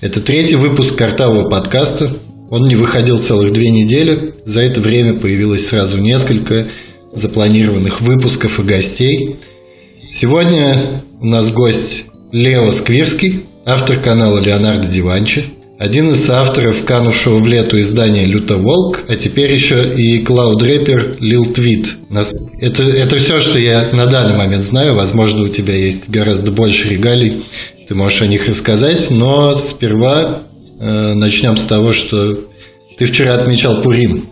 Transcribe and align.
Это 0.00 0.22
третий 0.22 0.56
выпуск 0.56 0.96
картавого 0.96 1.50
подкаста. 1.50 2.10
Он 2.48 2.66
не 2.66 2.74
выходил 2.74 3.20
целых 3.20 3.52
две 3.52 3.68
недели. 3.68 4.32
За 4.46 4.62
это 4.62 4.80
время 4.80 5.20
появилось 5.20 5.68
сразу 5.68 5.98
несколько 5.98 6.68
запланированных 7.12 8.00
выпусков 8.00 8.58
и 8.58 8.62
гостей. 8.62 9.36
Сегодня 10.10 11.02
у 11.20 11.26
нас 11.26 11.50
гость 11.52 12.04
Лео 12.32 12.70
Сквирский, 12.70 13.42
автор 13.66 14.00
канала 14.00 14.38
Леонардо 14.38 14.86
Диванчи, 14.86 15.44
один 15.78 16.12
из 16.12 16.28
авторов 16.30 16.82
канувшего 16.84 17.38
в 17.38 17.46
лету 17.46 17.78
издания 17.78 18.24
«Люто 18.24 18.56
Волк», 18.56 19.00
а 19.06 19.16
теперь 19.16 19.52
еще 19.52 19.82
и 19.82 20.22
клауд-рэпер 20.22 21.16
Лил 21.20 21.44
Твит. 21.52 21.96
Это, 22.58 22.84
это 22.84 23.18
все, 23.18 23.40
что 23.40 23.58
я 23.58 23.90
на 23.92 24.06
данный 24.06 24.38
момент 24.38 24.62
знаю. 24.62 24.94
Возможно, 24.94 25.44
у 25.44 25.48
тебя 25.48 25.74
есть 25.74 26.08
гораздо 26.08 26.52
больше 26.52 26.88
регалий 26.88 27.42
ты 27.90 27.96
можешь 27.96 28.22
о 28.22 28.28
них 28.28 28.46
рассказать, 28.46 29.10
но 29.10 29.56
сперва 29.56 30.42
э, 30.78 31.14
начнем 31.14 31.56
с 31.56 31.64
того, 31.64 31.92
что 31.92 32.38
ты 32.96 33.06
вчера 33.08 33.34
отмечал 33.34 33.82
Пурим. 33.82 34.22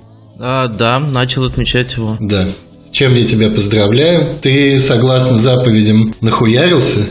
А, 0.40 0.68
да, 0.68 1.00
начал 1.00 1.42
отмечать 1.42 1.92
его. 1.94 2.16
Да. 2.20 2.50
С 2.86 2.90
чем 2.92 3.16
я 3.16 3.26
тебя 3.26 3.50
поздравляю. 3.50 4.28
Ты, 4.42 4.78
согласно 4.78 5.36
заповедям, 5.36 6.14
нахуярился? 6.20 7.06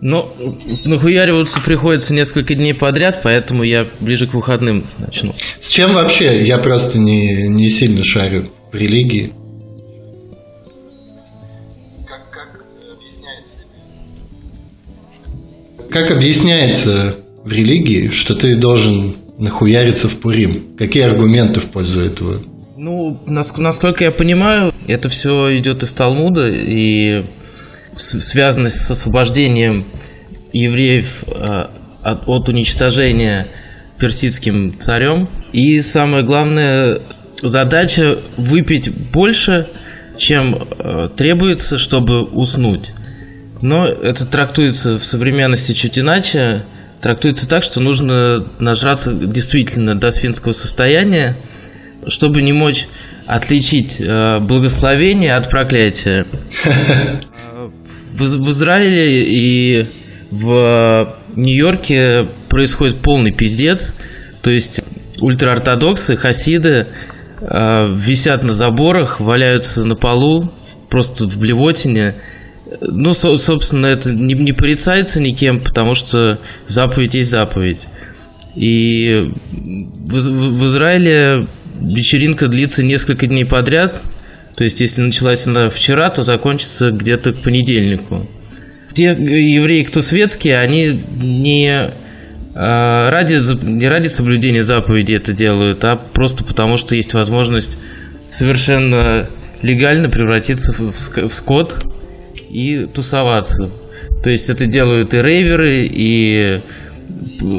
Ну, 0.00 0.32
нахуяриваться 0.84 1.60
приходится 1.60 2.14
несколько 2.14 2.54
дней 2.54 2.72
подряд, 2.72 3.20
поэтому 3.22 3.64
я 3.64 3.84
ближе 3.98 4.28
к 4.28 4.34
выходным 4.34 4.84
начну. 4.98 5.34
С 5.60 5.68
чем 5.68 5.94
вообще? 5.94 6.44
Я 6.44 6.58
просто 6.58 6.98
не, 6.98 7.48
не 7.48 7.68
сильно 7.68 8.04
шарю 8.04 8.46
в 8.72 8.76
религии. 8.76 9.32
Как 15.90 16.10
объясняется 16.10 17.16
в 17.44 17.50
религии, 17.50 18.10
что 18.10 18.34
ты 18.34 18.60
должен 18.60 19.16
нахуяриться 19.38 20.08
в 20.08 20.18
Пурим? 20.20 20.74
Какие 20.76 21.04
аргументы 21.04 21.60
в 21.60 21.66
пользу 21.66 22.02
этого? 22.02 22.40
Ну, 22.76 23.18
насколько 23.26 24.04
я 24.04 24.10
понимаю, 24.10 24.72
это 24.86 25.08
все 25.08 25.58
идет 25.58 25.82
из 25.82 25.92
Талмуда 25.92 26.48
и 26.48 27.24
связано 27.96 28.70
с 28.70 28.90
освобождением 28.90 29.86
евреев 30.52 31.24
э, 31.26 31.64
от, 32.02 32.48
уничтожения 32.48 33.46
персидским 33.98 34.78
царем. 34.78 35.28
И 35.52 35.80
самое 35.80 36.24
главное, 36.24 37.00
задача 37.42 38.18
выпить 38.36 38.90
больше, 39.12 39.66
чем 40.16 40.54
э, 40.54 41.08
требуется, 41.16 41.78
чтобы 41.78 42.22
уснуть. 42.22 42.92
Но 43.62 43.86
это 43.86 44.24
трактуется 44.24 44.98
в 44.98 45.04
современности 45.04 45.72
чуть 45.72 45.98
иначе. 45.98 46.64
Трактуется 47.00 47.48
так, 47.48 47.62
что 47.62 47.80
нужно 47.80 48.46
нажраться 48.58 49.12
действительно 49.12 49.94
до 49.94 50.10
свинского 50.10 50.52
состояния, 50.52 51.36
чтобы 52.06 52.42
не 52.42 52.52
мочь 52.52 52.88
отличить 53.26 54.00
э, 54.00 54.40
благословение 54.40 55.34
от 55.34 55.48
проклятия. 55.48 56.26
В, 58.12 58.22
в 58.22 58.50
Израиле 58.50 59.22
и 59.24 59.86
в 60.30 61.16
Нью-Йорке 61.36 62.26
происходит 62.48 63.00
полный 63.00 63.32
пиздец. 63.32 63.94
То 64.42 64.50
есть 64.50 64.80
ультраортодоксы, 65.20 66.16
хасиды 66.16 66.86
э, 67.40 67.94
висят 67.96 68.42
на 68.42 68.52
заборах, 68.52 69.20
валяются 69.20 69.84
на 69.84 69.94
полу, 69.94 70.50
просто 70.90 71.26
в 71.26 71.38
блевотине– 71.38 72.14
ну, 72.80 73.12
собственно, 73.14 73.86
это 73.86 74.12
не, 74.12 74.34
не 74.34 74.52
порицается 74.52 75.20
никем, 75.20 75.60
потому 75.60 75.94
что 75.94 76.38
заповедь 76.66 77.14
есть 77.14 77.30
заповедь. 77.30 77.86
И 78.54 79.30
в, 79.50 80.14
в 80.14 80.64
Израиле 80.66 81.46
вечеринка 81.80 82.48
длится 82.48 82.82
несколько 82.82 83.26
дней 83.26 83.44
подряд. 83.44 84.00
То 84.56 84.64
есть, 84.64 84.80
если 84.80 85.02
началась 85.02 85.46
она 85.46 85.68
вчера, 85.70 86.10
то 86.10 86.22
закончится 86.22 86.90
где-то 86.90 87.32
к 87.32 87.42
понедельнику. 87.42 88.28
Те 88.92 89.04
евреи, 89.04 89.84
кто 89.84 90.00
светские, 90.00 90.56
они 90.56 91.04
не 91.20 91.92
а, 92.54 93.10
ради, 93.10 93.36
не 93.64 93.86
ради 93.86 94.08
соблюдения 94.08 94.62
заповеди 94.62 95.14
это 95.14 95.32
делают, 95.32 95.84
а 95.84 95.94
просто 95.96 96.42
потому, 96.42 96.76
что 96.76 96.96
есть 96.96 97.14
возможность 97.14 97.78
совершенно 98.30 99.30
легально 99.62 100.08
превратиться 100.08 100.72
в, 100.72 100.90
в 100.90 101.32
скот, 101.32 101.76
и 102.50 102.86
тусоваться. 102.86 103.68
То 104.22 104.30
есть 104.30 104.50
это 104.50 104.66
делают 104.66 105.14
и 105.14 105.18
рейверы, 105.18 105.86
и 105.86 106.60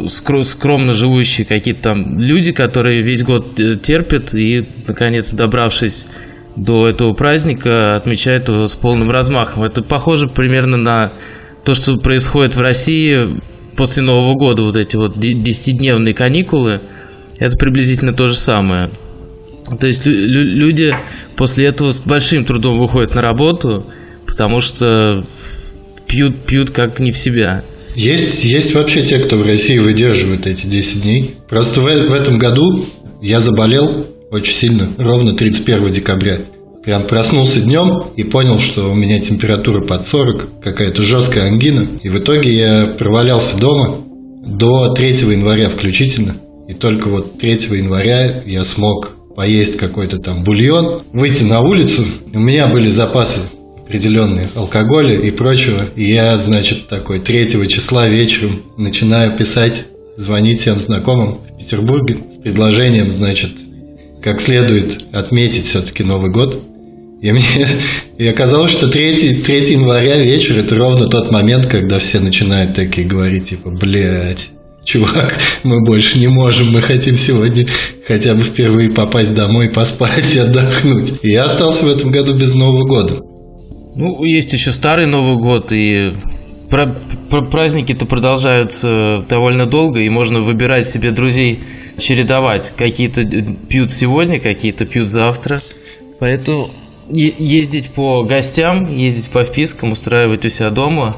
скромно 0.08 0.94
живущие 0.94 1.46
какие-то 1.46 1.82
там 1.82 2.20
люди, 2.20 2.52
которые 2.52 3.04
весь 3.04 3.24
год 3.24 3.60
э, 3.60 3.78
терпят 3.78 4.34
и, 4.36 4.68
наконец, 4.88 5.34
добравшись 5.34 6.06
до 6.56 6.88
этого 6.88 7.14
праздника, 7.14 7.96
отмечают 7.96 8.50
его 8.50 8.68
с 8.68 8.76
полным 8.76 9.10
размахом. 9.10 9.64
Это 9.64 9.82
похоже 9.82 10.28
примерно 10.28 10.78
на 10.78 11.14
то, 11.66 11.74
что 11.74 11.98
происходит 11.98 12.56
в 12.56 12.60
России 12.60 13.40
после 13.76 14.04
Нового 14.04 14.36
года, 14.36 14.64
вот 14.64 14.76
эти 14.76 14.98
вот 14.98 15.18
десятидневные 15.18 16.14
каникулы. 16.14 16.82
Это 17.38 17.58
приблизительно 17.58 18.14
то 18.14 18.28
же 18.28 18.36
самое. 18.36 18.90
То 19.80 19.88
есть 19.88 20.06
люди 20.06 20.94
после 21.38 21.68
этого 21.68 21.92
с 21.92 22.02
большим 22.02 22.44
трудом 22.44 22.80
выходят 22.80 23.16
на 23.16 23.22
работу– 23.22 23.86
потому 24.30 24.62
что 24.62 25.26
пьют, 26.08 26.46
пьют 26.46 26.72
как 26.72 27.00
не 27.00 27.12
в 27.12 27.18
себя. 27.18 27.64
Есть, 27.96 28.44
есть 28.44 28.74
вообще 28.74 29.04
те, 29.04 29.20
кто 29.20 29.38
в 29.38 29.42
России 29.42 29.78
выдерживает 29.78 30.48
эти 30.48 30.68
10 30.68 31.02
дней. 31.02 31.32
Просто 31.50 31.82
в, 31.82 31.84
в 31.84 32.14
этом 32.14 32.38
году 32.38 32.86
я 33.22 33.40
заболел 33.40 34.06
очень 34.32 34.54
сильно, 34.54 34.92
ровно 34.98 35.36
31 35.36 35.92
декабря. 35.92 36.40
Прям 36.84 37.08
проснулся 37.08 37.62
днем 37.62 38.04
и 38.16 38.24
понял, 38.24 38.58
что 38.60 38.90
у 38.90 38.96
меня 38.96 39.20
температура 39.20 39.82
под 39.84 40.04
40, 40.04 40.62
какая-то 40.62 41.04
жесткая 41.04 41.50
ангина. 41.50 41.90
И 42.02 42.10
в 42.10 42.18
итоге 42.20 42.56
я 42.56 42.94
провалялся 42.98 43.60
дома 43.60 43.98
до 44.46 44.94
3 44.94 45.08
января 45.08 45.70
включительно. 45.70 46.36
И 46.68 46.74
только 46.74 47.10
вот 47.10 47.38
3 47.38 47.52
января 47.52 48.42
я 48.46 48.64
смог 48.64 49.16
поесть 49.36 49.78
какой-то 49.78 50.18
там 50.18 50.44
бульон, 50.44 51.02
выйти 51.12 51.44
на 51.44 51.62
улицу. 51.62 52.06
У 52.34 52.40
меня 52.40 52.68
были 52.68 52.88
запасы 52.88 53.40
определенные 53.90 54.48
алкоголя 54.54 55.20
и 55.20 55.32
прочего. 55.32 55.88
И 55.96 56.12
я, 56.12 56.38
значит, 56.38 56.88
такой 56.88 57.22
3 57.22 57.68
числа 57.68 58.08
вечером 58.08 58.62
начинаю 58.78 59.36
писать, 59.36 59.88
звонить 60.16 60.60
всем 60.60 60.78
знакомым 60.78 61.40
в 61.40 61.58
Петербурге 61.58 62.20
с 62.32 62.38
предложением, 62.38 63.10
значит, 63.10 63.50
как 64.22 64.40
следует 64.42 65.00
отметить 65.12 65.66
все-таки 65.66 66.04
Новый 66.04 66.32
год. 66.32 66.62
И 67.22 67.32
мне 67.32 67.68
и 68.20 68.28
оказалось, 68.28 68.72
что 68.72 68.90
3, 68.90 69.42
3 69.42 69.56
января 69.72 70.22
вечер– 70.24 70.58
это 70.60 70.76
ровно 70.76 71.10
тот 71.10 71.32
момент, 71.32 71.66
когда 71.66 71.98
все 71.98 72.20
начинают 72.20 72.76
такие 72.76 73.08
говорить, 73.08 73.50
типа, 73.50 73.72
блядь, 73.72 74.52
чувак, 74.86 75.36
мы 75.64 75.84
больше 75.84 76.20
не 76.20 76.28
можем, 76.28 76.72
мы 76.72 76.84
хотим 76.84 77.16
сегодня 77.16 77.66
хотя 78.08 78.36
бы 78.36 78.44
впервые 78.44 78.92
попасть 78.92 79.34
домой, 79.36 79.72
поспать 79.72 80.36
и 80.36 80.40
отдохнуть. 80.40 81.14
И 81.24 81.32
я 81.32 81.46
остался 81.46 81.86
в 81.86 81.88
этом 81.88 82.12
году 82.12 82.38
без 82.38 82.54
Нового 82.54 82.86
года. 82.86 83.29
Ну, 84.00 84.24
есть 84.24 84.54
еще 84.54 84.72
старый 84.72 85.08
Новый 85.08 85.36
год, 85.36 85.74
и 85.74 86.14
праздники-то 87.52 88.06
продолжаются 88.06 89.20
довольно 89.28 89.66
долго, 89.66 90.00
и 90.00 90.08
можно 90.08 90.42
выбирать 90.42 90.88
себе 90.88 91.12
друзей, 91.12 91.60
чередовать. 91.98 92.72
Какие-то 92.78 93.26
пьют 93.68 93.92
сегодня, 93.92 94.40
какие-то 94.40 94.86
пьют 94.86 95.10
завтра. 95.10 95.62
Поэтому 96.18 96.70
ездить 97.10 97.94
по 97.94 98.24
гостям, 98.24 98.86
ездить 98.96 99.30
по 99.34 99.44
впискам, 99.44 99.92
устраивать 99.92 100.46
у 100.46 100.50
себя 100.50 100.70
дома, 100.70 101.18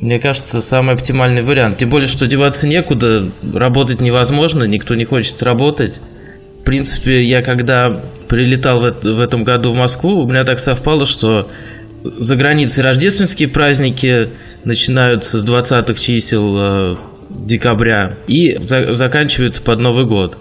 мне 0.00 0.18
кажется, 0.18 0.60
самый 0.60 0.96
оптимальный 0.96 1.42
вариант. 1.42 1.78
Тем 1.78 1.90
более, 1.90 2.08
что 2.08 2.26
деваться 2.26 2.66
некуда, 2.66 3.30
работать 3.54 4.00
невозможно, 4.00 4.64
никто 4.64 4.96
не 4.96 5.04
хочет 5.04 5.44
работать 5.44 6.00
принципе, 6.68 7.26
я 7.26 7.40
когда 7.40 7.98
прилетал 8.28 8.80
в, 8.80 9.02
в 9.02 9.20
этом 9.20 9.42
году 9.42 9.72
в 9.72 9.78
Москву, 9.78 10.20
у 10.22 10.28
меня 10.28 10.44
так 10.44 10.58
совпало, 10.58 11.06
что 11.06 11.48
за 12.04 12.36
границей 12.36 12.84
рождественские 12.84 13.48
праздники 13.48 14.30
начинаются 14.64 15.38
с 15.38 15.48
20-х 15.48 15.94
чисел 15.94 16.56
э, 16.56 16.96
декабря 17.30 18.18
и 18.26 18.58
за, 18.58 18.92
заканчиваются 18.94 19.62
под 19.62 19.80
Новый 19.80 20.06
год. 20.06 20.36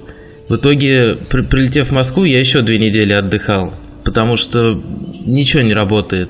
В 0.50 0.56
итоге, 0.56 1.18
при, 1.30 1.42
прилетев 1.42 1.90
в 1.90 1.94
Москву, 1.94 2.24
я 2.24 2.40
еще 2.40 2.62
две 2.62 2.80
недели 2.80 3.14
отдыхал, 3.14 3.74
потому 4.06 4.38
что 4.38 4.80
ничего 5.26 5.62
не 5.62 5.74
работает. 5.74 6.30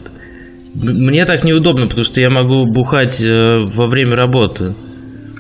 Мне 0.74 1.26
так 1.26 1.44
неудобно, 1.44 1.88
потому 1.88 2.04
что 2.04 2.22
я 2.22 2.30
могу 2.30 2.66
бухать 2.72 3.22
э, 3.22 3.60
во 3.74 3.88
время 3.88 4.16
работы. 4.16 4.76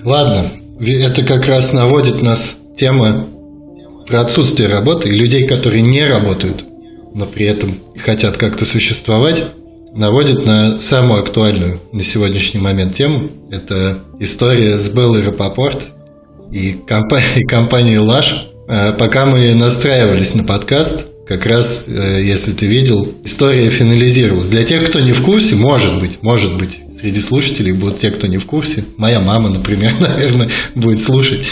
Ладно, 0.04 0.54
это 0.80 1.24
как 1.24 1.46
раз 1.48 1.74
наводит 1.74 2.22
нас 2.22 2.60
тема 2.78 3.28
про 4.08 4.22
отсутствие 4.22 4.70
работы 4.70 5.10
и 5.10 5.12
людей, 5.12 5.46
которые 5.48 5.82
не 5.82 6.06
работают, 6.08 6.64
но 7.14 7.26
при 7.26 7.46
этом 7.46 7.76
хотят 7.98 8.38
как-то 8.38 8.66
существовать. 8.66 9.44
Наводит 9.98 10.46
на 10.46 10.80
самую 10.80 11.22
актуальную 11.22 11.82
на 11.92 12.04
сегодняшний 12.04 12.62
момент 12.62 12.94
тему. 12.94 13.28
Это 13.52 14.00
история 14.20 14.78
с 14.78 14.90
Беллой 14.90 15.26
Рапопорт 15.26 15.84
и 16.52 16.74
компанией, 16.74 17.46
компанией 17.46 18.00
«Лаш». 18.00 18.48
Пока 19.00 19.26
мы 19.26 19.54
настраивались 19.56 20.36
на 20.36 20.44
подкаст, 20.44 21.08
как 21.26 21.46
раз, 21.46 21.88
э, 21.88 22.24
если 22.24 22.54
ты 22.54 22.68
видел, 22.68 23.06
история 23.24 23.70
финализировалась. 23.70 24.50
Для 24.50 24.64
тех, 24.64 24.90
кто 24.90 25.00
не 25.00 25.14
в 25.14 25.24
курсе, 25.24 25.56
может 25.56 26.00
быть, 26.00 26.20
может 26.22 26.58
быть, 26.58 26.80
среди 27.00 27.20
слушателей 27.20 27.74
будут 27.74 28.00
те, 28.00 28.12
кто 28.12 28.28
не 28.28 28.38
в 28.38 28.46
курсе. 28.46 28.86
Моя 28.98 29.20
мама, 29.20 29.50
например, 29.50 29.94
наверное, 30.00 30.50
будет 30.76 31.00
слушать. 31.00 31.46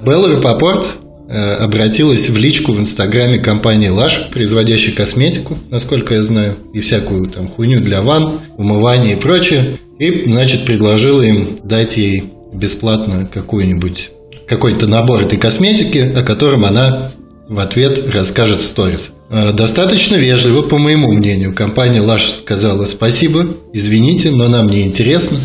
Белла 0.00 0.34
Рапопорт 0.34 0.86
обратилась 1.28 2.28
в 2.28 2.36
личку 2.36 2.72
в 2.72 2.78
инстаграме 2.78 3.40
компании 3.40 3.90
Lush, 3.90 4.32
производящей 4.32 4.92
косметику, 4.92 5.58
насколько 5.70 6.14
я 6.14 6.22
знаю, 6.22 6.56
и 6.72 6.80
всякую 6.80 7.28
там 7.28 7.48
хуйню 7.48 7.80
для 7.80 8.02
ванн, 8.02 8.38
умывания 8.56 9.16
и 9.16 9.20
прочее. 9.20 9.78
И, 9.98 10.24
значит, 10.26 10.64
предложила 10.64 11.22
им 11.22 11.58
дать 11.64 11.96
ей 11.96 12.24
бесплатно 12.52 13.26
какую-нибудь 13.32 14.10
какой-то 14.46 14.86
набор 14.86 15.22
этой 15.22 15.38
косметики, 15.38 15.98
о 15.98 16.22
котором 16.22 16.64
она 16.64 17.12
в 17.48 17.58
ответ 17.58 18.08
расскажет 18.12 18.60
в 18.60 18.64
сторис. 18.64 19.12
Э, 19.30 19.52
достаточно 19.52 20.16
вежливо, 20.16 20.62
по 20.62 20.78
моему 20.78 21.12
мнению, 21.12 21.54
компания 21.54 22.02
Lush 22.02 22.38
сказала 22.38 22.84
спасибо, 22.86 23.46
извините, 23.72 24.30
но 24.30 24.48
нам 24.48 24.66
не 24.66 24.82
интересно. 24.82 25.38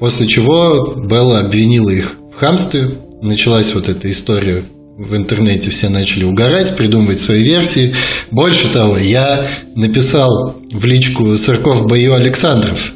После 0.00 0.26
чего 0.26 0.94
Белла 0.96 1.40
обвинила 1.40 1.90
их 1.90 2.16
в 2.34 2.38
хамстве. 2.38 2.96
Началась 3.22 3.72
вот 3.72 3.88
эта 3.88 4.10
история 4.10 4.64
в 4.98 5.16
интернете 5.16 5.70
все 5.70 5.88
начали 5.88 6.24
угорать, 6.24 6.76
придумывать 6.76 7.20
свои 7.20 7.42
версии. 7.42 7.94
Больше 8.30 8.72
того, 8.72 8.98
я 8.98 9.48
написал 9.74 10.56
в 10.70 10.84
личку 10.84 11.36
Сырков 11.36 11.82
Бою 11.86 12.14
Александров 12.14 12.92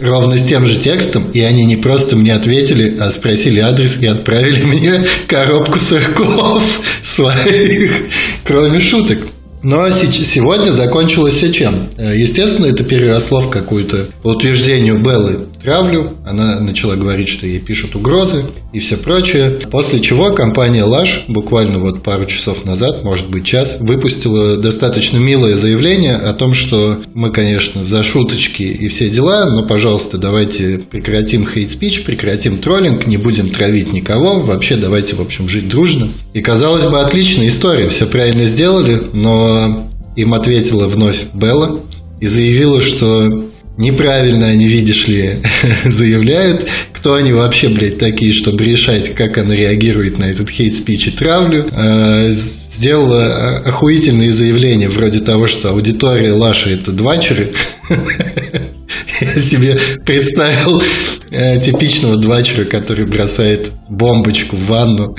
ровно 0.00 0.36
с 0.36 0.44
тем 0.44 0.66
же 0.66 0.78
текстом, 0.80 1.30
и 1.30 1.40
они 1.40 1.64
не 1.64 1.76
просто 1.76 2.16
мне 2.16 2.34
ответили, 2.34 2.98
а 2.98 3.10
спросили 3.10 3.60
адрес 3.60 4.00
и 4.00 4.06
отправили 4.06 4.64
мне 4.64 5.04
коробку 5.26 5.78
сырков 5.78 6.64
своих, 7.02 8.08
кроме 8.44 8.80
шуток. 8.80 9.20
Но 9.62 9.88
сегодня 9.88 10.72
закончилось 10.72 11.34
все 11.34 11.50
чем? 11.50 11.88
Э, 11.96 12.14
естественно, 12.14 12.66
это 12.66 12.84
переросло 12.84 13.44
в 13.44 13.50
какую-то, 13.50 14.08
по 14.22 14.32
утверждению 14.32 15.02
Беллы, 15.02 15.46
травлю. 15.64 16.12
Она 16.26 16.60
начала 16.60 16.94
говорить, 16.94 17.28
что 17.28 17.46
ей 17.46 17.60
пишут 17.60 17.96
угрозы 17.96 18.46
и 18.72 18.80
все 18.80 18.96
прочее. 18.96 19.58
После 19.70 20.00
чего 20.00 20.32
компания 20.32 20.84
Лаш 20.84 21.24
буквально 21.26 21.78
вот 21.78 22.02
пару 22.02 22.26
часов 22.26 22.64
назад, 22.64 23.02
может 23.02 23.30
быть 23.30 23.46
час, 23.46 23.78
выпустила 23.80 24.58
достаточно 24.58 25.16
милое 25.16 25.56
заявление 25.56 26.16
о 26.16 26.34
том, 26.34 26.52
что 26.52 27.00
мы, 27.14 27.32
конечно, 27.32 27.82
за 27.82 28.02
шуточки 28.02 28.62
и 28.62 28.88
все 28.88 29.08
дела, 29.08 29.46
но, 29.50 29.66
пожалуйста, 29.66 30.18
давайте 30.18 30.80
прекратим 30.90 31.46
хейт-спич, 31.46 32.04
прекратим 32.04 32.58
троллинг, 32.58 33.06
не 33.06 33.16
будем 33.16 33.48
травить 33.48 33.92
никого, 33.92 34.40
вообще 34.40 34.76
давайте, 34.76 35.16
в 35.16 35.22
общем, 35.22 35.48
жить 35.48 35.68
дружно. 35.68 36.08
И, 36.34 36.42
казалось 36.42 36.86
бы, 36.86 37.00
отличная 37.00 37.46
история, 37.46 37.88
все 37.88 38.06
правильно 38.06 38.42
сделали, 38.42 39.08
но 39.14 39.88
им 40.14 40.34
ответила 40.34 40.88
вновь 40.88 41.32
Белла 41.32 41.80
и 42.20 42.26
заявила, 42.26 42.80
что 42.80 43.44
неправильно 43.76 44.46
они, 44.46 44.68
видишь 44.68 45.08
ли, 45.08 45.38
заявляют, 45.86 46.66
кто 46.92 47.14
они 47.14 47.32
вообще, 47.32 47.68
блядь, 47.68 47.98
такие, 47.98 48.32
чтобы 48.32 48.64
решать, 48.64 49.14
как 49.14 49.38
она 49.38 49.54
реагирует 49.54 50.18
на 50.18 50.24
этот 50.24 50.48
хейт-спич 50.50 51.08
и 51.08 51.10
травлю. 51.10 51.68
А, 51.72 52.30
сделала 52.30 53.58
охуительные 53.58 54.32
заявления 54.32 54.88
вроде 54.88 55.20
того, 55.20 55.46
что 55.46 55.70
аудитория 55.70 56.32
Лаши– 56.32 56.70
это 56.74 56.92
двачеры. 56.92 57.52
Я 59.20 59.36
себе 59.36 59.78
представил 60.04 60.82
э, 61.30 61.60
типичного 61.60 62.20
двачера, 62.20 62.64
который 62.64 63.06
бросает 63.06 63.70
бомбочку 63.88 64.56
в 64.56 64.66
ванну. 64.66 65.16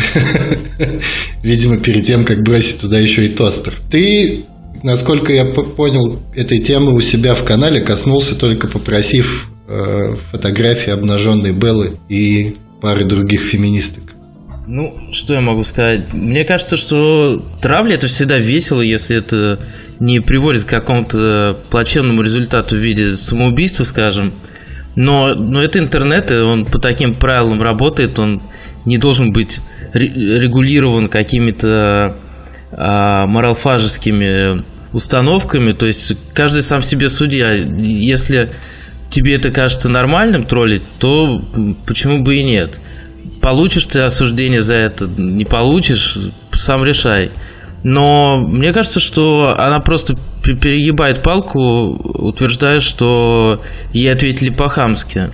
Видимо, 1.43 1.77
перед 1.77 2.05
тем, 2.05 2.25
как 2.25 2.43
бросить 2.43 2.81
туда 2.81 2.99
еще 2.99 3.25
и 3.25 3.33
тостер. 3.33 3.73
Ты 3.89 4.44
насколько 4.85 5.33
я 5.33 5.45
понял, 5.45 6.21
этой 6.35 6.59
темы 6.59 6.93
у 6.93 6.99
себя 7.01 7.33
в 7.33 7.43
канале 7.43 7.83
коснулся 7.83 8.39
только 8.39 8.67
попросив 8.67 9.49
э, 9.67 10.15
фотографии 10.31 10.91
обнаженной 10.91 11.57
Беллы 11.57 11.97
и 12.07 12.55
пары 12.81 13.07
других 13.07 13.41
феминисток. 13.41 14.03
Ну, 14.67 15.11
что 15.11 15.33
я 15.33 15.41
могу 15.41 15.63
сказать? 15.63 16.13
Мне 16.13 16.43
кажется, 16.43 16.77
что 16.77 17.37
травля 17.61 17.95
это 17.95 18.07
всегда 18.07 18.37
весело, 18.37 18.81
если 18.81 19.17
это 19.17 19.59
не 19.99 20.19
приводит 20.19 20.65
к 20.65 20.69
какому-то 20.69 21.59
плачевному 21.71 22.21
результату 22.21 22.75
в 22.75 22.79
виде 22.79 23.15
самоубийства, 23.15 23.83
скажем. 23.83 24.33
Но, 24.95 25.33
но 25.33 25.63
это 25.63 25.79
интернет, 25.79 26.31
и 26.31 26.35
он 26.35 26.65
по 26.65 26.79
таким 26.79 27.15
правилам 27.15 27.61
работает, 27.61 28.19
он 28.19 28.41
не 28.85 28.97
должен 28.97 29.33
быть 29.33 29.59
регулирован 29.93 31.09
какими-то 31.09 32.17
а, 32.71 33.25
моралфажескими 33.25 34.74
установками, 34.95 35.73
то 35.73 35.85
есть 35.85 36.13
каждый 36.33 36.63
сам 36.63 36.81
себе 36.81 37.09
судья. 37.09 37.53
Если 37.53 38.49
тебе 39.09 39.35
это 39.35 39.51
кажется 39.51 39.89
нормальным 39.89 40.45
троллить, 40.45 40.83
то 40.99 41.41
почему 41.85 42.23
бы 42.23 42.37
и 42.37 42.43
нет? 42.43 42.79
Получишь 43.41 43.85
ты 43.87 44.01
осуждение 44.01 44.61
за 44.61 44.75
это, 44.75 45.05
не 45.05 45.43
получишь, 45.43 46.17
сам 46.53 46.83
решай. 46.83 47.31
Но 47.83 48.37
мне 48.39 48.71
кажется, 48.71 48.99
что 48.99 49.55
она 49.57 49.79
просто 49.79 50.15
перегибает 50.43 51.21
палку, 51.21 51.59
утверждая, 52.29 52.79
что 52.79 53.61
ей 53.93 54.11
ответили 54.11 54.49
по-хамски. 54.49 55.29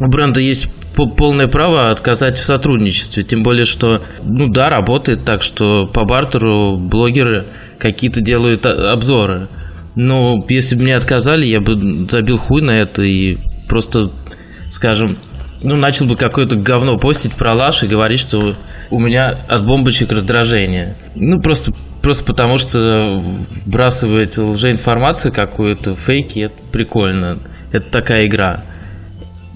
У 0.00 0.08
бренда 0.08 0.40
есть 0.40 0.70
полное 1.06 1.46
право 1.46 1.90
отказать 1.90 2.36
в 2.36 2.44
сотрудничестве. 2.44 3.22
Тем 3.22 3.40
более, 3.40 3.64
что, 3.64 4.00
ну 4.24 4.48
да, 4.48 4.68
работает 4.68 5.24
так, 5.24 5.42
что 5.42 5.86
по 5.86 6.04
бартеру 6.04 6.76
блогеры 6.78 7.46
какие-то 7.78 8.20
делают 8.20 8.66
обзоры. 8.66 9.48
Но 9.94 10.44
если 10.48 10.76
бы 10.76 10.82
мне 10.82 10.96
отказали, 10.96 11.46
я 11.46 11.60
бы 11.60 12.06
забил 12.08 12.36
хуй 12.36 12.62
на 12.62 12.72
это 12.72 13.02
и 13.02 13.38
просто, 13.68 14.10
скажем, 14.68 15.16
ну, 15.62 15.76
начал 15.76 16.06
бы 16.06 16.16
какое-то 16.16 16.56
говно 16.56 16.98
постить 16.98 17.34
про 17.34 17.52
Лаш 17.52 17.82
и 17.82 17.88
говорить, 17.88 18.20
что 18.20 18.54
у 18.90 19.00
меня 19.00 19.36
от 19.48 19.66
бомбочек 19.66 20.12
раздражение. 20.12 20.96
Ну, 21.14 21.40
просто, 21.40 21.72
просто 22.02 22.24
потому 22.24 22.58
что 22.58 23.20
вбрасывать 23.66 24.38
лжеинформацию 24.38 25.32
какую-то, 25.32 25.94
фейки, 25.94 26.40
это 26.40 26.54
прикольно. 26.72 27.38
Это 27.72 27.90
такая 27.90 28.26
игра. 28.26 28.62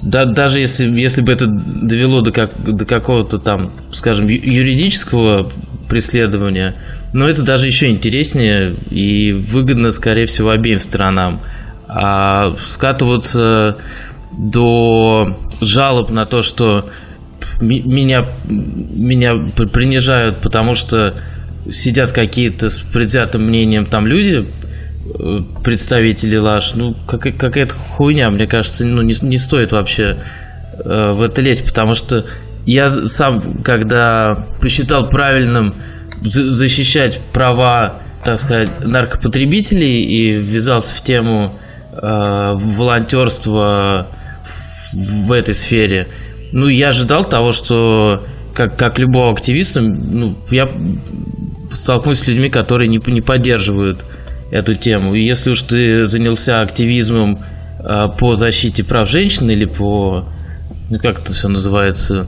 Да, 0.03 0.27
даже 0.27 0.61
если, 0.61 0.89
если 1.01 1.23
бы 1.23 1.33
это 1.33 1.47
довело 1.47 2.23
до, 2.23 2.33
как, 2.33 2.53
до 2.65 2.85
какого-то 2.85 3.39
там, 3.39 3.71
скажем, 3.93 4.27
юридического 4.27 5.49
преследования, 5.89 6.75
но 7.13 7.29
это 7.29 7.45
даже 7.45 7.67
еще 7.67 7.89
интереснее 7.89 8.75
и 8.91 9.33
выгодно, 9.33 9.91
скорее 9.91 10.27
всего, 10.27 10.51
обеим 10.51 10.81
сторонам. 10.81 11.41
А 11.87 12.57
скатываться 12.57 13.77
до 14.37 15.39
жалоб 15.61 16.11
на 16.11 16.25
то, 16.27 16.41
что 16.41 16.87
меня, 17.61 18.27
меня 18.49 19.53
принижают, 19.55 20.39
потому 20.39 20.75
что 20.75 21.15
сидят 21.71 22.13
какие-то 22.13 22.71
с 22.71 22.79
предвзятым 22.79 23.47
мнением 23.47 23.85
там 23.85 24.07
люди, 24.07 24.49
представители 25.65 26.37
Лаш, 26.37 26.75
ну, 26.75 26.95
как, 27.07 27.23
какая-то 27.37 27.75
хуйня, 27.75 28.31
мне 28.31 28.47
кажется, 28.47 28.87
ну, 28.87 29.03
не, 29.03 29.15
не 29.23 29.37
стоит 29.37 29.73
вообще 29.73 30.17
э, 30.85 31.13
в 31.13 31.23
это 31.23 31.43
лезть, 31.43 31.69
потому 31.69 31.95
что 31.95 32.25
я 32.67 32.89
сам, 32.89 33.63
когда 33.65 34.47
посчитал 34.61 35.09
правильным 35.09 35.75
защищать 36.23 37.21
права, 37.33 38.03
так 38.25 38.39
сказать, 38.39 38.71
наркопотребителей 38.81 40.05
и 40.05 40.41
ввязался 40.41 40.95
в 40.95 41.03
тему 41.03 41.59
э, 41.91 41.97
волонтерства 42.01 44.09
в 44.93 45.33
этой 45.33 45.55
сфере. 45.55 46.07
Ну, 46.53 46.69
я 46.69 46.89
ожидал 46.89 47.25
того, 47.25 47.51
что 47.51 48.25
как, 48.55 48.77
как 48.77 48.99
любого 48.99 49.33
активиста, 49.33 49.81
ну, 49.81 50.37
я 50.51 50.69
столкнусь 51.71 52.19
с 52.19 52.29
людьми, 52.29 52.51
которые 52.51 52.89
не, 52.89 53.01
не 53.13 53.23
поддерживают 53.23 54.05
эту 54.53 54.75
тему. 54.75 55.15
И 55.15 55.25
если 55.25 55.51
уж 55.51 55.63
ты 55.63 56.05
занялся 56.07 56.61
активизмом 56.61 57.39
э, 57.81 58.05
по 58.19 58.35
защите 58.35 58.85
прав 58.85 59.11
женщин 59.11 59.51
или 59.51 59.65
по, 59.65 60.29
ну, 60.91 60.99
как 60.99 61.21
это 61.21 61.33
все 61.33 61.49
называется, 61.49 62.27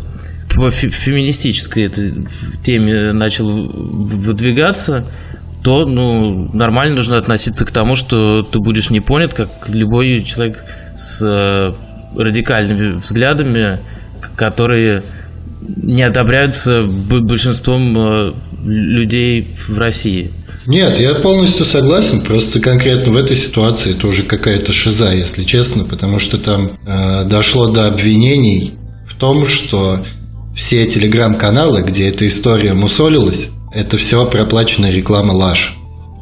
по 0.54 0.70
феминистической 0.70 1.84
этой 1.84 2.26
теме 2.64 3.12
начал 3.12 3.46
выдвигаться, 3.46 5.04
то 5.62 5.84
ну, 5.86 6.50
нормально 6.54 6.96
нужно 6.96 7.18
относиться 7.18 7.66
к 7.66 7.70
тому, 7.70 7.94
что 7.94 8.42
ты 8.42 8.58
будешь 8.58 8.90
не 8.90 9.00
понят, 9.00 9.34
как 9.34 9.68
любой 9.68 10.22
человек 10.22 10.56
с 10.96 11.22
э, 11.22 11.74
радикальными 12.16 12.96
взглядами, 12.96 13.80
которые 14.36 15.04
не 15.60 16.02
одобряются 16.02 16.82
большинством 16.84 17.96
э, 17.96 18.32
людей 18.62 19.56
в 19.68 19.78
России. 19.78 20.30
Нет, 20.66 20.98
я 20.98 21.16
полностью 21.16 21.66
согласен. 21.66 22.22
Просто 22.22 22.60
конкретно 22.60 23.12
в 23.12 23.16
этой 23.16 23.36
ситуации 23.36 23.94
это 23.94 24.06
уже 24.06 24.22
какая-то 24.22 24.72
шиза, 24.72 25.12
если 25.12 25.44
честно, 25.44 25.84
потому 25.84 26.18
что 26.18 26.38
там 26.38 26.78
э, 26.86 27.24
дошло 27.28 27.70
до 27.70 27.86
обвинений 27.86 28.74
в 29.08 29.14
том, 29.16 29.46
что 29.46 30.04
все 30.56 30.86
телеграм-каналы, 30.86 31.82
где 31.82 32.08
эта 32.08 32.26
история 32.26 32.74
мусолилась, 32.74 33.50
это 33.74 33.98
все 33.98 34.24
проплаченная 34.26 34.90
реклама 34.90 35.32
Лаш. 35.32 35.74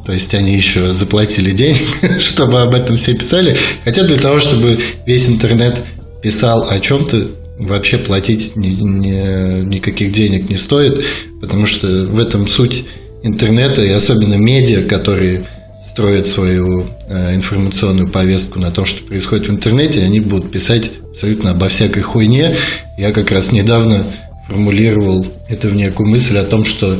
То 0.04 0.12
есть 0.12 0.34
они 0.34 0.54
еще 0.54 0.92
заплатили 0.92 1.52
денег, 1.52 1.86
чтобы 2.20 2.60
об 2.60 2.74
этом 2.74 2.96
все 2.96 3.14
писали. 3.14 3.56
Хотя 3.84 4.04
для 4.04 4.18
того, 4.18 4.40
чтобы 4.40 4.78
весь 5.06 5.28
интернет 5.28 5.78
писал 6.22 6.66
о 6.68 6.80
чем-то, 6.80 7.30
вообще 7.58 7.98
платить 7.98 8.56
ни, 8.56 8.70
ни, 8.70 9.64
никаких 9.64 10.12
денег 10.12 10.50
не 10.50 10.56
стоит, 10.56 11.04
потому 11.40 11.66
что 11.66 11.86
в 11.86 12.18
этом 12.18 12.48
суть 12.48 12.84
интернета 13.22 13.82
и 13.82 13.90
особенно 13.90 14.34
медиа, 14.34 14.84
которые 14.84 15.44
строят 15.84 16.26
свою 16.26 16.86
э, 17.08 17.34
информационную 17.34 18.10
повестку 18.10 18.58
на 18.58 18.70
том, 18.70 18.84
что 18.84 19.04
происходит 19.04 19.48
в 19.48 19.50
интернете, 19.50 20.00
они 20.00 20.20
будут 20.20 20.50
писать 20.50 20.90
абсолютно 21.10 21.50
обо 21.50 21.68
всякой 21.68 22.02
хуйне. 22.02 22.54
Я 22.96 23.12
как 23.12 23.30
раз 23.30 23.52
недавно 23.52 24.06
формулировал 24.46 25.26
эту 25.48 25.70
некую 25.70 26.08
мысль 26.08 26.38
о 26.38 26.44
том, 26.44 26.64
что 26.64 26.98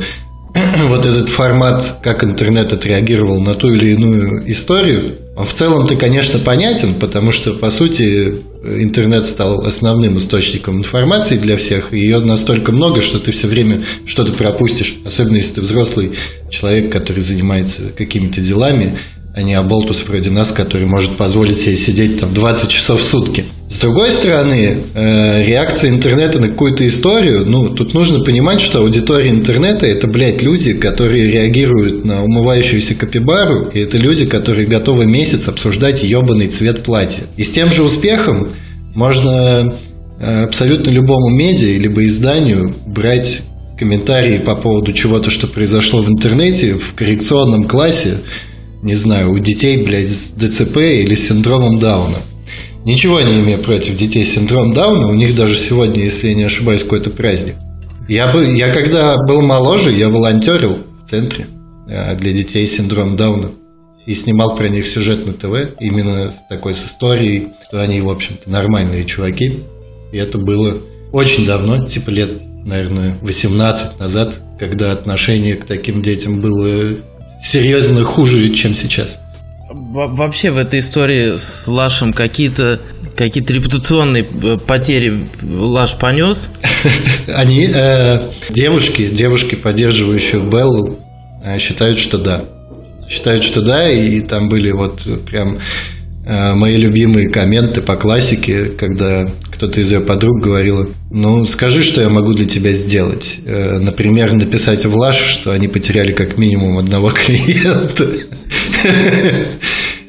вот 0.87 1.05
этот 1.05 1.29
формат, 1.29 1.97
как 2.01 2.23
интернет 2.23 2.73
отреагировал 2.73 3.41
на 3.41 3.55
ту 3.55 3.69
или 3.73 3.93
иную 3.93 4.49
историю, 4.51 5.15
он 5.35 5.45
в 5.45 5.53
целом-то, 5.53 5.95
конечно, 5.95 6.39
понятен, 6.39 6.95
потому 6.99 7.31
что, 7.31 7.53
по 7.55 7.69
сути, 7.69 8.39
интернет 8.63 9.25
стал 9.25 9.65
основным 9.65 10.17
источником 10.17 10.77
информации 10.77 11.37
для 11.37 11.57
всех, 11.57 11.93
и 11.93 11.99
ее 11.99 12.19
настолько 12.19 12.71
много, 12.71 13.01
что 13.01 13.19
ты 13.19 13.31
все 13.31 13.47
время 13.47 13.83
что-то 14.05 14.33
пропустишь, 14.33 14.95
особенно 15.05 15.35
если 15.35 15.55
ты 15.55 15.61
взрослый 15.61 16.13
человек, 16.49 16.91
который 16.91 17.19
занимается 17.19 17.91
какими-то 17.95 18.41
делами, 18.41 18.97
а 19.35 19.41
не 19.41 19.55
оболтус 19.55 20.03
вроде 20.07 20.29
нас, 20.29 20.51
который 20.51 20.85
может 20.85 21.17
позволить 21.17 21.57
себе 21.57 21.75
сидеть 21.75 22.19
там 22.19 22.33
20 22.33 22.69
часов 22.69 23.01
в 23.01 23.03
сутки. 23.03 23.45
С 23.67 23.79
другой 23.79 24.11
стороны, 24.11 24.83
э, 24.93 25.43
реакция 25.43 25.89
интернета 25.89 26.39
на 26.39 26.49
какую-то 26.49 26.85
историю, 26.85 27.43
ну, 27.47 27.69
тут 27.69 27.95
нужно 27.95 28.23
понимать, 28.23 28.61
что 28.61 28.81
аудитория 28.81 29.31
интернета– 29.31 29.85
это, 29.87 30.07
блядь, 30.07 30.43
люди, 30.43 30.73
которые 30.73 31.31
реагируют 31.31 32.05
на 32.05 32.23
умывающуюся 32.23 32.93
капибару, 32.93 33.69
и 33.73 33.79
это 33.79 33.97
люди, 33.97 34.27
которые 34.27 34.67
готовы 34.67 35.05
месяц 35.07 35.47
обсуждать 35.47 36.03
ебаный 36.03 36.47
цвет 36.47 36.83
платья. 36.83 37.23
И 37.35 37.43
с 37.43 37.49
тем 37.49 37.71
же 37.71 37.81
успехом 37.81 38.49
можно 38.93 39.73
э, 40.19 40.43
абсолютно 40.43 40.91
любому 40.91 41.35
медиа 41.35 41.79
либо 41.79 42.05
изданию 42.05 42.75
брать 42.85 43.41
комментарии 43.79 44.37
по 44.37 44.55
поводу 44.55 44.93
чего-то, 44.93 45.31
что 45.31 45.47
произошло 45.47 46.03
в 46.03 46.07
интернете, 46.07 46.75
в 46.75 46.93
коррекционном 46.93 47.63
классе, 47.63 48.19
не 48.83 48.95
знаю, 48.95 49.31
у 49.31 49.39
детей, 49.39 49.85
блядь, 49.85 50.09
с 50.09 50.31
ДЦП 50.31 50.77
или 50.77 51.15
синдромом 51.15 51.79
Дауна. 51.79 52.17
Ничего 52.85 53.21
не 53.21 53.39
имею 53.39 53.59
против 53.59 53.95
детей 53.95 54.25
с 54.25 54.33
синдромом 54.33 54.73
Дауна. 54.73 55.07
У 55.07 55.15
них 55.15 55.35
даже 55.35 55.55
сегодня, 55.55 56.03
если 56.03 56.27
я 56.27 56.35
не 56.35 56.43
ошибаюсь, 56.43 56.83
какой-то 56.83 57.11
праздник. 57.11 57.55
Я, 58.09 58.31
бы, 58.33 58.57
я 58.57 58.73
когда 58.73 59.15
был 59.25 59.41
моложе, 59.41 59.93
я 59.93 60.09
волонтерил 60.09 60.79
в 61.05 61.09
центре 61.09 61.47
э, 61.87 62.17
для 62.17 62.33
детей 62.33 62.67
с 62.67 62.75
синдромом 62.75 63.15
Дауна. 63.15 63.51
И 64.05 64.13
снимал 64.15 64.57
про 64.57 64.67
них 64.67 64.85
сюжет 64.85 65.25
на 65.25 65.31
ТВ, 65.31 65.77
именно 65.79 66.29
с 66.29 66.45
такой 66.49 66.75
с 66.75 66.85
историей, 66.85 67.53
что 67.65 67.81
они, 67.81 68.01
в 68.01 68.09
общем-то, 68.09 68.51
нормальные 68.51 69.05
чуваки. 69.05 69.61
И 70.11 70.17
это 70.17 70.37
было 70.37 70.79
очень 71.13 71.45
давно, 71.45 71.85
типа 71.85 72.09
лет, 72.09 72.31
наверное, 72.65 73.17
18 73.21 73.97
назад, 73.97 74.35
когда 74.59 74.91
отношение 74.91 75.55
к 75.55 75.63
таким 75.63 76.01
детям 76.01 76.41
было 76.41 76.97
серьезно 77.43 78.03
хуже, 78.05 78.49
чем 78.51 78.73
сейчас. 78.73 79.19
Вообще 79.69 80.51
в 80.51 80.57
этой 80.57 80.79
истории 80.79 81.35
с 81.35 81.67
Лашем 81.67 82.13
какие-то 82.13 82.79
какие-то 83.15 83.53
репутационные 83.53 84.23
э, 84.23 84.57
потери 84.57 85.27
Лаш 85.43 85.97
понес? 85.97 86.49
Они, 87.27 87.65
э, 87.65 88.31
девушки, 88.49 89.13
девушки, 89.13 89.55
поддерживающие 89.55 90.49
Беллу, 90.49 90.99
э, 91.43 91.59
считают, 91.59 91.99
что 91.99 92.17
да. 92.17 92.45
Считают, 93.07 93.43
что 93.43 93.61
да, 93.61 93.87
и 93.87 94.21
там 94.21 94.49
были 94.49 94.71
вот 94.71 95.03
прям 95.29 95.57
мои 96.25 96.77
любимые 96.77 97.29
комменты 97.29 97.81
по 97.81 97.95
классике, 97.95 98.71
когда 98.77 99.25
кто-то 99.51 99.79
из 99.79 99.91
ее 99.91 100.01
подруг 100.01 100.41
говорил, 100.41 100.89
ну, 101.11 101.45
скажи, 101.45 101.83
что 101.83 102.01
я 102.01 102.09
могу 102.09 102.33
для 102.33 102.47
тебя 102.47 102.73
сделать. 102.73 103.39
Э, 103.45 103.79
например, 103.79 104.33
написать 104.33 104.85
в 104.85 104.95
Лаш, 104.95 105.17
что 105.17 105.51
они 105.51 105.67
потеряли 105.67 106.11
как 106.11 106.37
минимум 106.37 106.77
одного 106.77 107.11
клиента. 107.25 108.09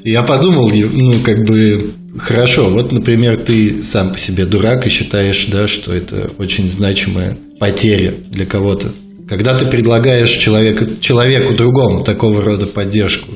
Я 0.02 0.23
подумал, 0.23 0.71
ну, 0.71 1.23
как 1.23 1.47
бы, 1.47 1.92
хорошо, 2.18 2.71
вот, 2.71 2.92
например, 2.92 3.38
ты 3.38 3.83
сам 3.83 4.12
по 4.12 4.18
себе 4.18 4.44
дурак 4.44 4.87
и 4.87 4.90
считаешь, 4.90 5.47
да, 5.50 5.66
что 5.66 5.92
это 5.92 6.30
очень 6.38 6.68
значимая 6.68 7.37
потеря 7.59 8.14
для 8.30 8.44
кого-то. 8.44 8.92
Когда 9.28 9.56
ты 9.56 9.66
предлагаешь 9.66 10.30
человеку, 10.30 10.87
человеку 11.00 11.56
другому 11.56 12.04
такого 12.04 12.42
рода 12.42 12.66
поддержку, 12.66 13.33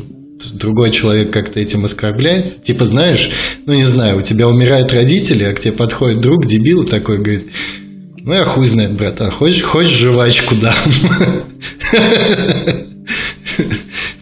другой 0.55 0.91
человек 0.91 1.33
как-то 1.33 1.61
этим 1.61 1.85
оскорбляется. 1.85 2.61
Типа, 2.61 2.85
знаешь, 2.85 3.31
ну 3.67 3.75
не 3.75 3.85
знаю, 3.85 4.19
у 4.19 4.23
тебя 4.23 4.47
умирают 4.47 4.93
родители, 4.93 5.45
а 5.45 5.55
к 5.55 5.61
тебе 5.61 5.73
подходит 5.73 6.21
друг, 6.21 6.47
дебил 6.47 6.85
такой, 6.85 7.19
говорит, 7.19 7.47
ну 8.25 8.35
я 8.35 8.45
хуй 8.45 8.65
знает, 8.65 8.97
братан, 8.97 9.31
хочешь, 9.31 9.63
хочешь 9.63 9.99
жвачку 9.99 10.57
дам? 10.57 10.77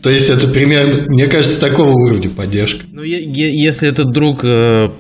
То 0.03 0.11
есть 0.11 0.31
это 0.31 0.49
примерно, 0.49 1.07
мне 1.09 1.27
кажется, 1.27 1.61
такого 1.61 1.91
уровня 1.91 2.31
поддержка. 2.31 2.85
Ну, 2.93 3.03
если 3.03 3.89
этот 3.89 4.13
друг 4.13 4.45
э, 4.45 4.91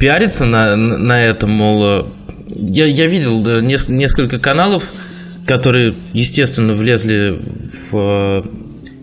пиарится 0.00 0.46
на, 0.46 0.74
на 0.74 1.22
этом, 1.22 1.50
мол, 1.50 1.84
э, 1.84 2.06
я, 2.56 2.86
я 2.86 3.06
видел 3.06 3.40
несколько 3.60 4.40
каналов, 4.40 4.90
которые, 5.46 5.94
естественно, 6.12 6.74
влезли 6.74 7.40
в 7.90 8.44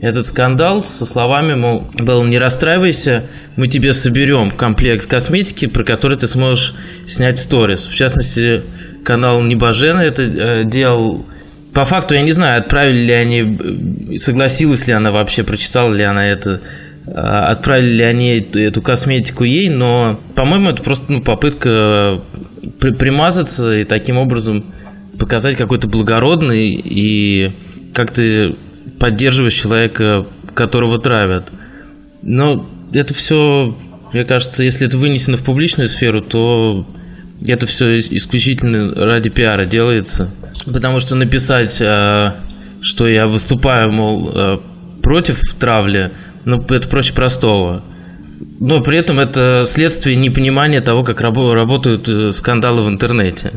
этот 0.03 0.25
скандал 0.27 0.81
со 0.81 1.05
словами, 1.05 1.53
мол, 1.53 1.87
был 1.93 2.25
не 2.25 2.37
расстраивайся, 2.37 3.25
мы 3.55 3.69
тебе 3.69 3.93
соберем 3.93 4.51
комплект 4.51 5.07
косметики, 5.07 5.67
про 5.67 5.85
который 5.85 6.17
ты 6.17 6.27
сможешь 6.27 6.75
снять 7.07 7.39
сторис. 7.39 7.85
В 7.87 7.95
частности, 7.95 8.63
канал 9.05 9.41
Небожена 9.41 10.01
это 10.01 10.23
э, 10.23 10.65
делал. 10.65 11.25
По 11.73 11.85
факту 11.85 12.15
я 12.15 12.21
не 12.21 12.33
знаю, 12.33 12.59
отправили 12.59 13.05
ли 13.05 13.13
они, 13.13 14.17
согласилась 14.17 14.87
ли 14.87 14.93
она 14.93 15.11
вообще, 15.11 15.43
прочитала 15.43 15.93
ли 15.93 16.03
она 16.03 16.27
это, 16.27 16.59
э, 17.07 17.11
отправили 17.11 17.93
ли 17.93 18.03
они 18.03 18.39
эту 18.55 18.81
косметику 18.81 19.45
ей, 19.45 19.69
но, 19.69 20.19
по-моему, 20.35 20.71
это 20.71 20.83
просто 20.83 21.13
ну, 21.13 21.21
попытка 21.21 22.21
при 22.81 22.91
примазаться 22.91 23.71
и 23.71 23.85
таким 23.85 24.17
образом 24.17 24.65
показать 25.17 25.55
какой-то 25.55 25.87
благородный 25.87 26.73
и 26.73 27.53
как 27.93 28.11
ты 28.11 28.57
поддерживаешь 28.99 29.53
человека, 29.53 30.27
которого 30.53 30.99
травят. 30.99 31.49
Но 32.21 32.65
это 32.93 33.13
все, 33.13 33.75
мне 34.13 34.25
кажется, 34.25 34.63
если 34.63 34.87
это 34.87 34.97
вынесено 34.97 35.37
в 35.37 35.43
публичную 35.43 35.89
сферу, 35.89 36.21
то 36.21 36.87
это 37.47 37.65
все 37.65 37.97
исключительно 37.97 38.93
ради 38.93 39.29
пиара 39.29 39.65
делается. 39.65 40.31
Потому 40.65 40.99
что 40.99 41.15
написать, 41.15 41.81
а, 41.81 42.37
что 42.81 43.07
я 43.07 43.27
выступаю, 43.27 43.91
мол, 43.91 44.31
а, 44.33 44.61
против 45.01 45.41
травли, 45.59 46.11
ну, 46.45 46.63
это 46.69 46.87
проще 46.87 47.13
простого. 47.13 47.83
Но 48.59 48.81
при 48.81 48.97
этом 48.97 49.19
это 49.19 49.63
следствие 49.65 50.15
непонимания 50.15 50.81
того, 50.81 51.03
как 51.03 51.21
работают 51.21 52.07
э, 52.09 52.31
скандалы 52.31 52.83
в 52.83 52.89
интернете. 52.89 53.53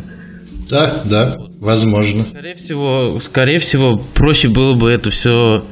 Да, 0.69 1.03
да, 1.05 1.35
возможно. 1.61 2.27
Скорее 2.27 2.55
всего, 2.55 3.19
скорее 3.19 3.59
всего, 3.59 4.01
проще 4.15 4.49
было 4.49 4.77
бы 4.77 4.91
это 4.91 5.11
все 5.11 5.65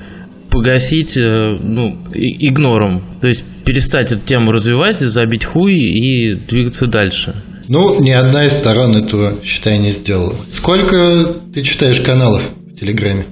погасить, 0.51 1.17
э, 1.17 1.57
ну, 1.61 1.99
игнором. 2.15 3.03
То 3.21 3.29
есть 3.29 3.45
перестать 3.65 4.13
эту 4.13 4.21
тему 4.21 4.53
развивать, 4.53 5.01
забить 5.01 5.45
хуй 5.45 5.75
и 5.75 6.37
двигаться 6.37 6.87
дальше. 6.87 7.35
Ну, 7.69 8.01
ни 8.01 8.11
одна 8.11 8.47
из 8.47 8.53
сторон 8.53 8.95
этого, 8.97 9.39
считай, 9.43 9.79
не 9.79 9.91
сделала. 9.91 10.37
Сколько 10.51 11.39
ты 11.53 11.63
читаешь 11.63 12.01
каналов 12.01 12.43
в 12.43 12.79
Телеграме? 12.79 13.27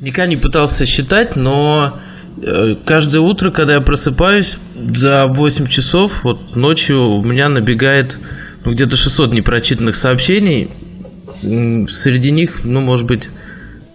Никогда 0.00 0.26
не 0.26 0.36
пытался 0.36 0.84
считать, 0.84 1.36
но 1.36 1.94
э, 2.42 2.74
каждое 2.84 3.20
утро, 3.20 3.50
когда 3.50 3.74
я 3.74 3.80
просыпаюсь, 3.80 4.58
за 4.74 5.26
8 5.28 5.66
часов, 5.68 6.24
вот 6.24 6.56
ночью 6.56 7.00
у 7.00 7.22
меня 7.22 7.48
набегает 7.48 8.18
ну, 8.64 8.72
где-то 8.72 8.96
600 8.96 9.32
непрочитанных 9.32 9.94
сообщений, 9.94 10.68
Среди 11.42 12.30
них, 12.30 12.64
ну, 12.64 12.80
может 12.80 13.06
быть, 13.06 13.28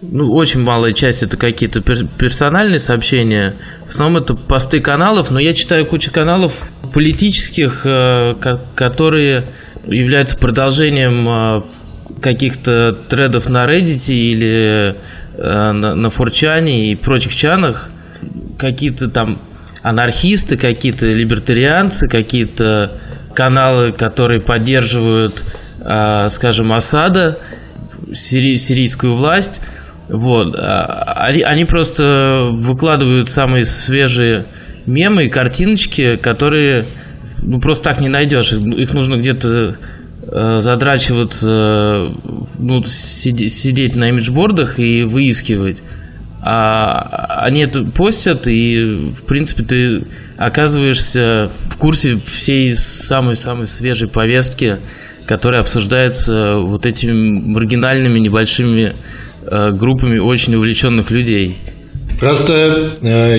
ну, 0.00 0.32
очень 0.32 0.60
малая 0.60 0.92
часть 0.92 1.22
это 1.22 1.36
какие-то 1.36 1.80
пер- 1.80 2.08
персональные 2.18 2.78
сообщения. 2.78 3.54
В 3.86 3.90
основном 3.90 4.22
это 4.22 4.34
посты 4.34 4.80
каналов, 4.80 5.30
но 5.30 5.38
я 5.38 5.54
читаю 5.54 5.86
кучу 5.86 6.10
каналов 6.10 6.68
политических, 6.92 7.82
э, 7.84 8.34
которые 8.74 9.48
являются 9.86 10.36
продолжением 10.36 11.26
э, 11.28 11.62
каких-то 12.20 12.92
тредов 13.08 13.48
на 13.48 13.66
Reddit 13.66 14.12
или 14.12 14.96
на, 15.36 15.72
на 15.72 16.10
Форчане 16.10 16.92
и 16.92 16.94
прочих 16.94 17.34
чанах 17.34 17.88
какие-то 18.58 19.08
там 19.08 19.38
анархисты, 19.82 20.56
какие-то 20.56 21.06
либертарианцы, 21.06 22.08
какие-то 22.08 22.98
каналы, 23.34 23.92
которые 23.92 24.40
поддерживают, 24.40 25.42
скажем, 26.28 26.72
Асада, 26.72 27.38
сири- 28.12 28.56
сирийскую 28.56 29.14
власть. 29.16 29.60
Вот. 30.08 30.54
Они, 30.58 31.42
они 31.42 31.64
просто 31.64 32.50
выкладывают 32.52 33.28
самые 33.28 33.64
свежие 33.64 34.44
мемы 34.86 35.26
и 35.26 35.28
картиночки, 35.30 36.16
которые 36.16 36.86
ну, 37.42 37.60
просто 37.60 37.90
так 37.90 38.00
не 38.00 38.08
найдешь. 38.08 38.52
Их 38.52 38.94
нужно 38.94 39.16
где-то 39.16 39.76
э, 40.30 40.58
задрачиваться, 40.58 42.12
ну, 42.58 42.82
сидеть 42.84 43.96
на 43.96 44.08
имиджбордах 44.08 44.78
и 44.78 45.02
выискивать. 45.02 45.82
А 46.44 47.44
они 47.44 47.60
это 47.60 47.84
постят, 47.84 48.48
и, 48.48 49.12
в 49.12 49.26
принципе, 49.26 49.62
ты 49.62 50.06
оказываешься 50.36 51.46
в 51.70 51.76
курсе 51.76 52.18
всей 52.18 52.74
самой-самой 52.74 53.66
свежей 53.66 54.08
повестки, 54.08 54.78
которая 55.26 55.60
обсуждается 55.60 56.56
вот 56.58 56.86
этими 56.86 57.12
маргинальными 57.12 58.18
небольшими 58.18 58.94
э, 59.46 59.70
группами 59.72 60.18
очень 60.18 60.54
увлеченных 60.54 61.10
людей. 61.10 61.58
Просто, 62.18 62.88
э, 63.02 63.38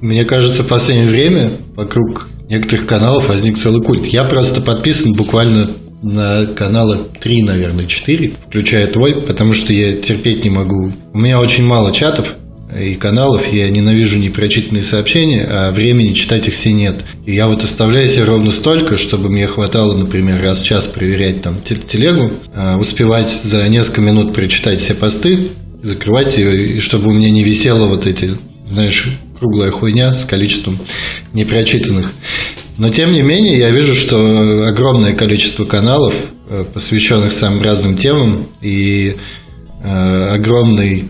мне 0.00 0.24
кажется, 0.24 0.64
в 0.64 0.68
последнее 0.68 1.08
время 1.08 1.52
вокруг 1.76 2.28
некоторых 2.48 2.86
каналов 2.86 3.28
возник 3.28 3.58
целый 3.58 3.84
культ. 3.84 4.06
Я 4.06 4.24
просто 4.24 4.62
подписан 4.62 5.12
буквально 5.12 5.70
на 6.02 6.46
каналы 6.46 7.00
3, 7.20 7.42
наверное, 7.42 7.86
4, 7.86 8.32
включая 8.46 8.86
твой, 8.88 9.22
потому 9.22 9.54
что 9.54 9.72
я 9.72 9.96
терпеть 9.96 10.44
не 10.44 10.50
могу. 10.50 10.92
У 11.12 11.18
меня 11.18 11.40
очень 11.40 11.64
мало 11.64 11.92
чатов 11.92 12.34
и 12.78 12.94
каналов, 12.96 13.52
я 13.52 13.68
ненавижу 13.70 14.18
непрочитанные 14.18 14.82
сообщения, 14.82 15.44
а 15.44 15.70
времени 15.70 16.12
читать 16.12 16.48
их 16.48 16.54
все 16.54 16.72
нет. 16.72 17.04
И 17.26 17.32
я 17.32 17.48
вот 17.48 17.62
оставляю 17.62 18.08
себе 18.08 18.24
ровно 18.24 18.50
столько, 18.50 18.96
чтобы 18.96 19.30
мне 19.30 19.46
хватало, 19.46 19.96
например, 19.96 20.42
раз 20.42 20.60
в 20.60 20.64
час 20.64 20.86
проверять 20.86 21.42
там 21.42 21.56
телегу, 21.60 22.34
а, 22.54 22.76
успевать 22.78 23.30
за 23.30 23.68
несколько 23.68 24.00
минут 24.00 24.34
прочитать 24.34 24.80
все 24.80 24.94
посты, 24.94 25.50
закрывать 25.82 26.36
ее, 26.36 26.76
и 26.76 26.80
чтобы 26.80 27.10
у 27.10 27.12
меня 27.12 27.30
не 27.30 27.44
висело 27.44 27.86
вот 27.88 28.06
эти, 28.06 28.36
знаешь, 28.68 29.08
круглая 29.38 29.70
хуйня 29.70 30.14
с 30.14 30.24
количеством 30.24 30.78
непрочитанных. 31.32 32.12
Но 32.76 32.88
тем 32.90 33.12
не 33.12 33.22
менее, 33.22 33.58
я 33.58 33.70
вижу, 33.70 33.94
что 33.94 34.16
огромное 34.66 35.14
количество 35.14 35.64
каналов, 35.64 36.14
э, 36.48 36.64
посвященных 36.72 37.32
самым 37.32 37.62
разным 37.62 37.96
темам, 37.96 38.46
и 38.62 39.14
э, 39.82 40.34
огромный, 40.34 41.04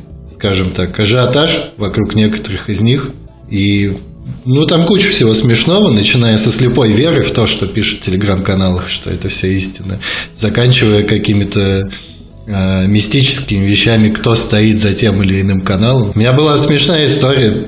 скажем 0.45 0.73
так, 0.73 1.01
ажиотаж 1.01 1.71
вокруг 1.79 2.15
некоторых 2.15 2.69
из 2.69 2.83
них. 2.83 3.09
И 3.51 3.97
ну, 4.45 4.67
там 4.67 4.85
куча 4.85 5.09
всего 5.09 5.33
смешного, 5.33 5.91
начиная 5.91 6.37
со 6.37 6.51
слепой 6.51 6.93
веры 6.93 7.25
в 7.25 7.31
то, 7.31 7.47
что 7.47 7.67
пишут 7.67 8.01
в 8.01 8.03
телеграм-каналах, 8.05 8.91
что 8.91 9.09
это 9.09 9.31
все 9.31 9.55
истина, 9.55 10.01
заканчивая 10.37 11.05
какими-то 11.05 11.89
э, 12.47 12.87
мистическими 12.87 13.65
вещами, 13.65 14.11
кто 14.11 14.35
стоит 14.35 14.81
за 14.81 14.93
тем 14.93 15.23
или 15.23 15.41
иным 15.41 15.63
каналом. 15.63 16.13
У 16.15 16.19
меня 16.19 16.35
была 16.35 16.59
смешная 16.59 17.07
история 17.07 17.67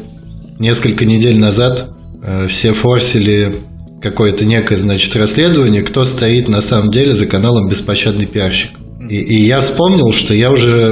несколько 0.58 1.06
недель 1.06 1.38
назад 1.38 1.88
э, 2.22 2.46
все 2.48 2.74
форсили 2.74 3.56
какое-то 4.02 4.44
некое, 4.44 4.76
значит, 4.76 5.16
расследование, 5.16 5.82
кто 5.82 6.04
стоит 6.04 6.48
на 6.48 6.60
самом 6.60 6.90
деле 6.90 7.14
за 7.14 7.26
каналом 7.26 7.70
«Беспощадный 7.70 8.26
пиарщик». 8.26 8.72
И, 9.08 9.16
и 9.16 9.46
я 9.46 9.60
вспомнил, 9.60 10.12
что 10.12 10.34
я 10.34 10.50
уже 10.50 10.90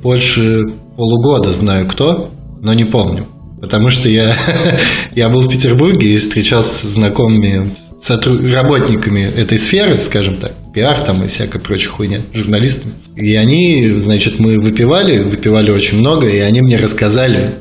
больше 0.00 0.62
полугода 0.98 1.52
знаю 1.52 1.86
кто, 1.86 2.28
но 2.60 2.74
не 2.74 2.84
помню. 2.84 3.24
Потому 3.62 3.88
что 3.90 4.08
я, 4.08 4.36
я 5.14 5.30
был 5.30 5.42
в 5.42 5.48
Петербурге 5.48 6.10
и 6.10 6.14
встречался 6.14 6.86
с 6.86 6.90
знакомыми 6.90 7.72
сотруд... 8.02 8.42
работниками 8.52 9.20
этой 9.20 9.58
сферы, 9.58 9.96
скажем 9.98 10.36
так, 10.36 10.54
пиар 10.74 11.04
там 11.04 11.24
и 11.24 11.28
всякая 11.28 11.60
прочая 11.60 11.90
хуйня, 11.90 12.20
журналистами. 12.34 12.94
И 13.16 13.34
они, 13.36 13.92
значит, 13.94 14.40
мы 14.40 14.60
выпивали, 14.60 15.22
выпивали 15.22 15.70
очень 15.70 15.98
много, 15.98 16.28
и 16.28 16.38
они 16.38 16.62
мне 16.62 16.76
рассказали 16.78 17.58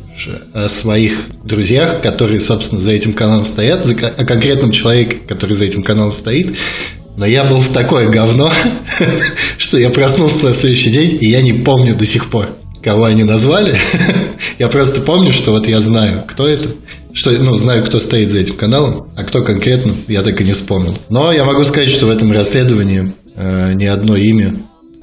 о 0.54 0.68
своих 0.68 1.20
друзьях, 1.46 2.02
которые, 2.02 2.40
собственно, 2.40 2.82
за 2.82 2.92
этим 2.94 3.14
каналом 3.14 3.46
стоят, 3.46 3.86
о 3.86 4.26
конкретном 4.26 4.72
человеке, 4.72 5.18
который 5.28 5.54
за 5.54 5.66
этим 5.66 5.84
каналом 5.84 6.12
стоит. 6.12 6.58
Но 7.18 7.26
я 7.26 7.46
был 7.46 7.58
в 7.58 7.70
такое 7.70 8.10
говно, 8.10 8.52
что 9.58 9.80
я 9.80 9.90
проснулся 9.90 10.46
на 10.46 10.54
следующий 10.54 10.90
день, 10.90 11.18
и 11.20 11.28
я 11.28 11.42
не 11.42 11.64
помню 11.64 11.96
до 11.96 12.06
сих 12.06 12.30
пор, 12.30 12.50
кого 12.88 13.04
они 13.04 13.26
назвали. 13.26 13.78
я 14.60 14.70
просто 14.70 15.02
помню, 15.02 15.34
что 15.34 15.52
вот 15.52 15.68
я 15.68 15.82
знаю, 15.82 16.24
кто 16.26 16.48
это, 16.48 16.70
что, 17.12 17.32
ну, 17.32 17.54
знаю, 17.54 17.86
кто 17.86 18.00
стоит 18.00 18.30
за 18.30 18.40
этим 18.40 18.56
каналом, 18.56 19.08
а 19.18 19.26
кто 19.26 19.44
конкретно, 19.44 19.94
я 20.08 20.24
так 20.24 20.40
и 20.40 20.46
не 20.46 20.54
вспомнил. 20.54 20.98
Но 21.10 21.34
я 21.34 21.44
могу 21.44 21.66
сказать, 21.66 21.90
что 21.90 22.06
в 22.06 22.10
этом 22.10 22.32
расследовании 22.32 23.12
э, 23.36 23.74
ни 23.74 23.86
одно 23.86 24.16
имя 24.16 24.54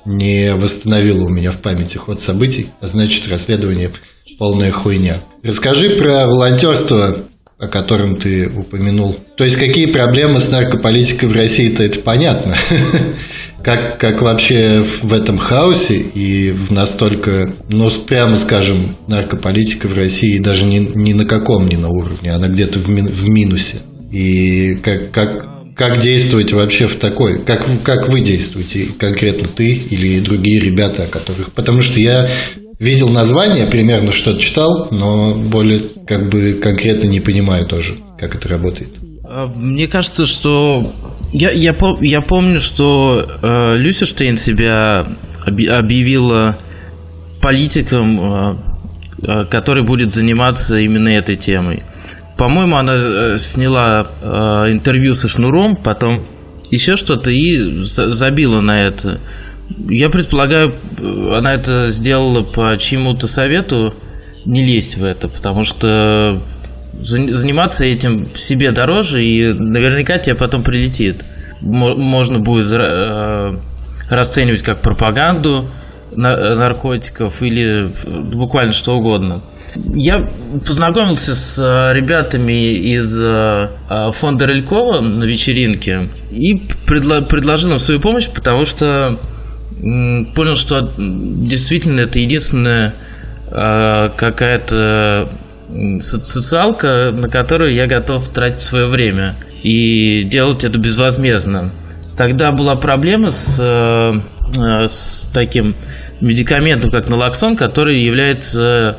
не 0.07 0.55
восстановило 0.55 1.27
у 1.27 1.29
меня 1.29 1.51
в 1.51 1.61
памяти 1.61 1.99
ход 1.99 2.23
событий, 2.23 2.69
а 2.81 2.87
значит, 2.87 3.29
расследование 3.29 3.93
полная 4.39 4.73
хуйня. 4.73 5.19
Расскажи 5.43 5.91
про 5.91 6.27
волонтерство, 6.27 7.19
о 7.59 7.69
котором 7.69 8.17
ты 8.17 8.49
упомянул. 8.49 9.19
То 9.37 9.45
есть, 9.45 9.57
какие 9.57 9.87
проблемы 9.87 10.41
с 10.41 10.51
наркополитикой 10.51 11.29
в 11.29 11.33
России-то 11.33 11.83
это 11.83 12.01
понятно. 12.01 12.57
Как, 13.65 13.99
как 13.99 14.21
вообще 14.21 14.85
в 15.03 15.13
этом 15.13 15.39
хаосе 15.39 15.97
и 15.97 16.53
в 16.53 16.71
настолько, 16.71 17.55
ну, 17.71 17.91
прямо 18.07 18.35
скажем, 18.35 18.95
наркополитика 19.09 19.89
в 19.89 19.95
России 19.95 20.39
даже 20.39 20.67
ни, 20.67 20.79
ни 20.79 21.15
на 21.15 21.25
каком 21.25 21.67
не 21.67 21.77
на 21.77 21.89
уровне, 21.89 22.33
она 22.33 22.49
где-то 22.49 22.79
в, 22.79 22.87
в 22.87 23.29
минусе. 23.29 23.79
И 24.13 24.75
как, 24.77 25.11
как, 25.13 25.75
как 25.75 25.99
действовать 26.01 26.53
вообще 26.53 26.89
в 26.89 26.97
такой? 26.97 27.43
Как, 27.43 27.83
как 27.83 28.09
вы 28.09 28.21
действуете, 28.21 28.89
конкретно 28.99 29.49
ты 29.49 29.73
или 29.73 30.21
другие 30.21 30.61
ребята, 30.61 31.05
о 31.05 31.09
которых... 31.09 31.53
Потому 31.53 31.81
что 31.81 31.99
я 31.99 32.29
видел 32.81 33.09
название, 33.09 33.67
примерно 33.67 34.11
что-то 34.11 34.41
читал, 34.41 34.89
но 34.91 35.35
более 35.35 35.81
как 36.07 36.31
бы 36.31 36.53
конкретно 36.55 37.09
не 37.09 37.21
понимаю 37.21 37.67
тоже, 37.67 37.95
как 38.19 38.35
это 38.37 38.49
работает. 38.49 38.91
А, 39.27 39.47
мне 39.47 39.89
кажется, 39.89 40.27
что 40.27 40.93
я, 41.35 41.51
я, 41.51 41.75
я 42.01 42.21
помню, 42.21 42.61
что 42.61 43.19
э, 43.21 43.77
Люсерштейн 43.77 44.37
себя 44.37 45.05
объявила 45.47 46.57
политиком, 47.43 48.21
э, 48.21 48.55
э, 49.27 49.45
который 49.47 49.83
будет 49.83 50.15
заниматься 50.15 50.79
именно 50.79 51.09
этой 51.09 51.35
темой. 51.35 51.83
По-моему, 52.39 52.77
она 52.77 52.95
э, 52.95 53.39
сняла 53.39 54.07
э, 54.23 54.71
интервью 54.71 55.15
со 55.15 55.27
Шнуром, 55.27 55.75
потом 55.75 56.25
еще 56.71 56.95
что-то 56.95 57.33
и 57.33 57.83
забила 57.83 58.61
на 58.61 58.85
это. 58.85 59.19
Я 59.89 60.11
предполагаю, 60.11 60.77
она 61.37 61.53
это 61.53 61.89
сделала 61.89 62.45
по 62.45 62.79
чьему-то 62.79 63.27
совету 63.27 63.93
не 64.45 64.65
лезть 64.65 64.99
в 64.99 65.03
это, 65.03 65.29
потому 65.29 65.65
что 65.65 66.45
заниматься 67.05 67.85
этим 67.85 68.35
себе 68.35 68.73
дороже, 68.73 69.23
и 69.23 69.53
наверняка 69.53 70.19
тебе 70.19 70.37
потом 70.37 70.63
прилетит. 70.63 71.25
Можно 71.61 72.41
будет 72.41 72.73
э, 72.73 73.53
расценивать 74.11 74.63
как 74.63 74.81
пропаганду 74.81 75.69
наркотиков 76.17 77.43
или 77.43 77.93
буквально 78.35 78.73
что 78.73 78.97
угодно. 78.97 79.43
Я 79.95 80.29
познакомился 80.67 81.35
с 81.35 81.59
э, 81.59 81.93
ребятами 81.95 82.53
из 82.95 83.21
э, 83.21 83.69
фонда 84.13 84.47
Рылькова 84.47 85.01
на 85.01 85.25
вечеринке 85.25 86.09
и 86.31 86.55
предло- 86.87 87.27
предложил 87.27 87.73
им 87.73 87.79
свою 87.79 88.01
помощь, 88.01 88.29
потому 88.29 88.65
что 88.65 89.19
понял, 89.81 90.55
что 90.57 90.89
действительно 90.97 92.03
это 92.03 92.19
единственная 92.21 92.95
какая-то 93.51 95.29
социалка, 96.01 97.11
на 97.13 97.29
которую 97.29 97.75
я 97.75 97.87
готов 97.87 98.29
тратить 98.29 98.61
свое 98.61 98.87
время 98.87 99.37
и 99.63 100.25
делать 100.25 100.65
это 100.65 100.79
безвозмездно. 100.79 101.73
Тогда 102.17 102.53
была 102.53 102.77
проблема 102.77 103.31
с, 103.31 103.59
э, 103.61 104.13
э, 104.61 104.87
с 104.87 105.31
таким 105.33 105.75
медикаментом, 106.21 106.91
как 106.91 107.09
налоксон, 107.09 107.57
который 107.57 108.03
является 108.03 108.99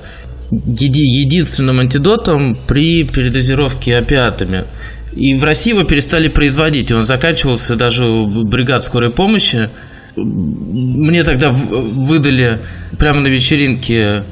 единственным 0.52 1.80
антидотом 1.80 2.58
при 2.68 3.04
передозировке 3.04 3.96
опиатами. 3.96 4.66
И 5.14 5.36
в 5.36 5.44
России 5.44 5.72
его 5.72 5.84
перестали 5.84 6.28
производить. 6.28 6.92
Он 6.92 7.02
заканчивался 7.02 7.76
даже 7.76 8.06
у 8.06 8.46
бригад 8.46 8.84
скорой 8.84 9.12
помощи 9.12 9.70
мне 10.18 11.24
тогда 11.24 11.52
выдали 11.52 12.60
прямо 12.98 13.22
на 13.22 13.28
вечеринке 13.28 14.26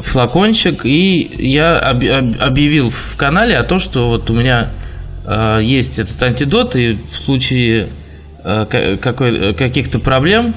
флакончик, 0.00 0.84
и 0.84 1.30
я 1.38 1.78
объявил 1.78 2.90
в 2.90 3.16
канале 3.16 3.56
о 3.56 3.64
том, 3.64 3.78
что 3.78 4.08
вот 4.08 4.30
у 4.30 4.34
меня 4.34 4.70
э, 5.26 5.60
есть 5.62 5.98
этот 5.98 6.22
антидот, 6.22 6.76
и 6.76 6.94
в 6.94 7.16
случае 7.16 7.90
э, 8.44 8.66
каких-то 9.56 9.98
проблем 9.98 10.54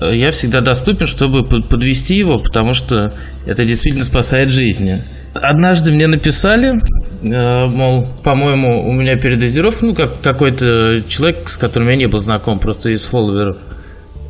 я 0.00 0.30
всегда 0.30 0.60
доступен, 0.60 1.06
чтобы 1.06 1.42
подвести 1.44 2.16
его, 2.16 2.38
потому 2.38 2.74
что 2.74 3.14
это 3.46 3.64
действительно 3.64 4.04
спасает 4.04 4.50
жизни. 4.50 5.00
Однажды 5.42 5.92
мне 5.92 6.06
написали, 6.06 6.74
э, 7.22 7.66
мол, 7.66 8.06
по-моему, 8.22 8.80
у 8.88 8.92
меня 8.92 9.16
передозировка, 9.16 9.86
ну, 9.86 9.94
как 9.94 10.20
какой-то 10.20 11.02
человек, 11.08 11.48
с 11.48 11.56
которым 11.56 11.88
я 11.90 11.96
не 11.96 12.06
был 12.06 12.20
знаком, 12.20 12.58
просто 12.58 12.90
из 12.90 13.04
фолловеров. 13.04 13.58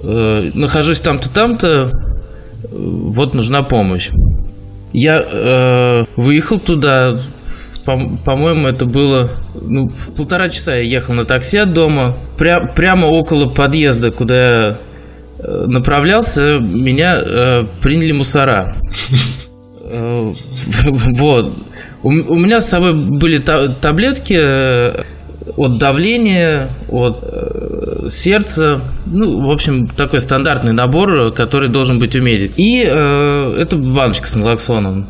Э, 0.03 0.51
нахожусь 0.55 1.01
там-то, 1.01 1.33
там-то, 1.33 1.91
вот 2.71 3.35
нужна 3.35 3.63
помощь. 3.63 4.11
Я 4.99 5.17
э, 5.19 6.05
выехал 6.17 6.59
туда, 6.59 7.17
по-моему, 7.85 8.67
это 8.67 8.87
было 8.87 9.29
ну, 9.61 9.91
полтора 10.17 10.49
часа 10.49 10.77
я 10.77 10.81
ехал 10.81 11.13
на 11.13 11.27
такси 11.27 11.59
от 11.59 11.75
дома. 11.75 12.17
Пря 12.39 12.73
прямо 12.75 13.05
около 13.05 13.53
подъезда, 13.53 14.11
куда 14.11 14.35
я 14.35 14.79
э, 15.39 15.67
направлялся, 15.67 16.59
меня 16.61 17.15
э, 17.15 17.67
приняли 17.83 18.13
мусора. 18.13 18.75
Э, 19.85 20.33
вот. 21.19 21.53
У, 22.03 22.11
меня 22.11 22.63
с 22.63 22.71
собой 22.71 22.95
были 22.95 23.37
та 23.37 23.69
таблетки 23.69 24.33
э, 24.33 25.05
от 25.57 25.79
давления, 25.79 26.71
от 26.89 27.23
э, 27.23 28.09
сердца, 28.09 28.81
ну, 29.07 29.47
в 29.47 29.51
общем, 29.51 29.87
такой 29.87 30.21
стандартный 30.21 30.73
набор, 30.73 31.33
который 31.33 31.69
должен 31.69 31.99
быть 31.99 32.17
у 32.17 32.23
медик. 32.23 32.53
И 32.57 32.83
э, 32.83 33.57
это 33.59 33.77
баночка 33.77 34.27
с 34.27 34.35
налоксоном. 34.35 35.07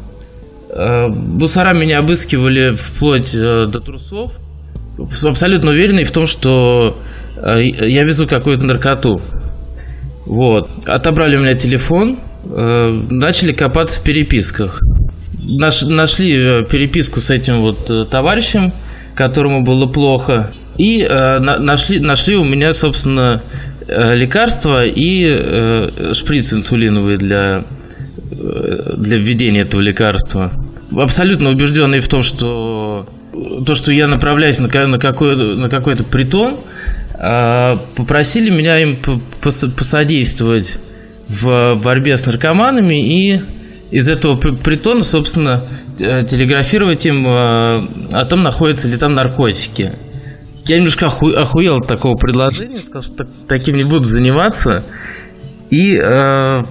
Э, 0.77 1.09
Бусара 1.09 1.75
меня 1.75 2.01
обыскивали 2.01 2.75
вплоть 2.75 3.35
э, 3.35 3.67
до 3.67 3.81
трусов, 3.81 4.33
абсолютно 5.25 5.71
уверенный 5.71 6.05
в 6.05 6.13
том, 6.13 6.27
что 6.27 6.99
э, 7.37 7.63
я 7.65 8.05
везу 8.05 8.27
какую-то 8.27 8.67
наркоту. 8.67 9.21
Вот. 10.27 10.71
Отобрали 10.87 11.37
у 11.37 11.41
меня 11.41 11.55
телефон, 11.55 12.19
начали 12.45 13.53
копаться 13.53 14.01
в 14.01 14.03
переписках. 14.03 14.81
Наш, 15.45 15.83
нашли 15.83 16.65
переписку 16.65 17.21
с 17.21 17.31
этим 17.31 17.61
вот 17.61 18.11
товарищем, 18.11 18.73
которому 19.17 19.63
было 19.63 19.87
плохо. 19.91 20.53
И 20.79 21.03
э, 21.03 21.39
нашли, 21.41 21.99
нашли 21.99 22.37
у 22.37 22.45
меня, 22.45 22.75
собственно, 22.75 23.43
лекарства 23.89 24.85
и 24.85 25.25
э, 25.25 26.13
шприц 26.13 26.53
инсулиновый 26.53 27.17
для, 27.17 27.65
для 28.31 29.19
введения 29.19 29.63
этого 29.63 29.81
лекарства 29.81 30.53
абсолютно 30.95 31.51
убежденный 31.51 32.01
в 32.01 32.09
том, 32.09 32.23
что 32.23 33.07
то, 33.67 33.75
что 33.75 33.93
я 33.93 34.07
направляюсь 34.07 34.59
на, 34.59 34.69
на, 34.87 34.99
какой, 34.99 35.57
на 35.57 35.69
какой-то 35.69 36.05
притон, 36.05 36.57
а, 37.19 37.77
попросили 37.97 38.51
меня 38.51 38.79
им 38.81 38.97
посодействовать 39.43 40.77
в 41.29 41.75
борьбе 41.83 42.17
с 42.17 42.27
наркоманами 42.27 43.35
и 43.35 43.41
из 43.91 44.09
этого 44.09 44.37
притона, 44.37 45.03
собственно, 45.03 45.63
телеграфировать 45.97 47.07
им 47.07 47.27
а, 47.27 47.87
о 48.13 48.25
том, 48.25 48.43
находятся 48.43 48.89
ли 48.89 48.97
там 48.97 49.15
наркотики. 49.15 49.93
Я 50.67 50.77
немножко 50.77 51.07
оху, 51.07 51.31
охуел 51.31 51.77
от 51.77 51.87
такого 51.87 52.17
предложения, 52.17 52.81
сказал, 52.81 53.03
что 53.03 53.15
так, 53.15 53.29
таким 53.49 53.77
не 53.77 53.85
буду 53.85 54.05
заниматься. 54.05 54.85
И 55.71 55.97
э, 55.97 56.63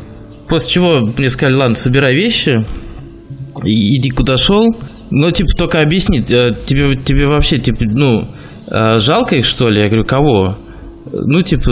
после 0.49 0.69
чего 0.69 0.99
мне 1.17 1.29
сказали, 1.29 1.55
ладно, 1.55 1.75
собирай 1.75 2.13
вещи, 2.13 2.65
иди 3.63 4.09
куда 4.09 4.35
шел. 4.35 4.75
Ну, 5.11 5.31
типа, 5.31 5.49
только 5.57 5.81
объяснить, 5.81 6.29
э, 6.31 6.55
тебе, 6.65 6.97
тебе 6.97 7.27
вообще, 7.27 7.57
типа, 7.57 7.85
ну, 7.85 8.27
э, 8.67 8.99
жалко 8.99 9.35
их, 9.35 9.45
что 9.45 9.69
ли? 9.69 9.81
Я 9.81 9.87
говорю, 9.87 10.03
кого? 10.03 10.57
Ну, 11.13 11.41
типа, 11.41 11.71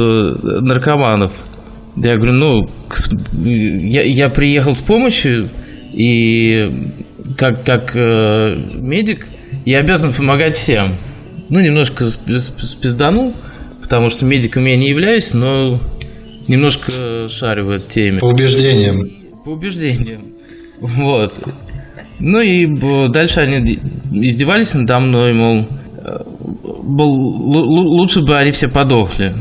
наркоманов. 0.61 1.33
Я 1.95 2.17
говорю, 2.17 2.33
ну, 2.33 2.69
я, 3.37 4.03
я 4.03 4.29
приехал 4.29 4.73
с 4.73 4.81
помощью, 4.81 5.49
и 5.93 6.91
как, 7.37 7.63
как 7.63 7.95
э, 7.95 8.55
медик 8.75 9.27
я 9.65 9.79
обязан 9.79 10.11
помогать 10.11 10.55
всем. 10.55 10.95
Ну, 11.49 11.59
немножко 11.59 12.05
спизданул, 12.05 13.33
потому 13.81 14.09
что 14.09 14.25
медиком 14.25 14.65
я 14.65 14.75
не 14.75 14.89
являюсь, 14.89 15.33
но 15.33 15.79
немножко 16.47 17.27
шарю 17.29 17.67
в 17.67 17.69
этой 17.69 17.87
теме. 17.89 18.19
По 18.19 18.25
убеждениям. 18.25 19.07
По 19.45 19.49
убеждениям. 19.49 20.21
Вот. 20.79 21.33
Ну 22.19 22.41
и 22.41 22.65
дальше 23.09 23.41
они 23.41 23.79
издевались 24.11 24.73
надо 24.73 24.99
мной, 24.99 25.33
мол, 25.33 25.67
э, 25.97 26.17
лучше 26.65 28.21
бы 28.21 28.35
они 28.37 28.51
все 28.51 28.67
подохли. 28.67 29.33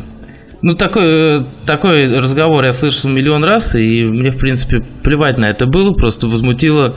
Ну, 0.63 0.75
такой, 0.75 1.45
такой 1.67 2.19
разговор 2.19 2.65
я 2.65 2.73
слышал 2.73 3.11
миллион 3.11 3.45
раз, 3.45 3.75
и 3.75 4.05
мне, 4.05 4.31
в 4.31 4.39
принципе, 4.39 4.81
плевать 5.03 5.39
на 5.39 5.47
это 5.47 5.67
было, 5.67 5.93
просто 5.93 6.27
возмутило 6.29 6.95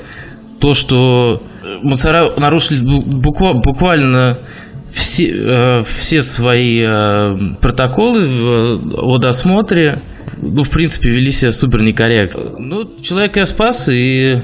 то, 0.60 0.74
что 0.74 1.42
мусора 1.82 2.34
нарушили 2.38 2.82
буквально 2.84 4.38
все, 4.92 5.26
э, 5.26 5.84
все 5.84 6.22
свои 6.22 6.82
э, 6.86 7.38
протоколы 7.60 8.80
о 8.94 9.18
досмотре, 9.18 10.00
ну, 10.42 10.64
в 10.64 10.70
принципе, 10.70 11.10
вели 11.10 11.32
себя 11.32 11.52
супер 11.52 11.82
некорректно. 11.82 12.60
Ну, 12.60 12.84
человека 13.02 13.40
я 13.40 13.46
спас, 13.46 13.90
и 13.90 14.42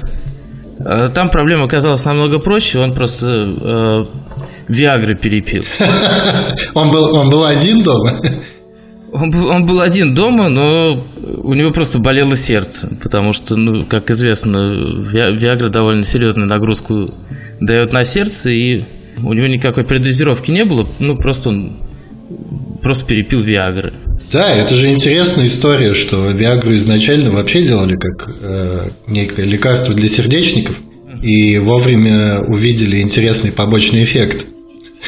Э, 0.84 1.08
там 1.14 1.30
проблема 1.30 1.64
оказалась 1.64 2.04
намного 2.04 2.38
проще, 2.38 2.78
он 2.78 2.94
просто 2.94 3.28
э, 3.28 4.04
Виагры 4.68 5.14
перепил. 5.14 5.64
Он 6.74 6.90
был, 6.90 7.14
он 7.14 7.28
был 7.28 7.44
один 7.44 7.82
дома? 7.82 8.18
Он 9.12 9.30
был, 9.30 9.46
он 9.48 9.66
был 9.66 9.80
один 9.82 10.14
дома, 10.14 10.48
но 10.48 11.04
у 11.42 11.52
него 11.52 11.70
просто 11.70 11.98
болело 11.98 12.34
сердце, 12.34 12.96
потому 13.02 13.34
что, 13.34 13.56
ну, 13.56 13.84
как 13.84 14.10
известно, 14.10 14.72
Виагра 15.12 15.68
довольно 15.68 16.02
серьезную 16.02 16.48
нагрузку 16.48 17.12
дает 17.60 17.92
на 17.92 18.04
сердце, 18.04 18.52
и 18.52 18.84
у 19.22 19.34
него 19.34 19.48
никакой 19.48 19.84
предозировки 19.84 20.50
не 20.50 20.64
было, 20.64 20.88
ну, 20.98 21.16
просто 21.18 21.50
он 21.50 21.72
просто 22.80 23.06
перепил 23.06 23.40
Виагры. 23.40 23.92
Да, 24.32 24.50
это 24.50 24.74
же 24.74 24.90
интересная 24.90 25.44
история, 25.44 25.92
что 25.92 26.30
Виагру 26.30 26.74
изначально 26.74 27.30
вообще 27.30 27.64
делали 27.64 27.96
как 27.96 28.34
э, 28.40 28.88
некое 29.08 29.44
лекарство 29.44 29.92
для 29.94 30.08
сердечников, 30.08 30.78
и 31.20 31.58
вовремя 31.58 32.40
увидели 32.48 33.02
интересный 33.02 33.52
побочный 33.52 34.04
эффект, 34.04 34.46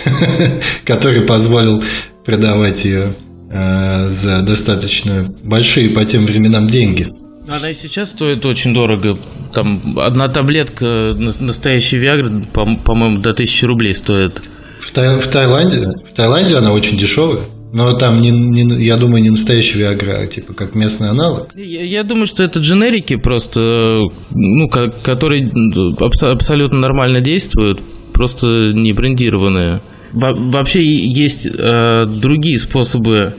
который 0.84 1.22
позволил 1.22 1.82
продавать 2.26 2.84
ее 2.84 3.14
э, 3.54 4.08
за 4.08 4.42
достаточно 4.42 5.32
большие 5.42 5.90
по 5.90 6.04
тем 6.04 6.26
временам 6.26 6.66
деньги. 6.66 7.08
Она 7.48 7.70
и 7.70 7.74
сейчас 7.74 8.10
стоит 8.10 8.44
очень 8.46 8.74
дорого. 8.74 9.18
Там 9.52 9.98
одна 9.98 10.28
таблетка 10.28 11.14
настоящей 11.14 11.98
Виагры, 11.98 12.44
по-моему, 12.52 13.20
до 13.20 13.30
1000 13.30 13.66
рублей 13.66 13.94
стоит. 13.94 14.42
В, 14.80 14.92
Тай- 14.92 15.20
в 15.20 15.26
Таиланде? 15.28 15.88
В 16.10 16.14
Таиланде 16.14 16.56
она 16.56 16.72
очень 16.72 16.98
дешевая. 16.98 17.42
Но 17.72 17.98
там, 17.98 18.20
не, 18.22 18.30
не, 18.30 18.86
я 18.86 18.96
думаю, 18.96 19.22
не 19.22 19.30
настоящий 19.30 19.78
Виагра, 19.78 20.18
а 20.20 20.26
типа 20.26 20.54
как 20.54 20.74
местный 20.76 21.10
аналог. 21.10 21.48
Я, 21.56 21.82
я 21.82 22.04
думаю, 22.04 22.28
что 22.28 22.44
это 22.44 22.60
дженерики 22.60 23.16
просто, 23.16 24.00
ну, 24.30 24.68
как, 24.68 25.02
которые 25.02 25.50
абсолютно 25.98 26.78
нормально 26.78 27.20
действуют, 27.20 27.80
просто 28.12 28.72
не 28.72 28.92
брендированные. 28.92 29.80
Во, 30.12 30.32
вообще 30.32 30.84
есть 30.84 31.48
э, 31.48 32.04
другие 32.06 32.58
способы, 32.58 33.34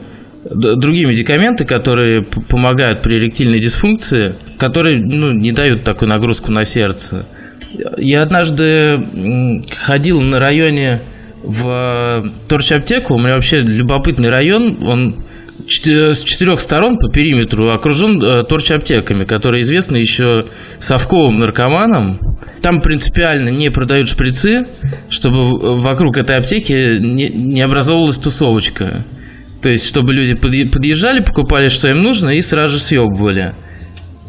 другие 0.50 1.06
медикаменты, 1.06 1.64
которые 1.64 2.22
помогают 2.22 3.02
при 3.02 3.18
эректильной 3.18 3.60
дисфункции, 3.60 4.34
которые 4.58 5.02
ну, 5.02 5.32
не 5.32 5.52
дают 5.52 5.84
такую 5.84 6.08
нагрузку 6.08 6.52
на 6.52 6.64
сердце. 6.64 7.26
Я 7.98 8.22
однажды 8.22 9.00
ходил 9.76 10.20
на 10.20 10.38
районе 10.38 11.00
в 11.42 12.32
торч-аптеку. 12.48 13.14
У 13.14 13.18
меня 13.18 13.34
вообще 13.34 13.58
любопытный 13.58 14.30
район. 14.30 14.78
Он 14.82 15.16
с 15.68 16.22
четырех 16.22 16.60
сторон 16.60 16.98
по 16.98 17.08
периметру 17.08 17.70
окружен 17.70 18.22
э, 18.22 18.44
торч-аптеками, 18.44 19.24
которые 19.24 19.62
известны 19.62 19.96
еще 19.96 20.44
совковым 20.78 21.38
наркоманам. 21.38 22.18
Там 22.62 22.80
принципиально 22.80 23.48
не 23.48 23.70
продают 23.70 24.08
шприцы, 24.08 24.66
чтобы 25.08 25.80
вокруг 25.80 26.16
этой 26.18 26.36
аптеки 26.36 26.98
не, 27.00 27.60
образовалась 27.60 28.18
тусовочка. 28.18 29.04
То 29.62 29.70
есть, 29.70 29.86
чтобы 29.86 30.12
люди 30.12 30.34
подъезжали, 30.34 31.20
покупали, 31.20 31.68
что 31.68 31.88
им 31.88 32.00
нужно, 32.00 32.30
и 32.30 32.42
сразу 32.42 32.78
же 32.78 32.82
съебывали. 32.82 33.54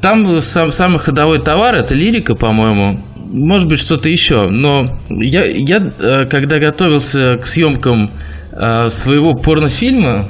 Там 0.01 0.41
сам, 0.41 0.71
самый 0.71 0.99
ходовой 0.99 1.41
товар– 1.41 1.75
это 1.79 1.95
лирика, 1.95 2.35
по-моему 2.35 2.99
может 3.31 3.67
быть, 3.67 3.79
что-то 3.79 4.09
еще. 4.09 4.49
Но 4.49 4.97
я, 5.09 5.45
я 5.45 5.77
э, 5.77 6.25
когда 6.29 6.59
готовился 6.59 7.37
к 7.37 7.45
съемкам 7.45 8.09
э, 8.51 8.89
своего 8.89 9.33
порнофильма, 9.35 10.29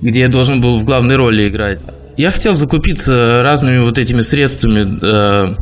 где 0.00 0.20
я 0.20 0.28
должен 0.28 0.60
был 0.60 0.78
в 0.78 0.84
главной 0.84 1.16
роли 1.16 1.48
играть, 1.48 1.80
я 2.16 2.30
хотел 2.30 2.54
закупиться 2.54 3.42
разными 3.42 3.84
вот 3.84 3.98
этими 3.98 4.20
средствами 4.20 4.98
э, 5.02 5.54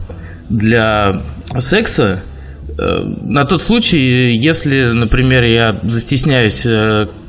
для 0.48 1.20
секса. 1.58 2.22
На 2.78 3.44
тот 3.46 3.62
случай, 3.62 4.36
если, 4.38 4.92
например, 4.92 5.44
я 5.44 5.80
застесняюсь 5.82 6.66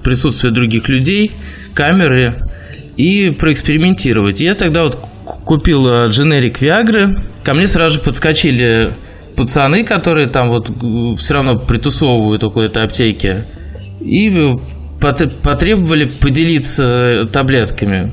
присутствия 0.03 0.51
других 0.51 0.89
людей, 0.89 1.31
камеры, 1.73 2.35
и 2.97 3.29
проэкспериментировать. 3.29 4.41
Я 4.41 4.55
тогда 4.55 4.83
вот 4.83 4.97
купил 5.23 5.87
э, 5.87 6.07
дженерик 6.09 6.59
Виагры. 6.59 7.23
Ко 7.43 7.53
мне 7.53 7.67
сразу 7.67 7.97
же 7.97 8.01
подскочили 8.01 8.93
пацаны, 9.35 9.83
которые 9.85 10.29
там 10.29 10.49
вот 10.49 10.69
э, 10.69 11.15
все 11.17 11.35
равно 11.35 11.59
притусовывают 11.59 12.43
около 12.43 12.63
этой 12.63 12.83
аптеки. 12.83 13.45
И 14.01 14.31
потребовали 14.99 16.09
поделиться 16.09 17.27
таблетками. 17.31 18.11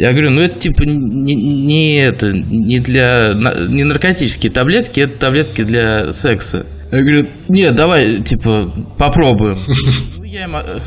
Я 0.00 0.12
говорю, 0.12 0.30
ну 0.30 0.40
это 0.40 0.58
типа 0.58 0.84
не, 0.84 1.34
не 1.34 1.96
это, 1.98 2.32
не 2.32 2.80
для 2.80 3.34
не 3.68 3.84
наркотические 3.84 4.50
таблетки, 4.50 5.00
это 5.00 5.18
таблетки 5.18 5.62
для 5.62 6.12
секса. 6.12 6.64
Я 6.90 7.00
говорю, 7.00 7.28
нет, 7.50 7.74
давай, 7.74 8.22
типа, 8.22 8.72
попробуем. 8.96 9.58
Ну, 10.16 10.24
я 10.24 10.44
им, 10.44 10.56
э, 10.56 10.78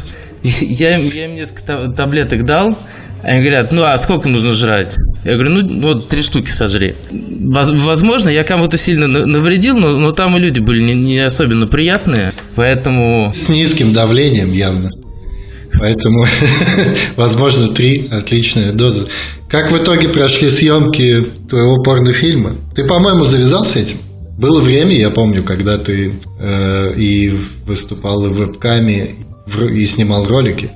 я 0.62 0.98
им, 0.98 1.06
я 1.14 1.26
им 1.26 1.36
несколько 1.36 1.92
таблеток 1.92 2.44
дал, 2.44 2.76
они 3.22 3.42
говорят, 3.42 3.72
ну 3.72 3.84
а 3.84 3.96
сколько 3.98 4.28
нужно 4.30 4.54
жрать? 4.54 4.96
Я 5.24 5.34
говорю, 5.34 5.62
ну 5.62 5.80
вот 5.80 6.10
три 6.10 6.24
штуки 6.24 6.50
сожри. 6.50 6.96
Возможно, 7.12 8.32
я 8.32 8.44
кому-то 8.44 8.78
сильно 8.78 9.08
навредил, 9.08 9.78
но, 9.78 9.96
но 9.96 10.12
там 10.14 10.36
и 10.38 10.40
люди 10.40 10.60
были 10.60 10.82
не, 10.82 10.96
не 10.96 11.20
особенно 11.20 11.68
приятные, 11.68 12.34
поэтому... 12.56 13.32
С 13.32 13.48
низким 13.48 13.94
давлением 13.94 14.52
явно. 14.54 14.90
Поэтому, 15.80 16.26
возможно, 17.16 17.74
три 17.74 18.08
отличные 18.12 18.74
дозы. 18.74 19.08
Как 19.50 19.72
в 19.72 19.78
итоге 19.82 20.10
прошли 20.10 20.50
съемки 20.50 21.22
твоего 21.50 21.82
порнофильма? 21.84 22.52
Ты, 22.76 22.86
по-моему, 22.86 23.26
завязал 23.26 23.64
с 23.64 23.76
этим? 23.76 23.98
Было 24.38 24.62
время, 24.62 24.94
я 24.94 25.12
помню, 25.12 25.44
когда 25.44 25.78
ты 25.78 26.16
э, 26.40 26.94
и 26.96 27.38
выступал 27.66 28.24
в 28.24 28.36
вебкаме, 28.36 29.10
и 29.74 29.86
снимал 29.86 30.28
ролики. 30.28 30.72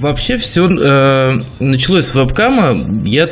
Вообще 0.00 0.36
все 0.36 0.66
э, 0.66 1.44
началось 1.58 2.06
с 2.06 2.14
вебкама. 2.14 3.00
Я 3.04 3.28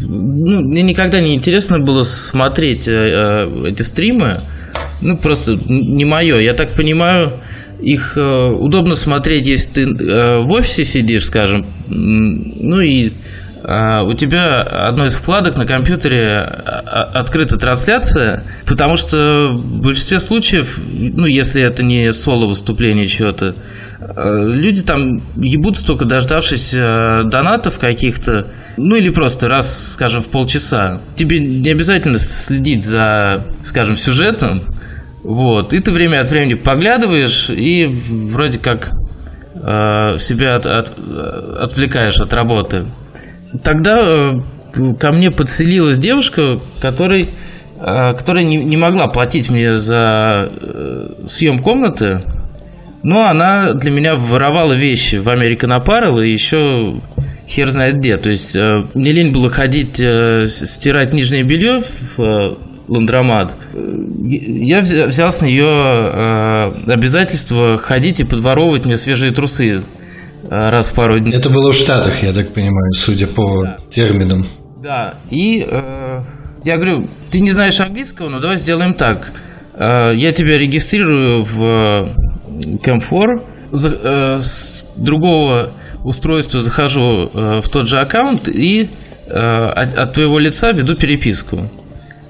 ну, 0.00 0.62
мне 0.62 0.82
никогда 0.82 1.20
не 1.20 1.34
интересно 1.34 1.78
было 1.80 2.02
смотреть 2.02 2.88
э, 2.88 2.94
э, 2.94 3.68
эти 3.68 3.82
стримы. 3.82 4.42
Ну, 5.02 5.16
просто 5.16 5.54
не 5.68 6.04
мое. 6.04 6.38
Я 6.38 6.54
так 6.54 6.74
понимаю, 6.74 7.40
их 7.82 8.16
э, 8.16 8.20
удобно 8.20 8.94
смотреть, 8.94 9.46
если 9.46 9.72
ты 9.72 9.82
э, 9.82 10.44
в 10.44 10.50
офисе 10.50 10.84
сидишь, 10.84 11.26
скажем, 11.26 11.66
ну 11.88 12.80
и 12.80 13.08
э, 13.08 14.02
у 14.02 14.14
тебя 14.14 14.62
одной 14.62 15.06
из 15.06 15.14
вкладок 15.14 15.56
на 15.56 15.66
компьютере 15.66 16.38
открыта 16.38 17.56
трансляция, 17.56 18.44
потому 18.66 18.96
что 18.96 19.52
в 19.52 19.80
большинстве 19.80 20.18
случаев, 20.20 20.78
ну, 20.78 21.26
если 21.26 21.62
это 21.62 21.82
не 21.82 22.12
соло-выступление 22.12 23.06
чего-то, 23.06 23.54
люди 24.16 24.82
там 24.82 25.20
ебутся 25.36 25.86
только 25.86 26.06
дождавшись 26.06 26.72
донатов 26.72 27.78
каких-то, 27.78 28.46
ну 28.78 28.96
или 28.96 29.10
просто 29.10 29.46
раз, 29.48 29.92
скажем, 29.92 30.22
в 30.22 30.28
полчаса. 30.28 31.00
Тебе 31.16 31.38
не 31.38 31.70
обязательно 31.70 32.18
следить 32.18 32.82
за, 32.82 33.44
скажем, 33.64 33.96
сюжетом, 33.96 34.62
вот. 35.30 35.72
И 35.72 35.78
ты 35.78 35.92
время 35.92 36.20
от 36.20 36.28
времени 36.28 36.54
поглядываешь 36.54 37.50
и 37.50 37.86
вроде 37.86 38.58
как 38.58 38.90
э, 39.54 40.18
себя 40.18 40.56
от, 40.56 40.66
от, 40.66 40.92
отвлекаешь 41.60 42.18
от 42.20 42.34
работы. 42.34 42.86
Тогда 43.62 44.00
э, 44.00 44.32
ко 44.98 45.12
мне 45.12 45.30
подселилась 45.30 46.00
девушка, 46.00 46.58
которой, 46.82 47.28
э, 47.78 48.12
которая 48.14 48.44
не, 48.44 48.56
не 48.56 48.76
могла 48.76 49.06
платить 49.06 49.52
мне 49.52 49.76
за 49.76 50.50
э, 50.50 51.26
съем 51.26 51.60
комнаты, 51.60 52.24
но 53.04 53.28
она 53.28 53.74
для 53.74 53.92
меня 53.92 54.16
воровала 54.16 54.72
вещи 54.72 55.14
в 55.18 55.28
American 55.28 55.78
Apparel 55.78 56.24
и 56.24 56.32
еще 56.32 56.96
хер 57.48 57.68
знает 57.70 57.98
где. 57.98 58.16
То 58.16 58.30
есть 58.30 58.56
э, 58.56 58.82
мне 58.94 59.12
лень 59.12 59.32
было 59.32 59.48
ходить 59.48 60.00
э, 60.00 60.46
стирать 60.46 61.14
нижнее 61.14 61.44
белье 61.44 61.82
в 62.16 62.58
ландромат. 62.90 63.54
Я 63.72 64.80
взял 64.80 65.30
с 65.30 65.42
нее 65.42 65.64
э, 65.64 66.92
обязательство 66.92 67.76
ходить 67.76 68.20
и 68.20 68.24
подворовывать 68.24 68.84
мне 68.84 68.96
свежие 68.96 69.32
трусы 69.32 69.76
э, 69.76 69.80
раз 70.48 70.90
в 70.90 70.94
пару 70.94 71.18
дней. 71.20 71.34
Это 71.34 71.50
было 71.50 71.70
в 71.70 71.76
Штатах, 71.76 72.22
я 72.22 72.32
так 72.32 72.52
понимаю, 72.52 72.92
судя 72.94 73.28
по 73.28 73.62
да. 73.62 73.78
терминам. 73.90 74.44
Да, 74.82 75.14
и 75.30 75.60
э, 75.62 76.20
я 76.64 76.76
говорю, 76.76 77.08
ты 77.30 77.40
не 77.40 77.52
знаешь 77.52 77.78
английского, 77.80 78.28
но 78.28 78.40
давай 78.40 78.58
сделаем 78.58 78.94
так. 78.94 79.32
Э, 79.74 80.12
я 80.14 80.32
тебя 80.32 80.58
регистрирую 80.58 81.44
в 81.44 82.12
Camfor, 82.82 83.44
э, 83.72 84.38
с 84.40 84.86
другого 84.96 85.74
устройства 86.02 86.58
захожу 86.60 87.28
э, 87.32 87.60
в 87.60 87.68
тот 87.68 87.88
же 87.88 88.00
аккаунт 88.00 88.48
и 88.48 88.90
э, 89.26 89.32
от 89.32 90.14
твоего 90.14 90.40
лица 90.40 90.72
веду 90.72 90.96
переписку. 90.96 91.68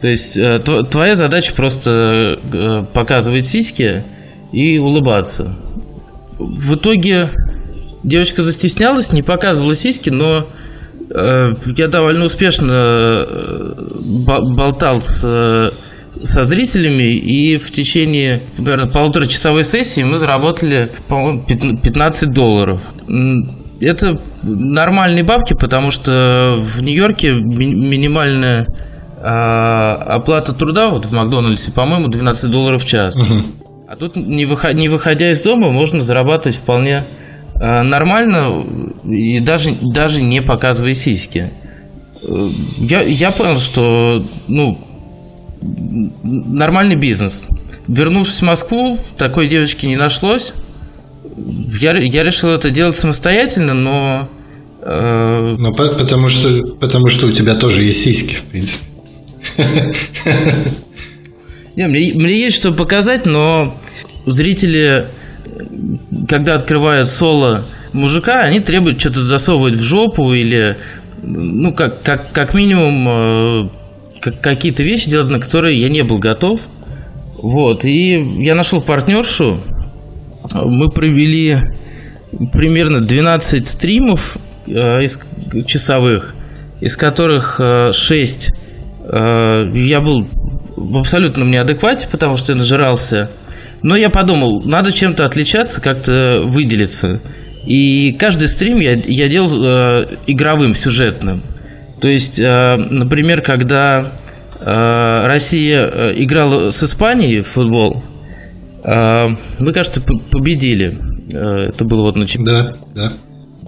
То 0.01 0.09
есть 0.09 0.37
э, 0.37 0.59
твоя 0.91 1.15
задача 1.15 1.55
просто 1.55 1.91
э, 1.93 2.85
показывать 2.93 3.47
сиськи 3.47 4.03
и 4.53 4.79
улыбаться. 4.79 5.55
В 6.39 6.77
итоге 6.77 7.29
девочка 8.03 8.43
застеснялась, 8.43 9.13
не 9.13 9.23
показывала 9.23 9.75
сиськи, 9.75 10.09
но 10.09 10.47
э, 11.11 11.51
я 11.77 11.89
довольно 11.89 12.25
успешно 12.25 13.27
болтал 14.57 15.01
с 15.01 15.73
со 16.23 16.43
зрителями, 16.43 17.17
и 17.17 17.57
в 17.57 17.71
течение, 17.71 18.43
наверное, 18.59 18.91
полуторачасовой 18.91 19.65
сессии 19.65 20.03
мы 20.03 20.17
заработали, 20.17 20.91
по-моему, 21.09 21.47
15 21.47 22.31
долларов. 22.31 22.83
Это 23.81 24.21
нормальные 24.43 25.25
бабки, 25.25 25.55
потому 25.55 25.91
что 25.91 26.59
в 26.61 26.83
Нью-Йорке 26.83 27.31
минимальная 27.31 28.67
а, 29.23 29.95
оплата 30.17 30.55
труда 30.55 30.89
вот 30.89 31.07
в 31.07 31.13
Макдональдсе, 31.13 31.73
по-моему, 31.73 32.09
12 32.09 32.51
долларов 32.51 32.83
в 32.83 32.89
час. 32.89 33.17
Угу. 33.17 33.47
А 33.89 33.97
тут, 33.97 34.17
не, 34.17 34.47
выходя, 34.47 34.79
не 34.79 34.89
выходя 34.89 35.31
из 35.31 35.43
дома, 35.43 35.71
можно 35.71 36.01
зарабатывать 36.01 36.57
вполне 36.57 37.05
а, 37.55 37.83
нормально 37.83 38.65
и 39.05 39.41
даже, 39.41 39.77
даже 39.81 40.23
не 40.23 40.41
показывая 40.41 40.95
сиськи. 40.95 41.51
Э, 42.23 42.49
я, 42.79 43.03
я 43.03 43.33
понял, 43.33 43.59
что 43.59 44.25
ну, 44.49 44.79
нормальный 46.25 46.97
бизнес. 46.97 47.47
Вернувшись 47.89 48.41
в 48.41 48.45
Москву, 48.45 48.99
такой 49.19 49.49
девочки 49.49 49.87
не 49.87 49.97
нашлось. 49.97 50.55
Я, 51.81 51.93
я 51.99 52.23
решил 52.23 52.51
это 52.51 52.71
делать 52.71 52.97
самостоятельно, 52.97 53.75
но... 53.75 54.29
Э... 54.83 55.57
Ну, 55.59 55.75
потому 55.75 56.29
что, 56.29 56.63
потому 56.81 57.09
что 57.09 57.27
у 57.27 57.33
тебя 57.33 57.57
тоже 57.57 57.83
есть 57.83 58.03
сиськи, 58.03 58.35
в 58.35 58.45
принципе. 58.45 58.90
Не, 61.77 61.87
мне, 61.87 62.13
мне 62.15 62.39
есть 62.39 62.57
что 62.57 62.73
показать, 62.73 63.27
но 63.27 63.77
зрители, 64.27 65.09
когда 66.29 66.55
открывают 66.57 67.09
соло 67.09 67.65
мужика, 67.93 68.41
они 68.41 68.61
требуют 68.61 69.01
что-то 69.01 69.23
засовывать 69.23 69.77
в 69.77 69.83
жопу 69.83 70.33
или, 70.33 70.79
ну, 71.23 71.73
как, 71.73 72.03
как, 72.03 72.33
как 72.33 72.55
минимум, 72.55 73.09
э, 73.09 73.69
как, 74.21 74.41
какие-то 74.41 74.83
вещи 74.83 75.09
делать, 75.09 75.31
на 75.31 75.41
которые 75.41 75.81
я 75.81 75.89
не 75.89 76.03
был 76.03 76.19
готов. 76.19 76.61
Вот, 77.37 77.85
и 77.85 78.43
я 78.43 78.55
нашел 78.55 78.83
партнершу. 78.83 79.59
Мы 80.53 80.91
провели 80.91 81.57
примерно 82.53 83.01
12 83.01 83.67
стримов 83.67 84.37
э, 84.67 84.73
из, 85.05 85.21
часовых, 85.67 86.35
из 86.81 86.97
которых 86.97 87.61
э, 87.61 87.93
6 87.93 88.51
Э, 88.51 88.60
я 89.13 90.01
был 90.01 90.29
в 90.77 90.99
абсолютном 90.99 91.51
неадеквате, 91.51 92.09
потому 92.11 92.37
что 92.37 92.53
я 92.53 92.59
нажирался. 92.59 93.31
Но 93.83 93.97
я 93.97 94.11
подумал, 94.11 94.63
надо 94.63 94.93
чем-то 94.93 95.25
отличаться, 95.25 95.81
как-то 95.81 96.43
выделиться. 96.47 97.21
И 97.65 98.13
каждый 98.13 98.49
стрим 98.49 98.81
я, 98.81 98.93
я 98.93 99.29
делал 99.29 99.49
э, 99.49 100.17
игровым, 100.27 100.75
сюжетным. 100.75 101.43
То 102.01 102.09
есть, 102.09 102.39
э, 102.39 102.77
например, 102.77 103.43
когда 103.43 104.13
э, 104.61 105.27
Россия 105.27 105.87
э, 105.87 106.13
играла 106.17 106.71
с 106.71 106.83
Испанией 106.83 107.43
в 107.43 107.49
футбол, 107.49 108.03
э, 108.85 109.27
мы, 109.59 109.73
кажется, 109.73 110.03
победили. 110.03 110.99
Э, 111.35 111.69
это 111.69 111.85
было 111.85 112.03
вот 112.03 112.17
на 112.17 112.25
Да, 112.27 112.75
да. 112.95 113.13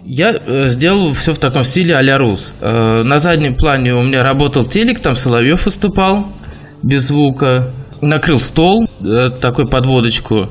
Я 0.04 0.32
э, 0.32 0.68
сделал 0.68 1.12
все 1.12 1.32
в 1.32 1.38
таком 1.38 1.64
стиле 1.64 1.94
а-ля 1.94 2.18
Рус. 2.18 2.54
Э, 2.60 3.02
на 3.04 3.18
заднем 3.18 3.54
плане 3.54 3.94
у 3.94 4.02
меня 4.02 4.22
работал 4.22 4.64
телек, 4.64 4.98
там 4.98 5.14
Соловьев 5.14 5.64
выступал 5.64 6.26
без 6.82 7.08
звука. 7.08 7.72
Накрыл 8.00 8.38
стол, 8.38 8.88
э, 9.00 9.30
такой 9.40 9.68
подводочку. 9.68 10.48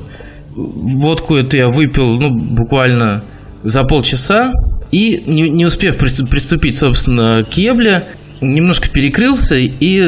Водку 0.54 1.36
эту 1.36 1.56
я 1.56 1.68
выпил, 1.68 2.18
ну, 2.18 2.30
буквально 2.30 3.24
за 3.62 3.84
полчаса. 3.84 4.52
И 4.90 5.22
не, 5.26 5.50
не 5.50 5.64
успев 5.66 5.96
приступить, 5.98 6.78
собственно, 6.78 7.44
к 7.44 7.52
ебле, 7.54 8.08
немножко 8.40 8.90
перекрылся 8.90 9.56
и 9.56 10.02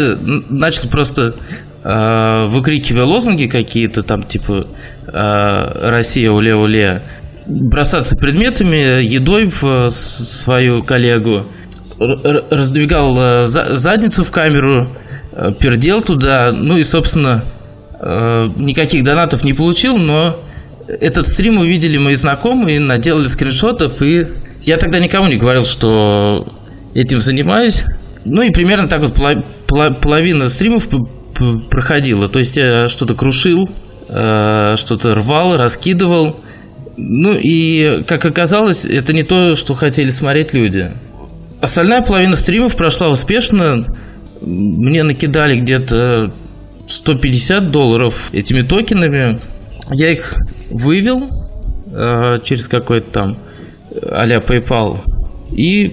начал 0.50 0.88
просто 0.90 1.34
выкрикивая 1.82 3.04
лозунги 3.04 3.44
какие-то 3.44 4.02
там, 4.02 4.22
типа 4.22 4.66
«Россия, 5.06 6.30
уле-уле», 6.30 7.02
бросаться 7.46 8.16
предметами, 8.16 9.04
едой 9.04 9.48
в 9.48 9.90
свою 9.90 10.82
коллегу, 10.82 11.46
раздвигал 11.98 13.16
э, 13.18 13.44
задницу 13.44 14.24
в 14.24 14.30
камеру, 14.30 14.90
э, 15.32 15.52
пердел 15.60 16.02
туда, 16.02 16.50
ну 16.52 16.76
и, 16.76 16.82
собственно, 16.82 17.44
э, 18.00 18.46
никаких 18.56 19.04
донатов 19.04 19.44
не 19.44 19.52
получил, 19.52 19.96
но 19.98 20.36
этот 20.88 21.26
стрим 21.26 21.58
увидели 21.58 21.96
мои 21.96 22.14
знакомые, 22.14 22.80
наделали 22.80 23.26
скриншотов, 23.26 24.02
и 24.02 24.26
я 24.64 24.76
тогда 24.76 24.98
никому 24.98 25.28
не 25.28 25.36
говорил, 25.36 25.64
что 25.64 26.46
этим 26.94 27.18
занимаюсь. 27.18 27.84
Ну 28.24 28.42
и 28.42 28.50
примерно 28.50 28.88
так 28.88 29.00
вот 29.00 29.14
половина 30.00 30.48
стримов 30.48 30.88
проходила. 31.70 32.28
То 32.28 32.38
есть 32.38 32.56
я 32.56 32.88
что-то 32.88 33.14
крушил, 33.14 33.68
что-то 34.06 35.14
рвал, 35.14 35.56
раскидывал. 35.56 36.40
Ну 36.96 37.36
и, 37.36 38.04
как 38.04 38.24
оказалось, 38.24 38.84
это 38.84 39.12
не 39.12 39.22
то, 39.22 39.56
что 39.56 39.74
хотели 39.74 40.10
смотреть 40.10 40.54
люди. 40.54 40.90
Остальная 41.60 42.02
половина 42.02 42.36
стримов 42.36 42.76
прошла 42.76 43.08
успешно. 43.08 43.84
Мне 44.40 45.02
накидали 45.02 45.58
где-то 45.58 46.32
150 46.86 47.70
долларов 47.70 48.28
этими 48.32 48.62
токенами. 48.62 49.38
Я 49.90 50.12
их 50.12 50.34
вывел 50.70 51.28
э, 51.94 52.38
через 52.44 52.68
какой-то 52.68 53.10
там 53.10 53.38
а 54.02 54.26
PayPal. 54.26 54.98
И 55.52 55.86
э, 55.86 55.90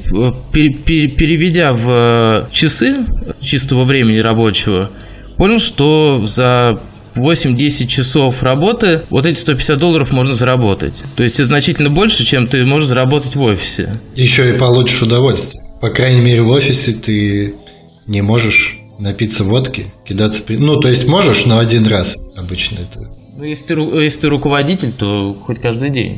переведя 0.52 1.74
в 1.74 2.50
часы 2.52 3.06
чистого 3.42 3.84
времени 3.84 4.20
рабочего, 4.20 4.90
понял, 5.38 5.60
что 5.60 6.26
за 6.26 6.80
8-10 7.15 7.88
часов 7.88 8.43
работы, 8.43 9.02
вот 9.10 9.26
эти 9.26 9.39
150 9.39 9.78
долларов 9.78 10.12
можно 10.12 10.34
заработать. 10.34 10.95
То 11.15 11.24
есть 11.24 11.39
это 11.39 11.50
значительно 11.50 11.89
больше, 11.89 12.24
чем 12.24 12.47
ты 12.47 12.65
можешь 12.65 12.89
заработать 12.89 13.36
в 13.36 13.41
офисе. 13.41 14.00
Еще 14.15 14.54
и 14.54 14.58
получишь 14.58 15.02
удовольствие. 15.02 15.62
По 15.82 15.89
крайней 15.89 16.21
мере, 16.21 16.41
в 16.41 16.50
офисе 16.50 16.93
ты 16.93 17.56
не 18.08 18.21
можешь 18.21 18.78
напиться 19.00 19.43
водки, 19.43 19.88
кидаться... 20.08 20.41
Ну, 20.47 20.80
то 20.80 20.89
есть 20.89 21.08
можешь, 21.08 21.45
но 21.45 21.58
один 21.58 21.88
раз 21.88 22.15
обычно 22.38 22.76
это. 22.76 23.00
Ну, 23.38 23.43
если 23.43 23.65
ты, 23.65 23.74
если 24.04 24.21
ты 24.21 24.30
руководитель, 24.30 24.91
то 24.91 25.36
хоть 25.45 25.60
каждый 25.60 25.89
день. 25.89 26.13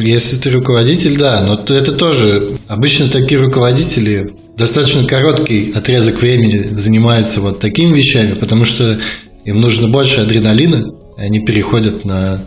Если 0.00 0.36
ты 0.36 0.50
руководитель, 0.50 1.16
да, 1.16 1.42
но 1.42 1.74
это 1.74 1.92
тоже... 1.92 2.58
Обычно 2.66 3.08
такие 3.08 3.40
руководители 3.40 4.26
достаточно 4.56 5.06
короткий 5.06 5.70
отрезок 5.72 6.20
времени 6.20 6.68
занимаются 6.70 7.40
вот 7.40 7.60
такими 7.60 7.96
вещами, 7.96 8.38
потому 8.38 8.64
что 8.64 8.98
им 9.46 9.60
нужно 9.60 9.88
больше 9.88 10.20
адреналина, 10.20 10.92
и 11.18 11.22
они 11.22 11.44
переходят 11.44 12.04
на 12.04 12.42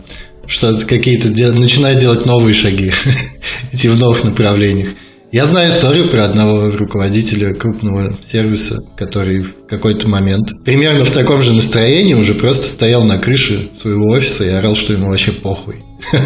что-то 0.46 0.84
какие-то, 0.84 1.28
начинают 1.52 1.98
делать 1.98 2.26
новые 2.26 2.54
шаги, 2.54 2.92
идти 3.72 3.88
в 3.88 3.98
новых 3.98 4.24
направлениях. 4.24 4.90
Я 5.32 5.46
знаю 5.46 5.70
историю 5.70 6.08
про 6.08 6.24
одного 6.24 6.72
руководителя 6.72 7.54
крупного 7.54 8.12
сервиса, 8.28 8.78
который 8.98 9.42
в 9.42 9.66
какой-то 9.68 10.08
момент 10.08 10.48
примерно 10.64 11.04
в 11.04 11.12
таком 11.12 11.40
же 11.40 11.54
настроении 11.54 12.14
уже 12.14 12.34
просто 12.34 12.66
стоял 12.66 13.04
на 13.04 13.18
крыше 13.18 13.68
своего 13.80 14.10
офиса 14.10 14.44
и 14.44 14.48
орал, 14.48 14.74
что 14.74 14.92
ему 14.92 15.08
вообще 15.08 15.30
похуй. 15.30 15.78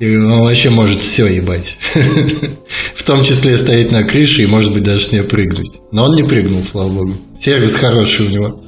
И 0.00 0.16
он 0.16 0.42
вообще 0.42 0.70
может 0.70 0.98
все 0.98 1.26
ебать. 1.26 1.76
В 2.96 3.04
том 3.04 3.22
числе 3.22 3.56
стоять 3.56 3.92
на 3.92 4.02
крыше 4.02 4.42
и, 4.42 4.46
может 4.46 4.72
быть, 4.72 4.82
даже 4.82 5.04
с 5.04 5.12
нее 5.12 5.22
прыгнуть. 5.22 5.70
Но 5.92 6.06
он 6.06 6.16
не 6.16 6.24
прыгнул, 6.24 6.64
слава 6.64 6.90
богу. 6.90 7.14
Сервис 7.40 7.76
хороший 7.76 8.26
у 8.26 8.30
него. 8.30 8.63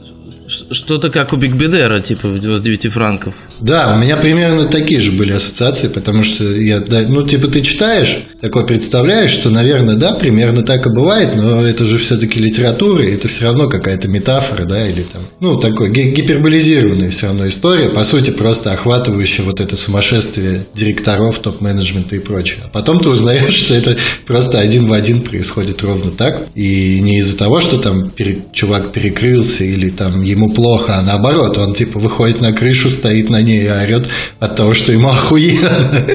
Что-то 0.49 1.11
как 1.11 1.33
у 1.33 1.37
Биг 1.37 1.57
Бедера, 1.57 2.01
типа 2.01 2.37
с 2.37 2.61
9 2.61 2.93
франков. 2.93 3.35
Да, 3.61 3.95
у 3.97 3.99
меня 3.99 4.17
примерно 4.17 4.69
такие 4.69 5.01
же 5.01 5.13
были 5.13 5.33
ассоциации, 5.33 5.89
потому 5.89 6.23
что 6.23 6.45
я, 6.45 6.85
ну, 7.09 7.27
типа, 7.27 7.49
ты 7.49 7.63
читаешь, 7.63 8.19
такое 8.41 8.65
представляешь, 8.65 9.31
что, 9.31 9.51
наверное, 9.51 9.97
да, 9.97 10.15
примерно 10.15 10.63
так 10.63 10.87
и 10.87 10.91
бывает, 10.91 11.37
но 11.37 11.67
это 11.67 11.85
же 11.85 11.99
все-таки 11.99 12.39
литература, 12.39 13.05
и 13.05 13.15
это 13.15 13.29
все 13.29 13.45
равно 13.45 13.69
какая-то 13.69 14.09
метафора, 14.09 14.67
да, 14.69 14.87
или 14.89 15.03
там, 15.03 15.23
ну, 15.41 15.57
такой 15.57 15.91
гиперболизированная 15.91 17.11
все 17.11 17.27
равно 17.27 17.49
история, 17.49 17.89
по 17.89 18.05
сути, 18.05 18.31
просто 18.31 18.73
охватывающая 18.73 19.45
вот 19.45 19.61
это 19.61 19.77
сумасшествие 19.77 20.67
директоров, 20.75 21.39
топ-менеджмента 21.39 22.17
и 22.17 22.19
прочее. 22.19 22.61
А 22.65 22.69
потом 22.69 23.01
ты 23.01 23.09
узнаешь, 23.09 23.55
что 23.55 23.75
это 23.75 23.97
просто 24.27 24.59
один 24.59 24.89
в 24.89 24.93
один 24.93 25.23
происходит 25.23 25.83
ровно 25.83 26.11
так, 26.11 26.47
и 26.55 27.01
не 27.01 27.19
из-за 27.19 27.37
того, 27.37 27.61
что 27.61 27.79
там 27.79 28.13
чувак 28.53 28.93
перекрылся 28.93 29.65
или 29.65 29.89
там 29.91 30.23
ему 30.37 30.53
плохо, 30.53 30.99
а 30.99 31.03
наоборот, 31.03 31.59
он 31.59 31.75
типа 31.75 31.99
выходит 31.99 32.41
на 32.41 32.53
крышу, 32.53 32.91
стоит 32.91 33.29
на 33.31 33.43
ней 33.43 33.63
и 33.63 33.69
орет 33.69 34.09
от 34.39 34.55
того, 34.57 34.73
что 34.73 34.93
ему 34.93 35.09
охуенно. 35.13 36.07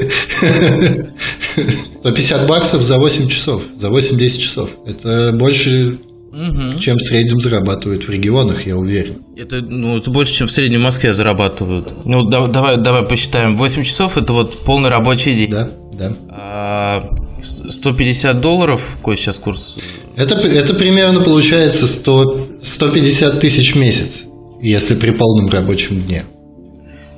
150 2.00 2.48
баксов 2.48 2.84
за 2.84 2.98
8 2.98 3.28
часов, 3.28 3.64
за 3.76 3.90
8-10 3.90 4.30
часов. 4.40 4.70
Это 4.86 5.34
больше 5.38 6.00
Угу. 6.32 6.80
Чем 6.80 6.96
в 6.98 7.02
среднем 7.02 7.42
зарабатывают 7.42 8.06
в 8.06 8.10
регионах, 8.10 8.66
я 8.66 8.78
уверен. 8.78 9.18
Это, 9.36 9.58
ну, 9.60 9.98
это 9.98 10.12
больше, 10.12 10.34
чем 10.34 10.48
в 10.48 10.52
среднем 10.52 10.80
в 10.80 10.84
Москве 10.84 11.12
зарабатывают. 11.12 11.92
Ну, 12.06 12.30
да, 12.30 12.48
давай, 12.48 12.82
давай 12.82 13.06
посчитаем. 13.06 13.58
8 13.58 13.84
часов 13.84 14.18
это 14.18 14.32
вот 14.32 14.60
полный 14.60 14.90
рабочий 14.90 15.34
день. 15.34 15.52
Да, 15.52 15.70
да. 15.92 16.16
А, 16.30 17.02
150 17.42 18.40
долларов, 18.40 18.96
какой 18.96 19.18
сейчас 19.18 19.40
курс? 19.40 19.78
Это, 20.16 20.36
это 20.36 20.76
примерно 20.76 21.24
получается 21.24 21.88
100, 21.88 22.62
150 22.62 23.40
тысяч 23.40 23.74
в 23.74 23.78
месяц, 23.78 24.26
если 24.62 24.96
при 24.96 25.12
полном 25.12 25.50
рабочем 25.50 26.02
дне. 26.02 26.24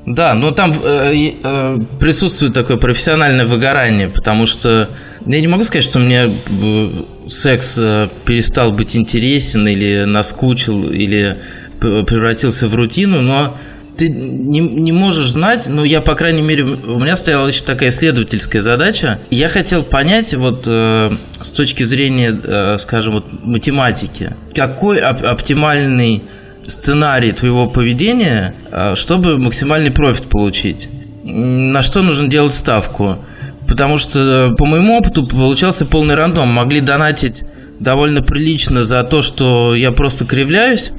Да, 0.05 0.33
но 0.33 0.51
там 0.51 0.71
э, 0.83 1.13
э, 1.13 1.77
присутствует 1.99 2.53
такое 2.53 2.77
профессиональное 2.77 3.45
выгорание, 3.45 4.09
потому 4.09 4.45
что 4.45 4.89
я 5.25 5.39
не 5.39 5.47
могу 5.47 5.63
сказать, 5.63 5.85
что 5.85 5.99
мне 5.99 6.25
э, 6.25 7.27
секс 7.27 7.77
э, 7.77 8.09
перестал 8.25 8.73
быть 8.73 8.97
интересен 8.97 9.65
или 9.65 10.03
наскучил, 10.03 10.89
или 10.89 11.39
превратился 11.79 12.67
в 12.67 12.75
рутину, 12.75 13.21
но 13.21 13.57
ты 13.97 14.09
не, 14.09 14.59
не 14.59 14.91
можешь 14.91 15.29
знать, 15.29 15.67
но 15.67 15.85
я, 15.85 16.01
по 16.01 16.15
крайней 16.15 16.41
мере, 16.41 16.63
у 16.63 16.99
меня 16.99 17.15
стояла 17.15 17.47
еще 17.47 17.63
такая 17.63 17.89
исследовательская 17.89 18.61
задача. 18.61 19.19
Я 19.29 19.49
хотел 19.49 19.83
понять, 19.83 20.33
вот 20.33 20.67
э, 20.67 21.09
с 21.41 21.51
точки 21.51 21.83
зрения, 21.83 22.31
э, 22.31 22.77
скажем, 22.77 23.13
вот 23.13 23.25
математики, 23.43 24.35
какой 24.55 25.01
оп- 25.01 25.23
оптимальный 25.23 26.23
сценарий 26.65 27.31
твоего 27.31 27.69
поведения, 27.69 28.55
э, 28.71 28.95
чтобы 28.95 29.37
максимальный 29.37 29.91
профит 29.91 30.25
получить. 30.25 30.89
На 31.23 31.81
что 31.81 32.01
нужно 32.01 32.27
делать 32.27 32.53
ставку? 32.53 33.19
Потому 33.67 33.97
что, 33.97 34.19
э, 34.19 34.55
по 34.55 34.65
моему 34.65 34.97
опыту, 34.97 35.25
получался 35.27 35.85
полный 35.85 36.15
рандом. 36.15 36.49
Могли 36.49 36.81
донатить 36.81 37.43
довольно 37.79 38.21
прилично 38.21 38.81
за 38.81 39.03
то, 39.03 39.21
что 39.21 39.75
я 39.75 39.91
просто 39.91 40.25
кривляюсь 40.25 40.91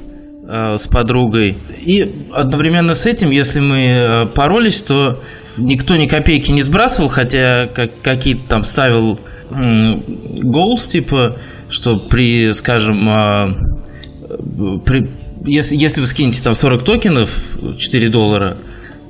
с 0.47 0.87
подругой. 0.87 1.57
И 1.85 2.27
одновременно 2.31 2.93
с 2.93 3.05
этим, 3.05 3.31
если 3.31 3.59
мы 3.59 3.77
э, 3.77 4.25
поролись, 4.27 4.81
то 4.81 5.19
никто 5.57 5.95
ни 5.95 6.07
копейки 6.07 6.51
не 6.51 6.61
сбрасывал, 6.61 7.09
хотя 7.09 7.67
как, 7.67 8.01
какие-то 8.01 8.43
там 8.47 8.63
ставил 8.63 9.19
голс, 9.49 10.87
типа, 10.87 11.37
что 11.69 11.97
при, 11.97 12.51
скажем, 12.51 13.09
э, 13.09 13.47
при, 14.85 15.09
если, 15.45 15.75
если 15.77 16.01
вы 16.01 16.07
скинете 16.07 16.43
там 16.43 16.53
40 16.53 16.83
токенов, 16.83 17.37
4 17.77 18.09
доллара, 18.09 18.57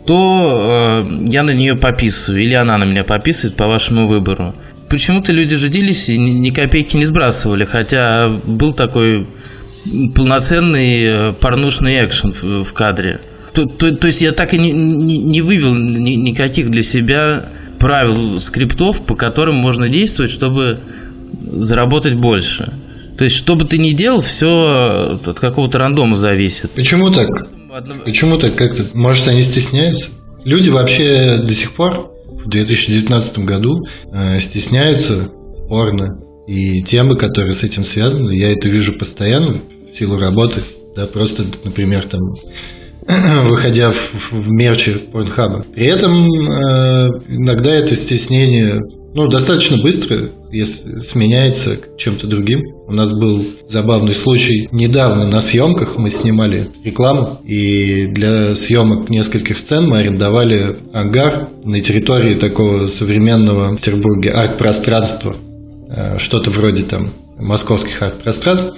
то 0.06 0.15
э, 0.15 1.26
я 1.30 1.43
на 1.43 1.52
нее 1.52 1.76
пописываю, 1.76 2.43
или 2.43 2.54
она 2.54 2.78
на 2.78 2.84
меня 2.84 3.04
пописывает 3.04 3.58
по 3.58 3.67
вашему 3.67 4.08
выбору. 4.08 4.54
Почему-то 4.89 5.34
люди 5.34 5.56
жадились 5.56 6.10
и 6.10 6.17
ни, 6.17 6.32
ни 6.32 6.52
копейки 6.52 6.95
не 6.95 7.06
сбрасывали, 7.06 7.65
хотя 7.65 8.30
был 8.45 8.71
такой 8.74 9.28
полноценный 10.15 11.04
э, 11.04 11.34
порнушный 11.34 12.06
экшен 12.06 12.34
в, 12.34 12.63
в 12.63 12.74
кадре. 12.74 13.21
То, 13.54 13.65
то, 13.65 13.95
то 13.95 14.08
есть 14.08 14.21
я 14.21 14.32
так 14.32 14.54
и 14.54 14.58
не, 14.58 14.71
не, 14.71 15.17
не 15.17 15.41
вывел 15.41 15.74
ни, 15.74 16.12
никаких 16.12 16.69
для 16.69 16.84
себя 16.84 17.50
правил 17.80 18.39
скриптов, 18.39 19.06
по 19.06 19.15
которым 19.15 19.56
можно 19.56 19.88
действовать, 19.88 20.32
чтобы 20.32 20.80
заработать 21.41 22.15
больше. 22.15 22.74
То 23.17 23.24
есть, 23.24 23.36
что 23.36 23.56
бы 23.56 23.65
ты 23.65 23.78
ни 23.78 23.91
делал, 23.91 24.19
все 24.19 25.19
от 25.26 25.39
какого-то 25.39 25.78
рандома 25.78 26.15
зависит. 26.15 26.71
Почему 26.71 27.12
так? 27.12 27.30
Почему 28.04 28.38
так 28.38 28.56
как-то? 28.56 28.86
Может, 28.93 29.28
они 29.28 29.41
стесняются? 29.41 30.12
Люди 30.43 30.69
вообще 30.69 31.41
до 31.41 31.54
сих 31.54 31.74
пор 31.74 32.12
в 32.28 32.50
2019 32.50 33.40
году 33.40 33.86
э, 34.12 34.40
стесняются 34.40 35.29
порно 35.69 36.19
и 36.48 36.81
темы, 36.83 37.17
которые 37.17 37.54
с 37.54 37.63
этим 37.63 37.83
связаны. 37.83 38.33
Я 38.33 38.52
это 38.52 38.69
вижу 38.69 38.94
постоянно 38.94 39.62
силу 39.96 40.17
работы. 40.17 40.63
Да, 40.96 41.08
просто, 41.08 41.46
например, 41.63 42.08
там 42.08 42.21
выходя 43.50 43.91
в, 43.91 44.31
в 44.31 44.48
мерче 44.50 44.93
порнхаба. 45.12 45.65
При 45.73 45.85
этом 45.87 46.12
э, 46.12 47.10
иногда 47.29 47.71
это 47.71 47.96
стеснение 47.96 48.81
ну, 49.13 49.27
достаточно 49.27 49.81
быстро 49.81 50.31
если 50.56 51.00
сменяется 51.00 51.77
чем-то 51.98 52.27
другим. 52.27 52.62
У 52.87 52.93
нас 52.93 53.13
был 53.13 53.46
забавный 53.67 54.13
случай. 54.13 54.69
Недавно 54.71 55.27
на 55.27 55.41
съемках 55.41 55.98
мы 55.98 56.10
снимали 56.10 56.69
рекламу, 56.83 57.39
и 57.43 58.08
для 58.08 58.56
съемок 58.56 59.10
нескольких 59.10 59.58
сцен 59.58 59.87
мы 59.87 60.00
арендовали 60.00 60.77
ангар 60.93 61.50
на 61.63 61.81
территории 61.81 62.35
такого 62.35 62.87
современного 62.87 63.73
в 63.73 63.77
Петербурге 63.77 64.31
арт-пространства. 64.31 65.35
Э, 65.89 66.17
что-то 66.17 66.52
вроде 66.52 66.83
там 66.83 67.10
московских 67.37 68.02
арт-пространств. 68.02 68.77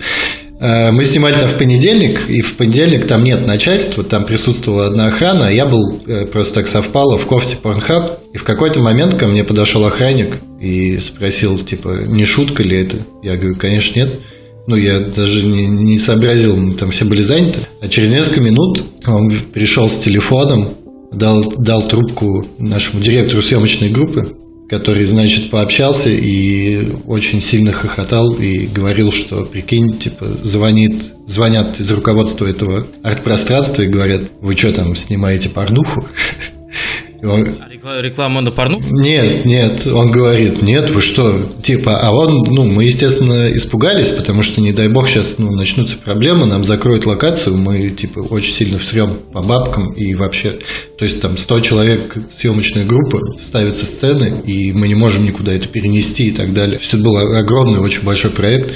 Э, 0.60 0.92
мы 0.92 1.04
снимали 1.04 1.34
там 1.34 1.50
в 1.50 1.58
понедельник, 1.58 2.30
и 2.30 2.42
в 2.42 2.58
понедельник 2.58 3.06
там 3.06 3.24
нет 3.24 3.46
начальства, 3.46 4.04
там 4.04 4.26
присутствовала 4.26 4.88
одна 4.88 5.08
охрана, 5.08 5.48
а 5.48 5.52
я 5.52 5.68
был, 5.68 6.02
э, 6.08 6.26
просто 6.26 6.56
так 6.56 6.68
совпало, 6.68 7.18
в 7.18 7.28
кофте 7.28 7.58
Pornhub, 7.62 8.14
и 8.34 8.38
в 8.38 8.44
какой-то 8.44 8.80
момент 8.80 9.16
ко 9.16 9.28
мне 9.28 9.44
подошел 9.44 9.86
охранник 9.86 10.40
и 10.60 11.00
спросил, 11.00 11.60
типа, 11.60 12.06
не 12.08 12.26
шутка 12.26 12.64
ли 12.64 12.82
это? 12.82 12.98
Я 13.22 13.36
говорю, 13.36 13.56
конечно, 13.56 14.00
нет. 14.00 14.20
Ну, 14.66 14.76
я 14.76 15.02
даже 15.02 15.46
не, 15.46 15.66
не 15.66 15.98
сообразил, 15.98 16.58
мы 16.58 16.74
там 16.74 16.92
все 16.92 17.06
были 17.06 17.22
заняты. 17.22 17.60
А 17.82 17.88
через 17.88 18.14
несколько 18.14 18.42
минут 18.42 18.84
он 19.08 19.30
пришел 19.54 19.88
с 19.88 19.98
телефоном, 20.00 20.74
дал, 21.12 21.42
дал 21.58 21.88
трубку 21.88 22.46
нашему 22.58 23.02
директору 23.02 23.42
съемочной 23.42 23.90
группы, 23.90 24.36
который, 24.70 25.06
значит, 25.06 25.50
пообщался 25.50 26.12
и 26.12 26.92
очень 27.06 27.40
сильно 27.40 27.72
хохотал 27.72 28.34
и 28.34 28.68
говорил, 28.68 29.12
что, 29.12 29.46
прикинь, 29.46 29.98
типа, 29.98 30.40
звонит, 30.44 31.14
звонят 31.26 31.80
из 31.80 31.90
руководства 31.92 32.46
этого 32.46 32.86
арт-пространства 33.04 33.84
и 33.84 33.90
говорят, 33.90 34.24
вы 34.42 34.56
что 34.56 34.74
там, 34.74 34.94
снимаете 34.96 35.50
порнуху? 35.50 36.06
Он... 37.24 37.48
А 37.84 38.02
реклама 38.02 38.42
на 38.42 38.52
порну? 38.52 38.80
Нет, 38.92 39.44
нет, 39.46 39.88
он 39.88 40.12
говорит, 40.12 40.62
нет, 40.62 40.92
вы 40.92 41.02
что, 41.02 41.48
типа, 41.64 42.00
а 42.00 42.12
он, 42.12 42.44
ну, 42.44 42.66
мы, 42.66 42.84
естественно, 42.84 43.56
испугались, 43.56 44.10
потому 44.10 44.44
что, 44.44 44.62
не 44.62 44.72
дай 44.72 44.88
бог, 44.88 45.08
сейчас, 45.08 45.38
ну, 45.38 45.50
начнутся 45.52 45.98
проблемы, 45.98 46.46
нам 46.46 46.64
закроют 46.64 47.06
локацию, 47.06 47.58
мы, 47.58 47.90
типа, 47.90 48.20
очень 48.20 48.54
сильно 48.54 48.78
всрем 48.78 49.18
по 49.34 49.42
бабкам 49.42 49.94
и 49.94 50.14
вообще, 50.14 50.60
то 50.98 51.06
есть, 51.06 51.22
там, 51.22 51.38
100 51.38 51.60
человек 51.62 52.18
съемочная 52.36 52.86
группа, 52.86 53.20
ставятся 53.40 53.86
сцены, 53.86 54.42
и 54.46 54.72
мы 54.74 54.88
не 54.88 54.96
можем 54.96 55.26
никуда 55.26 55.54
это 55.54 55.68
перенести 55.68 56.28
и 56.28 56.32
так 56.32 56.54
далее. 56.54 56.78
Есть, 56.80 56.94
это 56.94 57.04
был 57.04 57.18
огромный, 57.18 57.80
очень 57.80 58.04
большой 58.04 58.32
проект, 58.32 58.74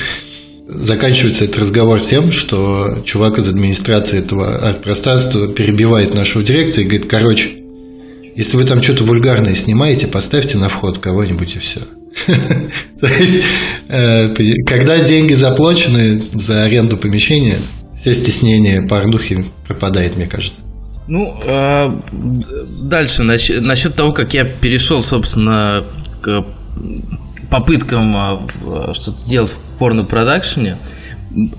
Заканчивается 0.74 1.44
этот 1.46 1.58
разговор 1.58 2.00
тем, 2.00 2.32
что 2.32 3.00
чувак 3.04 3.38
из 3.38 3.50
администрации 3.50 4.20
этого 4.20 4.70
арт-пространства 4.70 5.52
перебивает 5.52 6.14
нашего 6.14 6.46
директора 6.46 6.84
и 6.84 6.88
говорит, 6.88 7.08
короче, 7.10 7.50
если 8.36 8.58
вы 8.58 8.66
там 8.66 8.82
что-то 8.82 9.04
вульгарное 9.04 9.54
снимаете, 9.56 10.08
поставьте 10.08 10.58
на 10.58 10.70
вход 10.70 10.98
кого-нибудь 11.00 11.56
и 11.56 11.60
все. 11.60 11.82
То 12.28 13.08
есть, 13.08 13.44
э, 13.88 14.34
когда 14.66 15.00
деньги 15.04 15.34
заплачены 15.34 16.20
за 16.20 16.64
аренду 16.64 16.98
помещения, 16.98 17.58
все 18.00 18.14
стеснение 18.14 18.88
порнухи 18.88 19.46
пропадает, 19.68 20.16
мне 20.16 20.28
кажется. 20.28 20.62
Ну, 21.08 21.34
а, 21.48 22.00
дальше, 22.84 23.24
насчет 23.24 23.96
того, 23.96 24.12
как 24.12 24.34
я 24.34 24.46
перешел, 24.46 25.02
собственно, 25.02 25.86
к 26.22 26.42
попыткам 27.50 28.16
а, 28.16 28.48
что-то 28.94 29.30
делать 29.30 29.52
в 29.52 29.80
порно-продакшене, 29.80 30.78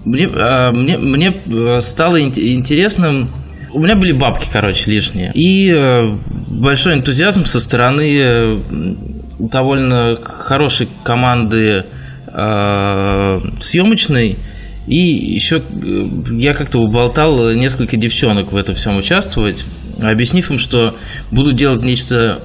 мне, 0.05 0.29
мне, 0.29 0.99
мне 0.99 1.81
стало 1.81 2.21
интересным 2.21 3.31
у 3.73 3.81
меня 3.81 3.97
были 3.97 4.13
бабки, 4.13 4.47
короче, 4.53 4.91
лишние. 4.91 5.33
И 5.35 5.71
э, 5.71 6.19
большой 6.63 6.95
энтузиазм 6.95 7.45
со 7.45 7.59
стороны 7.59 8.19
э, 8.19 8.63
довольно 9.41 10.17
хорошей 10.17 10.89
команды 11.03 11.85
э, 12.29 13.39
съемочной. 13.61 14.37
И 14.87 14.97
еще 14.97 15.57
э, 15.57 15.61
я 16.39 16.55
как-то 16.55 16.79
уболтал 16.79 17.51
несколько 17.53 17.97
девчонок 17.97 18.53
в 18.53 18.57
этом 18.57 18.77
всем 18.77 18.97
участвовать, 18.97 19.65
объяснив 20.01 20.51
им, 20.53 20.59
что 20.59 20.95
буду 21.33 21.53
делать 21.53 21.85
нечто 21.85 22.41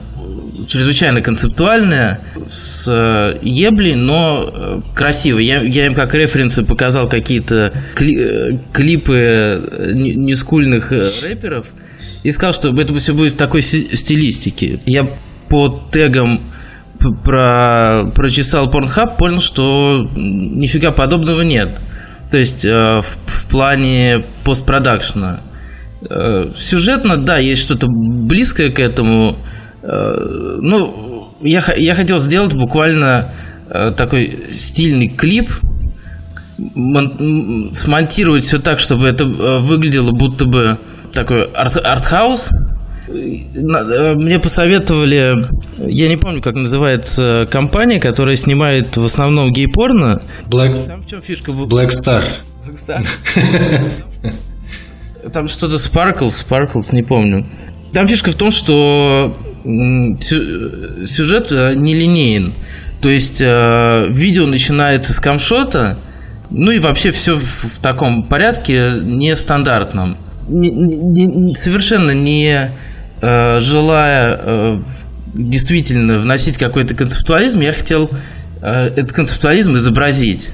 чрезвычайно 0.68 1.22
концептуальная, 1.22 2.20
с 2.48 2.88
э, 2.92 3.38
еблей, 3.44 3.94
но 3.94 4.82
красиво. 4.96 5.38
Я, 5.38 5.62
я 5.62 5.86
им 5.86 5.94
как 5.94 6.16
референсы 6.16 6.66
показал 6.66 7.08
какие-то 7.08 7.72
кли, 7.94 8.60
клипы 8.74 9.94
нескульных 9.94 10.92
рэперов 10.92 11.68
и 12.28 12.32
сказал, 12.32 12.54
что 12.54 12.70
это 12.70 12.94
все 12.96 13.14
будет 13.14 13.34
в 13.34 13.38
такой 13.38 13.62
стилистике. 13.62 14.80
Я 14.86 15.04
по 15.50 15.82
тегам 15.92 16.42
про, 17.24 18.12
прочесал 18.14 18.70
Pornhub, 18.70 19.18
понял, 19.18 19.42
что 19.42 20.04
нифига 20.16 20.92
подобного 20.92 21.42
нет. 21.42 21.80
То 22.32 22.38
есть 22.38 22.66
в, 22.66 23.02
в 23.02 23.50
плане 23.50 24.26
постпродакшена. 24.44 25.40
Сюжетно, 26.56 27.18
да, 27.18 27.38
есть 27.38 27.62
что-то 27.62 27.88
близкое 27.88 28.72
к 28.72 28.80
этому, 28.80 29.38
Э, 29.88 30.58
ну, 30.62 31.34
я, 31.42 31.64
я 31.78 31.96
хотел 31.96 32.18
сделать 32.18 32.54
буквально 32.54 33.32
э, 33.70 33.92
такой 33.96 34.48
стильный 34.50 35.08
клип, 35.08 35.50
смонтировать 37.72 38.44
все 38.44 38.60
так, 38.60 38.80
чтобы 38.80 39.08
это 39.08 39.26
э, 39.26 39.60
выглядело 39.60 40.12
будто 40.12 40.46
бы 40.46 40.80
такой 41.18 41.46
арт 41.46 41.78
артхаус. 41.78 42.50
Мне 43.10 44.40
посоветовали, 44.40 45.34
я 45.80 46.10
не 46.10 46.18
помню, 46.18 46.42
как 46.42 46.56
называется 46.56 47.48
компания, 47.50 48.00
которая 48.00 48.36
снимает 48.36 48.98
в 48.98 49.04
основном 49.04 49.52
гей-порно. 49.52 50.22
Black, 50.48 50.86
Там 50.88 51.02
в 51.02 51.08
чем 51.08 51.22
фишка? 51.22 51.52
Black 51.52 51.90
Star. 51.90 52.26
Black 52.68 52.76
Star? 52.76 53.06
Там 55.32 55.48
что-то 55.48 55.76
Sparkles, 55.76 56.46
Sparkles, 56.48 56.94
не 56.94 57.04
помню. 57.04 57.46
Там 57.94 58.08
фишка 58.08 58.32
в 58.32 58.36
том, 58.36 58.52
что 58.52 59.38
сюжет 59.64 61.52
э, 61.52 61.74
нелинеен. 61.76 62.54
То 63.02 63.10
есть 63.10 63.42
э, 63.42 63.46
видео 64.10 64.46
начинается 64.46 65.14
с 65.14 65.20
камшота, 65.20 65.98
ну 66.50 66.72
и 66.72 66.80
вообще 66.80 67.12
все 67.12 67.36
в 67.36 67.80
таком 67.82 68.24
порядке 68.24 68.84
нестандартном. 69.04 70.18
Не, 70.48 70.70
не, 70.70 71.56
совершенно 71.56 72.12
не 72.12 72.72
э, 73.22 73.60
желая 73.60 74.82
действительно 75.34 76.20
вносить 76.20 76.58
какой-то 76.58 76.96
концептуализм, 76.96 77.62
я 77.62 77.74
хотел 77.74 78.10
этот 78.62 79.12
концептуализм 79.12 79.76
изобразить. 79.76 80.50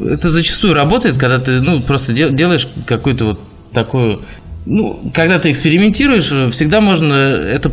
Это 0.00 0.30
зачастую 0.30 0.72
работает, 0.72 1.18
когда 1.18 1.38
ты 1.38 1.60
ну, 1.60 1.82
просто 1.82 2.14
делаешь 2.14 2.66
какую-то 2.86 3.26
вот 3.26 3.40
такую... 3.74 4.22
Ну, 4.64 5.10
когда 5.12 5.38
ты 5.38 5.50
экспериментируешь, 5.50 6.52
всегда 6.52 6.80
можно 6.80 7.14
это 7.14 7.70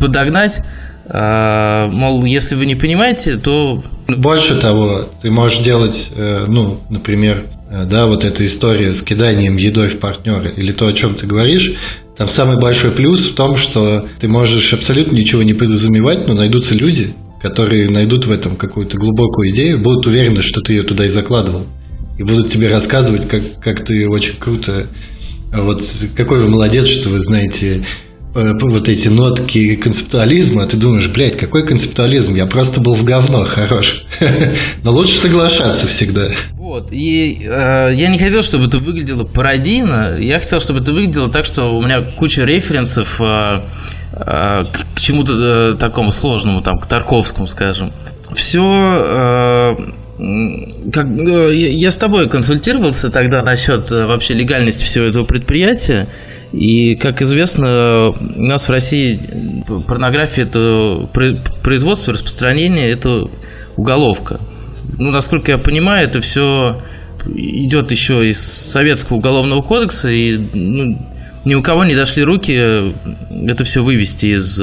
подогнать. 0.00 0.62
А, 1.08 1.86
мол, 1.88 2.24
если 2.24 2.56
вы 2.56 2.66
не 2.66 2.74
понимаете, 2.74 3.36
то... 3.36 3.82
Больше 4.08 4.58
того, 4.58 5.04
ты 5.22 5.30
можешь 5.30 5.60
делать, 5.60 6.10
э, 6.14 6.46
ну, 6.46 6.78
например, 6.90 7.44
э, 7.44 7.55
да, 7.70 8.06
вот 8.06 8.24
эта 8.24 8.44
история 8.44 8.92
с 8.92 9.02
киданием 9.02 9.56
едой 9.56 9.88
в 9.88 9.98
партнера, 9.98 10.48
или 10.48 10.72
то, 10.72 10.86
о 10.86 10.92
чем 10.92 11.14
ты 11.14 11.26
говоришь, 11.26 11.72
там 12.16 12.28
самый 12.28 12.60
большой 12.60 12.92
плюс 12.92 13.20
в 13.20 13.34
том, 13.34 13.56
что 13.56 14.06
ты 14.18 14.28
можешь 14.28 14.72
абсолютно 14.72 15.16
ничего 15.16 15.42
не 15.42 15.54
подразумевать, 15.54 16.26
но 16.28 16.34
найдутся 16.34 16.74
люди, 16.74 17.14
которые 17.42 17.90
найдут 17.90 18.26
в 18.26 18.30
этом 18.30 18.56
какую-то 18.56 18.96
глубокую 18.96 19.50
идею, 19.50 19.80
будут 19.80 20.06
уверены, 20.06 20.42
что 20.42 20.60
ты 20.60 20.72
ее 20.72 20.84
туда 20.84 21.04
и 21.04 21.08
закладывал. 21.08 21.66
И 22.18 22.22
будут 22.22 22.48
тебе 22.48 22.68
рассказывать, 22.68 23.28
как, 23.28 23.60
как 23.60 23.84
ты 23.84 24.08
очень 24.08 24.36
круто 24.38 24.88
вот 25.52 25.82
какой 26.14 26.42
вы 26.42 26.50
молодец, 26.50 26.88
что 26.88 27.10
вы 27.10 27.20
знаете 27.20 27.82
Э, 27.82 28.05
вот 28.36 28.88
эти 28.88 29.08
нотки 29.08 29.76
концептуализма, 29.76 30.66
ты 30.66 30.76
думаешь, 30.76 31.08
блядь, 31.08 31.36
какой 31.36 31.66
концептуализм? 31.66 32.34
Я 32.34 32.46
просто 32.46 32.80
был 32.80 32.94
в 32.94 33.04
говно 33.04 33.44
хорош. 33.44 34.02
Но 34.82 34.92
лучше 34.92 35.16
соглашаться 35.16 35.86
всегда. 35.86 36.32
Вот, 36.52 36.92
и 36.92 37.42
э, 37.42 37.94
я 37.94 38.08
не 38.08 38.18
хотел, 38.18 38.42
чтобы 38.42 38.66
это 38.66 38.78
выглядело 38.78 39.24
пародийно, 39.24 40.18
я 40.18 40.38
хотел, 40.38 40.60
чтобы 40.60 40.80
это 40.80 40.92
выглядело 40.92 41.30
так, 41.30 41.44
что 41.44 41.64
у 41.64 41.82
меня 41.82 42.02
куча 42.02 42.44
референсов 42.44 43.20
э, 43.20 43.24
э, 43.24 44.20
к 44.20 45.00
чему-то 45.00 45.32
э, 45.32 45.78
такому 45.78 46.12
сложному, 46.12 46.60
там, 46.62 46.78
к 46.78 46.86
Тарковскому, 46.86 47.46
скажем. 47.46 47.92
Все 48.34 48.60
э, 48.60 49.76
как, 50.92 51.06
э, 51.06 51.54
я 51.54 51.90
с 51.90 51.96
тобой 51.96 52.28
консультировался 52.28 53.10
тогда 53.10 53.42
насчет 53.42 53.90
вообще 53.90 54.34
легальности 54.34 54.84
всего 54.84 55.06
этого 55.06 55.24
предприятия. 55.24 56.08
И, 56.56 56.94
как 56.94 57.20
известно, 57.20 58.08
у 58.08 58.42
нас 58.42 58.66
в 58.66 58.70
России 58.70 59.20
порнография– 59.86 60.44
это 60.46 61.06
производство, 61.62 62.14
распространение– 62.14 62.90
это 62.92 63.24
уголовка. 63.76 64.40
Ну, 64.98 65.10
насколько 65.10 65.52
я 65.52 65.58
понимаю, 65.58 66.08
это 66.08 66.20
все 66.20 66.80
идет 67.34 67.90
еще 67.90 68.26
из 68.26 68.40
Советского 68.40 69.18
уголовного 69.18 69.60
кодекса, 69.60 70.08
и 70.08 70.38
ну, 70.54 70.96
ни 71.44 71.54
у 71.54 71.62
кого 71.62 71.84
не 71.84 71.94
дошли 71.94 72.24
руки 72.24 72.54
это 73.46 73.64
все 73.64 73.82
вывести 73.82 74.36
из, 74.36 74.58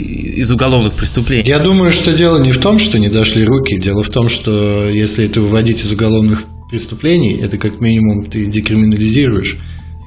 из 0.00 0.50
уголовных 0.50 0.94
преступлений. 0.94 1.44
Я 1.46 1.60
думаю, 1.60 1.90
что 1.90 2.12
дело 2.14 2.42
не 2.42 2.52
в 2.52 2.58
том, 2.58 2.78
что 2.78 2.98
не 2.98 3.08
дошли 3.08 3.44
руки. 3.44 3.78
Дело 3.78 4.02
в 4.02 4.08
том, 4.08 4.28
что 4.28 4.88
если 4.88 5.26
это 5.26 5.40
выводить 5.40 5.84
из 5.84 5.92
уголовных 5.92 6.42
преступлений, 6.68 7.40
это 7.40 7.58
как 7.58 7.80
минимум 7.80 8.24
ты 8.24 8.46
декриминализируешь, 8.46 9.58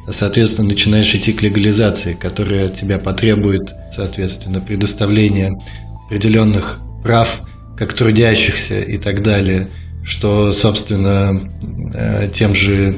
соответственно 0.08 0.70
начинаешь 0.70 1.14
идти 1.16 1.34
к 1.34 1.42
легализации, 1.42 2.14
которая 2.14 2.66
от 2.66 2.76
тебя 2.76 3.00
потребует, 3.00 3.64
соответственно, 3.92 4.62
предоставления 4.62 5.52
определенных 6.08 6.80
прав 7.04 7.42
как 7.78 7.94
трудящихся 7.94 8.80
и 8.80 8.98
так 8.98 9.24
далее, 9.24 9.70
что, 10.04 10.52
собственно, 10.52 11.32
э, 11.94 12.30
тем 12.30 12.54
же 12.54 12.98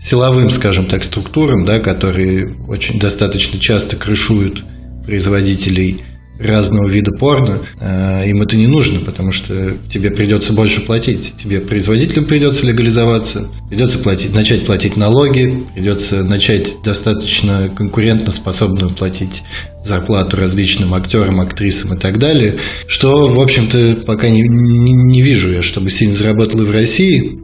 силовым, 0.00 0.50
скажем 0.50 0.86
так, 0.86 1.04
структурам, 1.04 1.64
да, 1.64 1.80
которые 1.80 2.54
очень 2.68 2.98
достаточно 2.98 3.58
часто 3.58 3.96
крышуют 3.96 4.64
производителей 5.04 6.02
разного 6.38 6.88
вида 6.88 7.12
порно, 7.12 7.60
э, 7.80 8.28
им 8.28 8.42
это 8.42 8.56
не 8.56 8.66
нужно, 8.66 9.00
потому 9.00 9.32
что 9.32 9.76
тебе 9.92 10.10
придется 10.10 10.52
больше 10.52 10.82
платить. 10.82 11.34
Тебе 11.36 11.60
производителям 11.60 12.26
придется 12.26 12.66
легализоваться, 12.66 13.48
придется 13.68 13.98
платить, 13.98 14.32
начать 14.32 14.64
платить 14.64 14.96
налоги, 14.96 15.64
придется 15.74 16.22
начать 16.22 16.76
достаточно 16.84 17.68
конкурентно 17.68 18.32
способную 18.32 18.90
платить 18.90 19.42
зарплату 19.84 20.36
различным 20.36 20.94
актерам, 20.94 21.40
актрисам 21.40 21.94
и 21.94 21.98
так 21.98 22.18
далее, 22.18 22.58
что, 22.86 23.10
в 23.10 23.40
общем-то, 23.40 24.02
пока 24.06 24.28
не, 24.28 24.42
не, 24.42 24.92
не 24.92 25.22
вижу 25.22 25.52
я, 25.52 25.62
чтобы 25.62 25.90
сильно 25.90 26.14
заработало 26.14 26.64
в 26.64 26.70
России. 26.70 27.38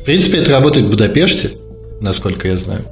В 0.00 0.04
принципе, 0.04 0.38
это 0.38 0.52
работает 0.52 0.86
в 0.86 0.90
Будапеште, 0.90 1.52
насколько 2.00 2.48
я 2.48 2.56
знаю. 2.56 2.84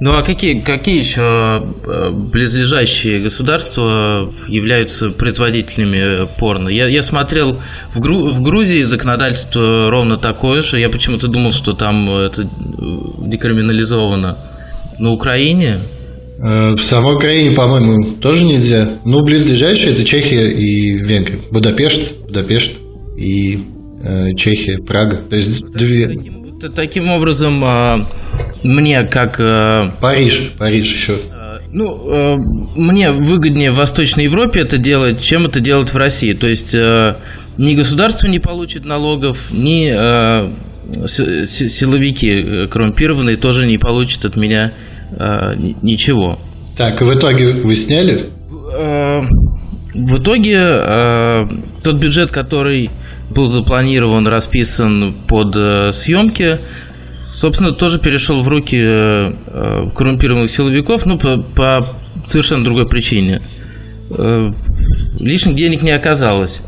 Ну 0.00 0.14
а 0.14 0.22
какие, 0.22 0.60
какие 0.60 0.96
еще 0.96 1.20
э, 1.20 2.10
близлежащие 2.10 3.20
государства 3.20 4.32
являются 4.48 5.10
производителями 5.10 6.26
порно? 6.38 6.70
Я, 6.70 6.88
я 6.88 7.02
смотрел 7.02 7.58
в, 7.92 8.00
Гру, 8.00 8.30
в 8.30 8.40
Грузии 8.40 8.82
законодательство 8.82 9.90
ровно 9.90 10.16
такое 10.16 10.62
же. 10.62 10.80
Я 10.80 10.88
почему-то 10.88 11.28
думал, 11.28 11.52
что 11.52 11.74
там 11.74 12.08
это 12.08 12.44
декриминализовано. 13.26 14.38
На 14.98 15.10
Украине? 15.10 15.80
Э, 16.42 16.72
в 16.76 16.80
самой 16.80 17.16
Украине, 17.16 17.54
по-моему, 17.54 18.16
тоже 18.22 18.46
нельзя. 18.46 18.94
Ну, 19.04 19.22
близлежащие 19.22 19.92
это 19.92 20.04
Чехия 20.04 20.48
и 20.48 20.94
Венгрия. 20.94 21.40
Будапешт, 21.50 22.26
Будапешт 22.26 22.72
и 23.18 23.58
э, 24.02 24.34
Чехия, 24.34 24.78
Прага. 24.78 25.18
То 25.28 25.36
есть 25.36 25.62
две. 25.72 26.39
Таким 26.68 27.10
образом, 27.10 27.64
а, 27.64 28.06
мне 28.62 29.02
как... 29.04 29.40
А, 29.40 29.90
Париж, 30.00 30.52
Париж 30.58 30.92
еще. 30.92 31.20
А, 31.32 31.60
ну, 31.72 32.36
мне 32.76 33.10
выгоднее 33.10 33.72
в 33.72 33.76
Восточной 33.76 34.24
Европе 34.24 34.60
это 34.60 34.76
делать, 34.76 35.22
чем 35.22 35.46
это 35.46 35.60
делать 35.60 35.92
в 35.92 35.96
России. 35.96 36.34
То 36.34 36.48
есть 36.48 36.74
ни 36.74 37.74
государство 37.74 38.28
не 38.28 38.38
получит 38.40 38.84
налогов, 38.84 39.50
ни 39.50 39.90
силовики 41.06 42.66
коррумпированные 42.68 43.36
тоже 43.36 43.66
не 43.66 43.78
получат 43.78 44.24
от 44.24 44.36
меня 44.36 44.72
ничего. 45.82 46.38
Так, 46.76 47.00
в 47.00 47.12
итоге 47.14 47.52
вы 47.52 47.74
сняли? 47.74 48.26
В 49.94 50.18
итоге 50.18 50.58
тот 51.84 51.96
бюджет, 51.96 52.30
который 52.30 52.90
был 53.30 53.46
запланирован, 53.46 54.26
расписан 54.26 55.14
под 55.28 55.56
э, 55.56 55.92
съемки, 55.92 56.58
собственно, 57.30 57.72
тоже 57.72 58.00
перешел 58.00 58.40
в 58.40 58.48
руки 58.48 58.76
э, 58.76 59.32
э, 59.46 59.82
коррумпированных 59.94 60.50
силовиков, 60.50 61.06
ну, 61.06 61.18
по, 61.18 61.38
по 61.38 61.96
совершенно 62.26 62.64
другой 62.64 62.88
причине. 62.88 63.40
Лишних 65.20 65.54
денег 65.54 65.82
не 65.82 65.92
оказалось. 65.92 66.60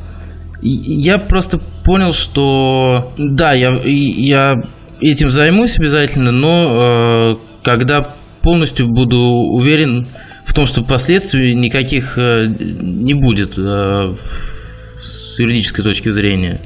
Я 0.61 1.19
просто 1.19 1.59
понял, 1.85 2.13
что 2.13 3.13
да, 3.19 3.53
я, 3.53 3.73
я 3.85 4.55
этим 5.01 5.29
займусь 5.29 5.77
обязательно, 5.77 6.31
но 6.31 7.41
когда 7.65 8.15
полностью 8.43 8.87
буду 8.87 9.19
уверен 9.19 10.07
в 10.45 10.55
том, 10.55 10.67
что 10.67 10.85
последствий 10.85 11.57
никаких 11.57 12.17
не 12.17 13.15
будет 13.15 13.59
с 15.33 15.39
юридической 15.39 15.83
точки 15.83 16.11
зрения. 16.11 16.61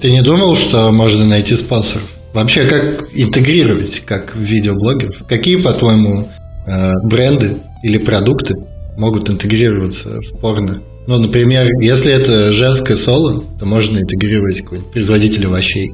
Ты 0.00 0.10
не 0.10 0.22
думал, 0.22 0.54
что 0.54 0.90
можно 0.92 1.26
найти 1.26 1.54
спонсоров? 1.54 2.08
Вообще, 2.32 2.68
как 2.68 3.08
интегрировать, 3.14 4.02
как 4.04 4.36
видеоблогеров? 4.36 5.26
Какие, 5.26 5.60
по-твоему, 5.60 6.28
э, 6.66 6.92
бренды 7.04 7.58
или 7.82 7.98
продукты 7.98 8.54
могут 8.96 9.28
интегрироваться 9.28 10.20
в 10.20 10.40
порно? 10.40 10.80
Ну, 11.06 11.18
например, 11.18 11.66
если 11.80 12.12
это 12.12 12.52
женское 12.52 12.96
соло, 12.96 13.42
то 13.58 13.64
можно 13.64 13.98
интегрировать 13.98 14.60
какой-нибудь 14.60 14.92
производитель 14.92 15.46
овощей. 15.46 15.92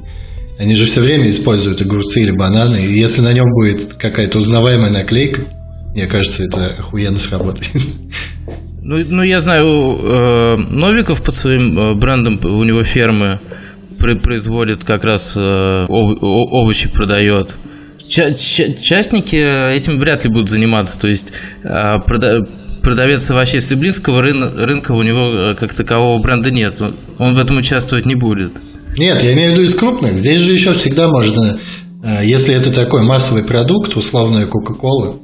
Они 0.59 0.75
же 0.75 0.85
все 0.85 1.01
время 1.01 1.29
используют 1.29 1.81
огурцы 1.81 2.21
или 2.21 2.31
бананы, 2.31 2.85
и 2.85 2.97
если 2.97 3.21
на 3.21 3.33
нем 3.33 3.49
будет 3.51 3.93
какая-то 3.93 4.39
узнаваемая 4.39 4.91
наклейка, 4.91 5.45
мне 5.93 6.07
кажется, 6.07 6.43
это 6.43 6.67
охуенно 6.77 7.17
сработает. 7.17 7.71
Ну, 8.87 9.03
ну 9.03 9.23
я 9.23 9.39
знаю, 9.39 9.65
э, 9.65 10.55
Новиков 10.77 11.23
под 11.23 11.33
своим 11.33 11.75
э, 11.77 11.95
брендом, 11.95 12.39
у 12.43 12.63
него 12.63 12.83
фермы 12.83 13.39
производит 13.97 14.83
как 14.83 15.03
раз 15.03 15.35
э, 15.35 15.41
овощи 15.41 16.91
продает. 16.91 17.55
Частники 18.07 19.37
этим 19.73 19.97
вряд 19.97 20.23
ли 20.23 20.31
будут 20.31 20.51
заниматься. 20.51 21.01
То 21.01 21.07
есть 21.07 21.33
э, 21.63 21.95
продавец 22.83 23.31
овощей 23.31 23.59
с 23.59 23.71
Люблинского 23.71 24.21
рынка 24.21 24.91
у 24.91 25.01
него 25.01 25.53
э, 25.53 25.55
как 25.55 25.73
такового 25.73 26.21
бренда 26.21 26.51
нет. 26.51 26.79
Он 27.17 27.33
в 27.33 27.39
этом 27.39 27.57
участвовать 27.57 28.05
не 28.05 28.13
будет. 28.13 28.51
Нет, 28.99 29.23
я 29.23 29.33
имею 29.33 29.49
в 29.49 29.53
виду 29.53 29.63
из 29.63 29.73
крупных. 29.73 30.15
Здесь 30.15 30.41
же 30.41 30.53
еще 30.53 30.73
всегда 30.73 31.07
можно, 31.07 31.59
если 32.21 32.55
это 32.55 32.71
такой 32.71 33.01
массовый 33.01 33.43
продукт, 33.43 33.97
условная 33.97 34.45
Кока-Кола, 34.45 35.17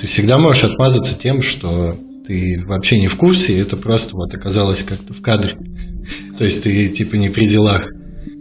ты 0.00 0.06
всегда 0.06 0.38
можешь 0.38 0.64
отмазаться 0.64 1.16
тем, 1.16 1.42
что 1.42 1.96
ты 2.26 2.62
вообще 2.66 2.98
не 2.98 3.08
в 3.08 3.16
курсе, 3.16 3.58
это 3.58 3.76
просто 3.76 4.16
вот 4.16 4.32
оказалось 4.34 4.82
как-то 4.82 5.12
в 5.12 5.20
кадре. 5.20 5.56
То 6.36 6.44
есть 6.44 6.62
ты 6.62 6.88
типа 6.88 7.16
не 7.16 7.30
при 7.30 7.46
делах. 7.46 7.86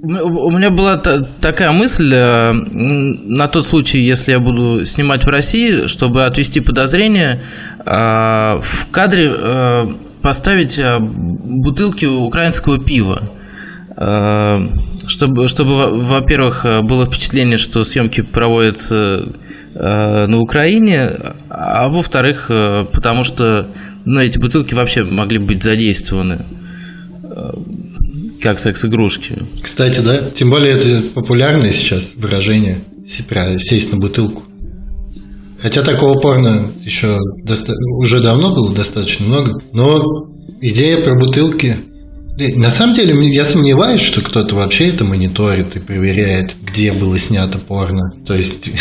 У 0.04 0.52
меня 0.52 0.72
была 0.72 0.98
такая 0.98 1.72
мысль 1.72 2.12
э, 2.14 2.52
на 2.54 3.48
тот 3.48 3.66
случай, 3.66 4.02
если 4.02 4.32
я 4.32 4.40
буду 4.40 4.84
снимать 4.84 5.26
в 5.26 5.28
России, 5.28 5.86
чтобы 5.86 6.26
отвести 6.26 6.60
подозрения, 6.60 7.42
э, 7.80 7.84
в 7.86 8.88
кадре 8.92 9.28
э, 9.30 9.86
поставить 10.22 10.80
бутылки 11.00 12.06
украинского 12.06 12.80
пива. 12.80 13.30
Чтобы, 15.08 15.48
чтобы 15.48 16.04
во-первых, 16.06 16.66
было 16.84 17.06
впечатление, 17.06 17.58
что 17.58 17.84
съемки 17.84 18.22
проводятся 18.22 18.96
Э, 18.96 19.51
на 19.74 20.40
Украине, 20.40 21.34
а 21.50 21.90
во-вторых, 21.90 22.50
э, 22.52 22.86
потому 22.92 23.24
что 23.24 23.68
ну, 24.06 24.20
эти 24.20 24.38
бутылки 24.38 24.74
вообще 24.74 25.04
могли 25.04 25.40
быть 25.40 25.64
задействованы 25.64 26.40
э, 27.24 27.52
как 28.42 28.60
секс-игрушки. 28.60 29.44
Кстати, 29.62 30.02
да, 30.02 30.30
тем 30.30 30.50
более 30.50 30.74
это 30.74 31.14
популярное 31.14 31.72
сейчас 31.72 32.14
выражение 32.16 32.80
сесть 33.08 33.92
на 33.92 33.98
бутылку. 33.98 34.44
Хотя 35.62 35.84
такого 35.84 36.20
порно 36.20 36.72
еще 36.84 37.18
доста- 37.46 37.74
уже 38.00 38.22
давно 38.22 38.54
было 38.54 38.74
достаточно 38.74 39.28
много, 39.28 39.62
но 39.74 40.02
идея 40.60 41.04
про 41.04 41.16
бутылки 41.20 41.78
на 42.56 42.70
самом 42.70 42.94
деле, 42.94 43.14
я 43.34 43.44
сомневаюсь, 43.44 44.02
что 44.02 44.22
кто-то 44.22 44.56
вообще 44.56 44.90
это 44.90 45.06
мониторит 45.06 45.76
и 45.76 45.80
проверяет, 45.80 46.56
где 46.62 46.92
было 46.92 47.18
снято 47.20 47.60
порно. 47.60 48.14
То 48.26 48.34
есть, 48.34 48.72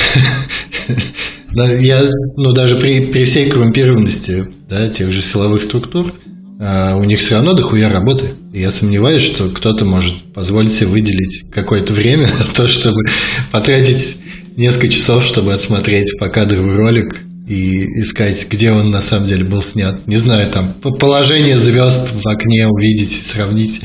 я, 1.53 2.05
ну, 2.37 2.53
даже 2.53 2.77
при, 2.77 3.07
при 3.07 3.25
всей 3.25 3.51
коррумпированности 3.51 4.47
да, 4.69 4.89
тех 4.89 5.13
же 5.13 5.23
силовых 5.23 5.63
структур, 5.63 6.13
а, 6.61 6.97
у 6.97 7.05
них 7.05 7.21
все 7.21 7.37
равно 7.37 7.55
дохуя 7.55 7.89
работы. 7.89 8.35
Я 8.53 8.71
сомневаюсь, 8.71 9.23
что 9.23 9.51
кто-то 9.51 9.85
может 9.85 10.33
позволить 10.35 10.73
себе 10.73 10.89
выделить 10.89 11.45
какое-то 11.51 11.95
время 11.95 12.29
на 12.39 12.45
то, 12.47 12.69
чтобы 12.69 13.03
потратить 13.51 14.19
несколько 14.57 14.89
часов, 14.89 15.25
чтобы 15.25 15.55
отсмотреть 15.55 16.19
покадровый 16.19 16.77
ролик 16.77 17.30
и 17.51 18.01
искать, 18.01 18.47
где 18.49 18.71
он 18.71 18.91
на 18.91 19.01
самом 19.01 19.27
деле 19.27 19.45
был 19.45 19.61
снят. 19.61 20.07
Не 20.07 20.17
знаю, 20.17 20.49
там 20.51 20.73
положение 20.73 21.59
звезд 21.59 22.13
в 22.13 22.29
окне 22.29 22.69
увидеть, 22.69 23.27
сравнить. 23.27 23.81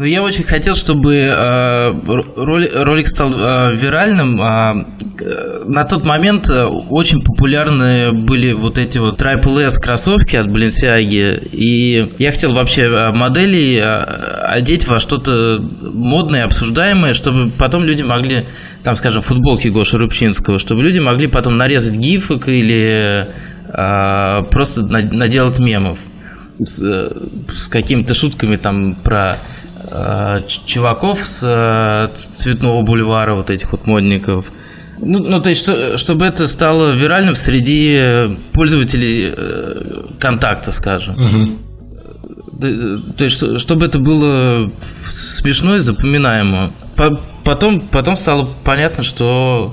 Ну, 0.00 0.06
я 0.06 0.22
очень 0.22 0.44
хотел, 0.44 0.74
чтобы 0.76 1.14
э, 1.14 1.34
ролик 1.36 3.06
стал 3.06 3.34
э, 3.34 3.76
виральным. 3.76 4.40
Э, 4.40 5.62
на 5.66 5.84
тот 5.84 6.06
момент 6.06 6.48
э, 6.48 6.64
очень 6.64 7.22
популярны 7.22 8.10
были 8.24 8.54
вот 8.54 8.78
эти 8.78 8.98
вот 8.98 9.20
Triple 9.20 9.66
S 9.66 9.78
кроссовки 9.78 10.36
от 10.36 10.46
Balenciaga. 10.46 11.46
И 11.52 12.14
я 12.16 12.30
хотел 12.30 12.54
вообще 12.54 12.84
э, 12.84 13.12
моделей 13.12 13.76
э, 13.76 13.84
одеть 13.84 14.88
во 14.88 15.00
что-то 15.00 15.58
модное, 15.82 16.44
обсуждаемое, 16.44 17.12
чтобы 17.12 17.50
потом 17.58 17.84
люди 17.84 18.02
могли, 18.02 18.46
там, 18.82 18.94
скажем, 18.94 19.20
футболки 19.20 19.68
Гоши 19.68 19.98
Рубчинского, 19.98 20.58
чтобы 20.58 20.82
люди 20.82 20.98
могли 20.98 21.26
потом 21.26 21.58
нарезать 21.58 21.98
гифок 21.98 22.48
или 22.48 23.26
э, 23.68 24.42
просто 24.50 24.82
наделать 24.86 25.58
мемов. 25.58 25.98
с, 26.58 26.80
с 27.48 27.68
какими-то 27.68 28.14
шутками 28.14 28.56
там 28.56 28.94
про 28.94 29.36
чуваков 30.66 31.20
с 31.20 31.42
э, 31.44 32.14
цветного 32.14 32.82
бульвара, 32.82 33.34
вот 33.34 33.50
этих 33.50 33.72
вот 33.72 33.86
модников. 33.86 34.46
Ну, 34.98 35.18
ну, 35.18 35.40
то 35.40 35.48
есть, 35.50 35.62
что, 35.62 35.96
чтобы 35.96 36.26
это 36.26 36.46
стало 36.46 36.94
виральным 36.94 37.34
среди 37.34 38.36
пользователей 38.52 39.32
э, 39.34 40.16
контакта, 40.18 40.72
скажем. 40.72 41.14
Угу. 41.14 41.56
То 43.16 43.24
есть, 43.24 43.58
чтобы 43.58 43.86
это 43.86 43.98
было 43.98 44.70
смешно 45.06 45.76
и 45.76 45.78
запоминаемо. 45.78 46.72
Потом, 47.44 47.80
потом 47.80 48.16
стало 48.16 48.50
понятно, 48.64 49.02
что 49.02 49.72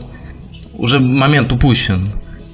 уже 0.74 1.00
момент 1.00 1.52
упущен. 1.52 2.12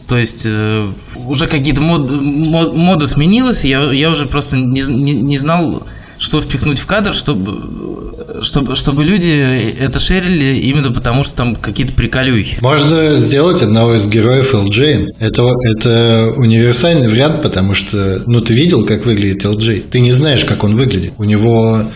То 0.08 0.18
есть 0.18 0.46
э, 0.46 0.90
уже 1.16 1.48
какие-то 1.48 1.82
мод, 1.82 2.10
мод, 2.10 2.76
мода 2.76 3.08
сменилась, 3.08 3.64
я, 3.64 3.80
я 3.94 4.10
уже 4.10 4.26
просто 4.26 4.58
не, 4.58 4.82
не, 4.82 5.14
не 5.14 5.38
знал, 5.38 5.88
что 6.24 6.40
впихнуть 6.40 6.80
в 6.80 6.86
кадр, 6.86 7.12
чтобы, 7.12 8.42
чтобы, 8.44 8.76
чтобы 8.76 9.04
люди 9.04 9.30
это 9.30 10.00
шерили 10.00 10.58
именно 10.58 10.92
потому, 10.94 11.26
что 11.26 11.36
там 11.36 11.56
какие-то 11.56 11.94
приколюхи. 11.94 12.60
Можно 12.62 13.18
сделать 13.18 13.62
одного 13.62 13.96
из 13.96 14.08
героев 14.08 14.54
LJ. 14.54 15.16
Это, 15.20 15.44
это 15.76 16.34
универсальный 16.38 17.10
вариант, 17.10 17.42
потому 17.42 17.74
что, 17.74 18.24
ну, 18.26 18.40
ты 18.40 18.54
видел, 18.56 18.86
как 18.86 19.06
выглядит 19.06 19.44
LJ. 19.44 19.90
Ты 19.92 20.00
не 20.00 20.12
знаешь, 20.12 20.46
как 20.46 20.64
он 20.64 20.76
выглядит. 20.76 21.14
У 21.18 21.26
него... 21.26 21.90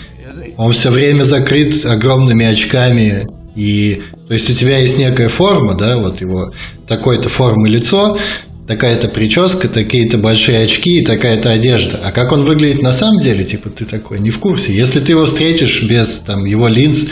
Он 0.57 0.71
все 0.71 0.89
время 0.89 1.23
закрыт 1.23 1.85
огромными 1.85 2.45
очками, 2.45 3.27
и 3.55 4.01
то 4.27 4.33
есть 4.33 4.49
у 4.49 4.53
тебя 4.53 4.79
есть 4.79 4.97
некая 4.97 5.29
форма, 5.29 5.75
да, 5.75 5.97
вот 5.97 6.19
его 6.19 6.51
такой-то 6.87 7.29
формы 7.29 7.69
лицо, 7.69 8.17
такая-то 8.67 9.07
прическа, 9.07 9.69
такие-то 9.69 10.17
большие 10.17 10.63
очки 10.63 10.99
и 10.99 11.05
такая-то 11.05 11.49
одежда. 11.51 11.99
А 12.03 12.11
как 12.11 12.31
он 12.31 12.45
выглядит 12.45 12.81
на 12.81 12.91
самом 12.91 13.17
деле, 13.17 13.43
типа 13.43 13.69
ты 13.69 13.85
такой 13.85 14.19
не 14.19 14.29
в 14.29 14.39
курсе. 14.39 14.75
Если 14.75 14.99
ты 14.99 15.13
его 15.13 15.25
встретишь 15.25 15.83
без 15.83 16.19
там 16.19 16.45
его 16.45 16.67
линз 16.67 17.07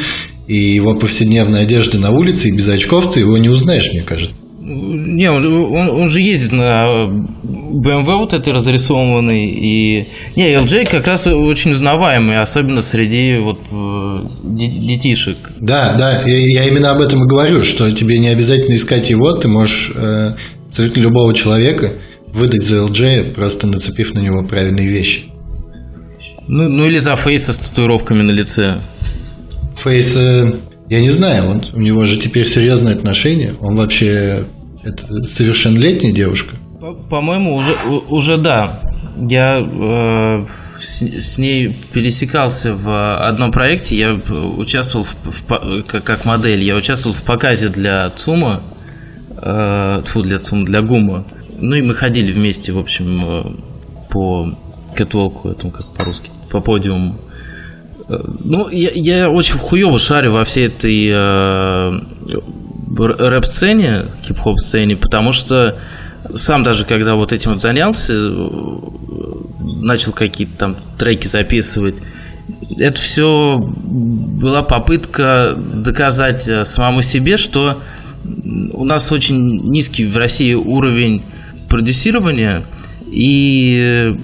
и 0.47 0.55
его 0.55 0.95
повседневной 0.95 1.61
одежды 1.61 1.97
на 1.97 2.11
улице 2.11 2.49
и 2.49 2.51
без 2.51 2.67
очков, 2.67 3.13
ты 3.13 3.21
его 3.21 3.37
не 3.37 3.49
узнаешь, 3.49 3.89
мне 3.91 4.03
кажется. 4.03 4.35
Не, 4.67 5.29
он, 5.29 5.45
он, 5.45 5.89
он 5.89 6.09
же 6.09 6.21
ездит 6.21 6.51
на 6.51 7.07
BMW 7.43 8.17
вот 8.17 8.33
этой 8.33 8.51
разрисованный 8.51 9.45
и... 9.45 10.07
Не, 10.35 10.55
LJ 10.55 10.89
как 10.89 11.05
раз 11.05 11.27
очень 11.27 11.71
узнаваемый, 11.71 12.41
особенно 12.41 12.81
среди 12.81 13.37
вот 13.37 13.59
э, 13.71 14.25
детишек. 14.43 15.37
Да, 15.59 15.95
да, 15.99 16.23
я 16.25 16.63
именно 16.63 16.89
об 16.89 16.99
этом 16.99 17.23
и 17.23 17.27
говорю, 17.27 17.63
что 17.63 17.91
тебе 17.91 18.17
не 18.17 18.29
обязательно 18.29 18.73
искать 18.73 19.11
его, 19.11 19.33
ты 19.33 19.47
можешь 19.47 19.91
э, 19.95 20.31
абсолютно 20.75 20.99
любого 20.99 21.33
человека 21.33 21.93
выдать 22.33 22.63
за 22.63 22.79
LJ, 22.79 23.33
просто 23.33 23.65
нацепив 23.65 24.13
на 24.13 24.19
него 24.19 24.43
правильные 24.43 24.89
вещи. 24.89 25.23
Ну, 26.49 26.67
ну 26.67 26.85
или 26.85 26.97
за 26.97 27.15
фейса 27.15 27.53
с 27.53 27.57
татуировками 27.57 28.21
на 28.21 28.31
лице. 28.31 28.75
Фейс, 29.81 30.13
я 30.15 30.99
не 30.99 31.09
знаю, 31.09 31.49
он, 31.49 31.63
у 31.73 31.79
него 31.79 32.03
же 32.03 32.19
теперь 32.19 32.45
серьезные 32.45 32.95
отношения. 32.95 33.53
Он 33.61 33.77
вообще 33.77 34.45
это 34.83 35.21
совершеннолетняя 35.21 36.13
девушка? 36.13 36.55
По-моему, 37.09 37.55
уже, 37.55 37.73
уже 38.09 38.37
да. 38.37 38.81
Я 39.15 39.57
э, 39.57 40.45
с, 40.81 41.01
с 41.01 41.37
ней 41.37 41.73
пересекался 41.93 42.73
в 42.73 43.25
одном 43.25 43.53
проекте. 43.53 43.95
Я 43.95 44.13
участвовал 44.13 45.05
в, 45.05 45.15
в, 45.23 45.83
как, 45.83 46.03
как 46.03 46.25
модель. 46.25 46.63
Я 46.63 46.75
участвовал 46.75 47.15
в 47.15 47.23
показе 47.23 47.69
для 47.69 48.09
ЦУМа. 48.09 48.61
Э, 49.45 50.01
фу, 50.03 50.23
для 50.23 50.39
ЦУМа, 50.39 50.65
для 50.65 50.81
ГУМа. 50.81 51.23
Ну 51.59 51.75
и 51.75 51.81
мы 51.83 51.93
ходили 51.93 52.31
вместе, 52.31 52.71
в 52.71 52.79
общем, 52.79 53.23
э, 53.23 53.43
по 54.09 54.47
кэтволку, 54.95 55.49
этому 55.49 55.71
как 55.71 55.85
по-русски, 55.93 56.31
по 56.49 56.61
подиуму. 56.61 57.15
Э, 58.09 58.17
ну, 58.43 58.69
я, 58.69 58.89
я 58.95 59.29
очень 59.29 59.59
хуево 59.59 59.99
шарю 59.99 60.31
во 60.33 60.43
всей 60.45 60.69
этой 60.69 61.09
э, 61.09 61.91
рэп-сцене, 62.97 64.07
хип-хоп 64.25 64.57
сцене, 64.57 64.95
потому 64.95 65.31
что 65.31 65.75
сам 66.33 66.63
даже 66.63 66.83
когда 66.83 67.13
вот 67.13 67.31
этим 67.31 67.51
вот 67.51 67.61
занялся, 67.61 68.15
начал 69.59 70.11
какие-то 70.11 70.57
там 70.57 70.77
треки 70.97 71.27
записывать, 71.27 71.97
это 72.79 72.99
все 72.99 73.59
была 73.59 74.63
попытка 74.63 75.55
доказать 75.55 76.49
э, 76.49 76.65
самому 76.65 77.03
себе, 77.03 77.37
что 77.37 77.77
у 78.73 78.85
нас 78.85 79.11
очень 79.11 79.69
низкий 79.69 80.05
в 80.05 80.15
России 80.15 80.53
уровень 80.53 81.23
продюсирования, 81.69 82.63
и 83.07 84.17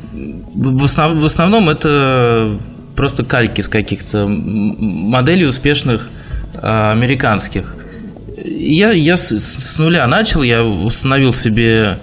в, 0.55 0.83
основ, 0.83 1.21
в 1.21 1.25
основном 1.25 1.69
это 1.69 2.59
просто 2.95 3.23
кальки 3.23 3.61
с 3.61 3.67
каких-то 3.67 4.25
моделей 4.27 5.45
успешных 5.45 6.09
а, 6.55 6.91
американских. 6.91 7.75
Я, 8.43 8.91
я 8.91 9.17
с, 9.17 9.31
с 9.37 9.79
нуля 9.79 10.07
начал, 10.07 10.41
я 10.43 10.63
установил 10.63 11.33
себе... 11.33 11.99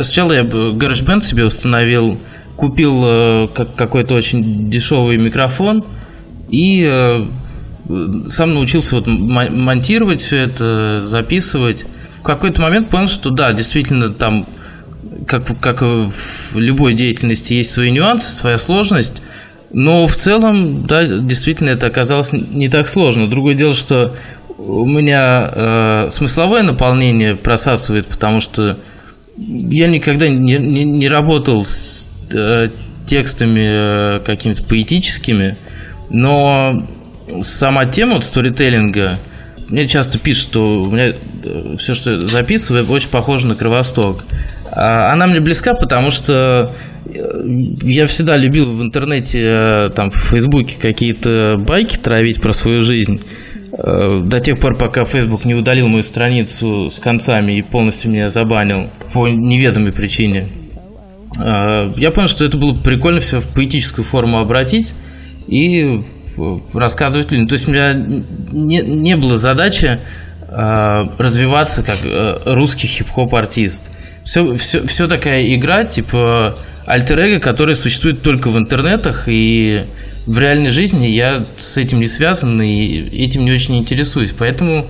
Сначала 0.00 0.32
я 0.32 0.42
GarageBand 0.42 1.22
себе 1.22 1.44
установил, 1.44 2.18
купил 2.56 3.04
э, 3.04 3.48
как, 3.54 3.76
какой-то 3.76 4.16
очень 4.16 4.68
дешевый 4.68 5.16
микрофон 5.18 5.84
и 6.50 6.84
э, 6.84 7.24
сам 8.26 8.54
научился 8.54 8.96
вот 8.96 9.06
монтировать 9.06 10.20
все 10.20 10.36
это, 10.36 11.06
записывать. 11.06 11.86
В 12.18 12.22
какой-то 12.22 12.60
момент 12.62 12.90
понял, 12.90 13.08
что 13.08 13.30
да, 13.30 13.52
действительно 13.52 14.12
там, 14.12 14.46
как, 15.26 15.46
как 15.60 15.80
в 15.82 16.58
любой 16.58 16.94
деятельности, 16.94 17.54
есть 17.54 17.70
свои 17.70 17.90
нюансы, 17.90 18.32
своя 18.32 18.58
сложность. 18.58 19.22
Но 19.72 20.06
в 20.06 20.16
целом, 20.16 20.86
да, 20.86 21.04
действительно 21.06 21.70
это 21.70 21.86
оказалось 21.86 22.32
не 22.32 22.68
так 22.68 22.88
сложно. 22.88 23.26
Другое 23.26 23.54
дело, 23.54 23.74
что 23.74 24.14
у 24.58 24.86
меня 24.86 26.06
э, 26.06 26.08
смысловое 26.10 26.62
наполнение 26.62 27.36
просасывает, 27.36 28.06
потому 28.06 28.40
что 28.40 28.78
я 29.36 29.86
никогда 29.86 30.28
не, 30.28 30.58
не, 30.58 30.84
не 30.84 31.08
работал 31.08 31.64
с 31.64 32.08
э, 32.32 32.68
текстами 33.06 34.16
э, 34.16 34.20
какими-то 34.20 34.64
поэтическими, 34.64 35.56
но 36.10 36.86
сама 37.40 37.86
тема 37.86 38.14
вот 38.14 38.24
сторителлинга, 38.24 39.18
мне 39.70 39.86
часто 39.86 40.18
пишут, 40.18 40.50
что 40.50 40.60
у 40.60 40.90
меня 40.90 41.10
э, 41.10 41.76
все, 41.76 41.92
что 41.92 42.12
я 42.12 42.18
записываю, 42.20 42.90
очень 42.90 43.10
похоже 43.10 43.48
на 43.48 43.54
Кровосток. 43.54 44.24
А 44.72 45.12
она 45.12 45.26
мне 45.26 45.40
близка, 45.40 45.74
потому 45.74 46.10
что 46.10 46.72
э, 47.06 47.12
я 47.82 48.06
всегда 48.06 48.36
любил 48.36 48.74
в 48.74 48.82
интернете, 48.82 49.40
э, 49.40 49.90
там, 49.90 50.10
в 50.10 50.18
Фейсбуке 50.30 50.76
какие-то 50.80 51.54
байки 51.66 51.96
травить 51.96 52.40
про 52.40 52.52
свою 52.52 52.82
жизнь. 52.82 53.20
До 53.70 54.40
тех 54.40 54.58
пор, 54.58 54.76
пока 54.76 55.04
Facebook 55.04 55.44
не 55.44 55.54
удалил 55.54 55.86
мою 55.86 56.02
страницу 56.02 56.88
с 56.88 56.98
концами 56.98 57.58
и 57.58 57.62
полностью 57.62 58.10
меня 58.10 58.28
забанил 58.28 58.90
по 59.12 59.28
неведомой 59.28 59.92
причине. 59.92 60.48
Я 61.36 62.10
понял, 62.12 62.26
что 62.26 62.44
это 62.44 62.58
было 62.58 62.74
прикольно 62.74 63.20
все 63.20 63.38
в 63.38 63.46
поэтическую 63.54 64.04
форму 64.04 64.40
обратить 64.40 64.94
и 65.46 66.00
рассказывать 66.72 67.30
людям. 67.30 67.48
То 67.48 67.54
есть 67.54 67.68
у 67.68 67.72
меня 67.72 67.94
не, 67.94 68.80
не 68.80 69.16
было 69.16 69.36
задачи 69.36 69.98
э, 70.40 71.02
развиваться 71.18 71.82
как 71.82 71.98
русский 72.46 72.86
хип-хоп 72.86 73.34
артист. 73.34 73.90
Все, 74.24 74.54
все, 74.54 74.86
все 74.86 75.06
такая 75.06 75.42
игра, 75.56 75.84
типа 75.84 76.56
альтер 76.86 77.40
которая 77.40 77.74
существует 77.74 78.22
только 78.22 78.48
в 78.50 78.56
интернетах 78.56 79.28
и 79.28 79.86
в 80.26 80.38
реальной 80.38 80.70
жизни 80.70 81.06
я 81.06 81.46
с 81.58 81.76
этим 81.76 82.00
не 82.00 82.06
связан 82.06 82.60
и 82.60 83.24
этим 83.24 83.44
не 83.44 83.52
очень 83.52 83.76
интересуюсь. 83.78 84.32
Поэтому 84.32 84.86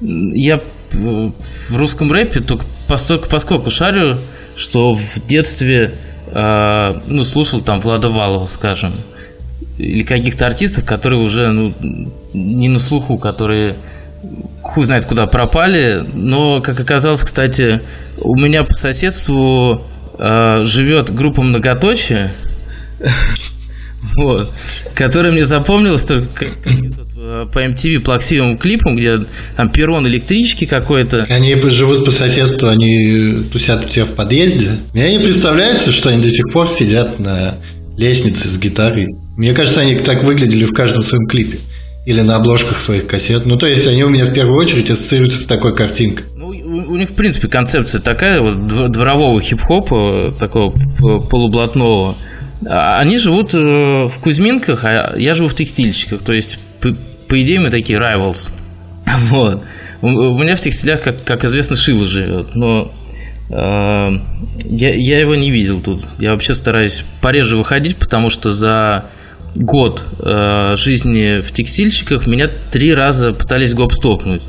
я 0.00 0.60
в 0.90 1.76
русском 1.76 2.10
рэпе 2.10 2.40
только 2.40 2.66
постольку 2.88 3.28
поскольку 3.28 3.70
шарю, 3.70 4.18
что 4.56 4.92
в 4.92 5.26
детстве 5.26 5.92
э, 6.26 6.92
ну, 7.06 7.22
слушал 7.22 7.60
там 7.60 7.80
Влада 7.80 8.08
Валова, 8.08 8.46
скажем, 8.46 8.92
или 9.82 10.04
каких-то 10.04 10.46
артистов, 10.46 10.84
которые 10.84 11.22
уже 11.22 11.50
ну, 11.50 11.74
не 12.32 12.68
на 12.68 12.78
слуху, 12.78 13.18
которые 13.18 13.78
хуй 14.62 14.84
знает 14.84 15.06
куда 15.06 15.26
пропали. 15.26 16.06
Но, 16.14 16.60
как 16.60 16.78
оказалось, 16.80 17.22
кстати, 17.22 17.80
у 18.16 18.38
меня 18.38 18.62
по 18.62 18.72
соседству 18.74 19.82
э, 20.18 20.64
живет 20.64 21.10
группа 21.10 21.42
многоточие. 21.42 22.30
Вот. 24.16 24.52
Который 24.96 25.30
мне 25.30 25.44
запомнилось 25.44 26.04
только 26.04 26.44
э, 26.44 27.44
по 27.52 27.64
MTV 27.64 28.00
плаксивым 28.00 28.58
клипом, 28.58 28.96
где 28.96 29.20
там 29.56 29.70
перрон 29.70 30.06
электрички 30.08 30.64
какой-то. 30.64 31.24
Они 31.28 31.54
живут 31.70 32.04
по 32.06 32.10
соседству, 32.10 32.68
они 32.68 33.44
тусят 33.52 33.86
у 33.86 33.88
тебя 33.88 34.04
в 34.04 34.14
подъезде. 34.14 34.78
Мне 34.92 35.16
не 35.16 35.22
представляется, 35.22 35.92
что 35.92 36.08
они 36.08 36.20
до 36.20 36.30
сих 36.30 36.52
пор 36.52 36.68
сидят 36.68 37.20
на 37.20 37.58
лестнице 37.96 38.48
с 38.48 38.58
гитарой. 38.58 39.06
Мне 39.42 39.54
кажется, 39.54 39.80
они 39.80 39.96
так 39.96 40.22
выглядели 40.22 40.66
в 40.66 40.72
каждом 40.72 41.02
своем 41.02 41.26
клипе. 41.26 41.58
Или 42.06 42.20
на 42.20 42.36
обложках 42.36 42.78
своих 42.78 43.08
кассет. 43.08 43.44
Ну, 43.44 43.56
то 43.56 43.66
есть, 43.66 43.84
они 43.88 44.04
у 44.04 44.08
меня 44.08 44.30
в 44.30 44.32
первую 44.32 44.56
очередь 44.56 44.88
ассоциируются 44.88 45.38
с 45.38 45.46
такой 45.46 45.74
картинкой. 45.74 46.26
Ну, 46.36 46.46
у, 46.46 46.96
них, 46.96 47.10
в 47.10 47.14
принципе, 47.16 47.48
концепция 47.48 48.00
такая 48.00 48.40
вот 48.40 48.68
дворового 48.92 49.40
хип-хопа, 49.40 50.32
такого 50.38 50.72
полублатного. 51.28 52.14
А, 52.64 53.00
они 53.00 53.18
живут 53.18 53.52
э, 53.52 53.58
в 53.58 54.12
Кузьминках, 54.20 54.84
а 54.84 55.14
я 55.16 55.34
живу 55.34 55.48
в 55.48 55.56
текстильщиках. 55.56 56.22
То 56.22 56.34
есть, 56.34 56.60
по, 56.80 56.90
по 57.28 57.42
идее, 57.42 57.58
мы 57.58 57.70
такие 57.70 57.98
rivals. 57.98 58.52
Вот. 59.30 59.64
У, 60.02 60.06
у 60.06 60.38
меня 60.38 60.54
в 60.54 60.60
текстилях, 60.60 61.02
как, 61.02 61.24
как 61.24 61.44
известно, 61.44 61.74
Шила 61.74 62.06
живет. 62.06 62.54
Но 62.54 62.92
э, 63.50 63.54
я, 63.56 64.94
я 64.94 65.18
его 65.18 65.34
не 65.34 65.50
видел 65.50 65.80
тут. 65.80 66.04
Я 66.20 66.30
вообще 66.30 66.54
стараюсь 66.54 67.04
пореже 67.20 67.56
выходить, 67.56 67.96
потому 67.96 68.30
что 68.30 68.52
за 68.52 69.06
год 69.54 70.02
э, 70.18 70.76
жизни 70.76 71.40
в 71.42 71.52
текстильщиках 71.52 72.26
меня 72.26 72.50
три 72.70 72.94
раза 72.94 73.32
пытались 73.32 73.74
гоп-стопнуть. 73.74 74.42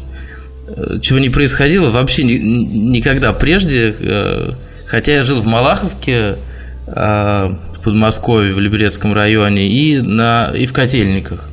Э, 0.68 1.00
чего 1.02 1.20
не 1.20 1.30
происходило 1.30 1.92
вообще 1.92 2.24
ни, 2.24 2.34
никогда 2.34 3.34
прежде. 3.34 3.90
Э, 3.90 4.52
хотя 4.86 5.14
я 5.14 5.24
жил 5.24 5.42
в 5.42 5.48
Малаховке, 5.48 6.40
э, 6.88 7.48
Подмосковье, 7.84 8.56
в 8.56 8.60
Либерецком 8.60 9.12
районе 9.14 9.68
и, 9.68 10.00
на, 10.00 10.52
и 10.56 10.66
в 10.66 10.72
Котельниках. 10.74 11.50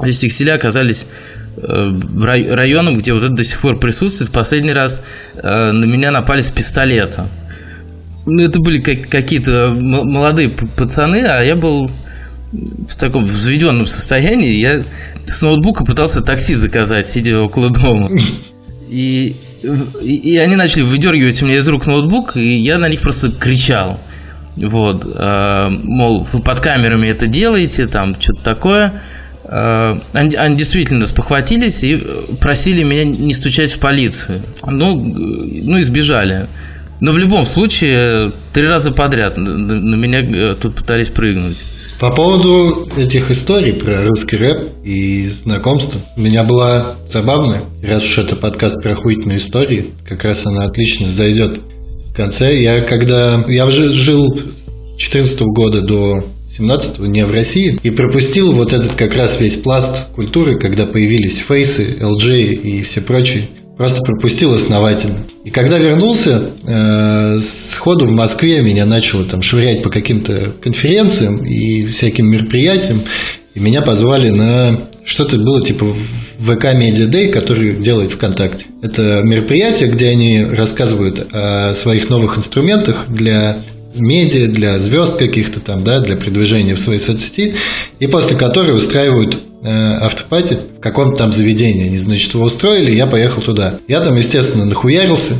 Здесь 0.00 0.20
текстиля 0.20 0.54
оказались 0.54 1.06
районом, 1.62 2.96
где 2.96 3.12
вот 3.12 3.22
это 3.22 3.34
до 3.34 3.44
сих 3.44 3.60
пор 3.60 3.78
присутствует. 3.78 4.30
В 4.30 4.32
последний 4.32 4.72
раз 4.72 5.04
на 5.42 5.84
меня 5.84 6.10
напали 6.10 6.40
с 6.40 6.50
пистолета. 6.50 7.26
Ну, 8.24 8.42
это 8.42 8.60
были 8.60 8.80
какие-то 8.80 9.74
молодые 9.74 10.48
пацаны, 10.48 11.22
а 11.26 11.42
я 11.44 11.56
был 11.56 11.90
в 12.52 12.96
таком 12.98 13.24
взведенном 13.24 13.86
состоянии. 13.86 14.54
Я 14.54 14.82
с 15.26 15.42
ноутбука 15.42 15.84
пытался 15.84 16.22
такси 16.22 16.54
заказать, 16.54 17.06
сидя 17.06 17.40
около 17.40 17.70
дома. 17.70 18.10
И, 18.88 19.36
и, 20.02 20.14
и 20.16 20.36
они 20.36 20.56
начали 20.56 20.82
выдергивать 20.82 21.40
мне 21.42 21.58
из 21.58 21.68
рук 21.68 21.86
ноутбук, 21.86 22.36
и 22.36 22.58
я 22.58 22.78
на 22.78 22.88
них 22.88 23.00
просто 23.00 23.30
кричал. 23.30 24.00
Вот, 24.56 25.04
э, 25.04 25.68
мол, 25.70 26.26
вы 26.32 26.40
под 26.40 26.60
камерами 26.60 27.08
это 27.08 27.28
делаете, 27.28 27.86
там 27.86 28.14
что-то 28.20 28.42
такое. 28.42 29.02
Э, 29.44 30.00
они, 30.12 30.34
они 30.34 30.56
действительно 30.56 31.06
спохватились 31.06 31.84
и 31.84 31.96
просили 32.40 32.82
меня 32.82 33.04
не 33.04 33.32
стучать 33.32 33.72
в 33.72 33.78
полицию. 33.78 34.42
Ну, 34.66 34.96
ну 34.96 35.78
и 35.78 35.82
сбежали. 35.82 36.48
Но 37.00 37.12
в 37.12 37.18
любом 37.18 37.46
случае, 37.46 38.32
три 38.52 38.66
раза 38.66 38.92
подряд 38.92 39.38
на, 39.38 39.56
на 39.56 39.94
меня 39.94 40.20
э, 40.20 40.56
тут 40.60 40.74
пытались 40.74 41.10
прыгнуть. 41.10 41.58
По 42.00 42.10
поводу 42.10 42.88
этих 42.96 43.30
историй 43.30 43.74
про 43.74 44.06
русский 44.06 44.36
рэп 44.36 44.70
и 44.84 45.26
знакомства, 45.26 46.00
у 46.16 46.20
меня 46.22 46.44
была 46.44 46.96
забавная, 47.06 47.60
раз 47.82 48.04
уж 48.04 48.16
это 48.16 48.36
подкаст 48.36 48.82
про 48.82 48.92
охуительные 48.92 49.36
истории, 49.36 49.90
как 50.08 50.24
раз 50.24 50.46
она 50.46 50.64
отлично 50.64 51.10
зайдет 51.10 51.58
в 51.58 52.16
конце. 52.16 52.58
Я 52.58 52.80
когда... 52.84 53.44
Я 53.48 53.68
жил 53.68 54.34
с 54.34 54.96
14 54.96 55.40
года 55.42 55.82
до 55.82 56.24
17 56.56 57.00
не 57.00 57.26
в 57.26 57.32
России, 57.32 57.78
и 57.82 57.90
пропустил 57.90 58.54
вот 58.54 58.72
этот 58.72 58.94
как 58.94 59.14
раз 59.14 59.38
весь 59.38 59.56
пласт 59.56 60.10
культуры, 60.14 60.58
когда 60.58 60.86
появились 60.86 61.36
фейсы, 61.36 61.98
LG 62.00 62.54
и 62.54 62.82
все 62.82 63.02
прочие. 63.02 63.46
Просто 63.80 64.02
пропустил 64.02 64.52
основательно. 64.52 65.22
И 65.42 65.48
когда 65.48 65.78
вернулся, 65.78 66.50
э, 66.66 67.38
сходу 67.40 68.08
в 68.08 68.10
Москве 68.10 68.60
меня 68.60 68.84
начало 68.84 69.24
там 69.24 69.40
швырять 69.40 69.82
по 69.82 69.88
каким-то 69.88 70.52
конференциям 70.62 71.46
и 71.46 71.86
всяким 71.86 72.26
мероприятиям. 72.26 73.00
И 73.54 73.58
меня 73.58 73.80
позвали 73.80 74.28
на 74.28 74.78
что-то 75.06 75.38
было 75.38 75.62
типа 75.62 75.96
ВК 76.40 76.64
Media 76.76 77.10
Day, 77.10 77.30
который 77.30 77.78
делает 77.78 78.10
ВКонтакте. 78.10 78.66
Это 78.82 79.22
мероприятие, 79.24 79.88
где 79.88 80.08
они 80.08 80.44
рассказывают 80.44 81.28
о 81.32 81.72
своих 81.72 82.10
новых 82.10 82.36
инструментах 82.36 83.06
для 83.08 83.60
медиа, 83.94 84.48
для 84.48 84.78
звезд 84.78 85.16
каких-то 85.18 85.58
там, 85.60 85.84
да, 85.84 86.00
для 86.00 86.16
продвижения 86.16 86.74
в 86.74 86.80
своей 86.80 86.98
соцсети, 86.98 87.54
и 87.98 88.06
после 88.06 88.36
которой 88.36 88.76
устраивают 88.76 89.38
автопати 89.62 90.58
в 90.78 90.80
каком-то 90.80 91.16
там 91.16 91.32
заведении. 91.32 91.86
Они, 91.86 91.98
значит, 91.98 92.34
его 92.34 92.44
устроили, 92.44 92.92
я 92.92 93.06
поехал 93.06 93.42
туда. 93.42 93.78
Я 93.88 94.00
там, 94.00 94.16
естественно, 94.16 94.64
нахуярился 94.64 95.34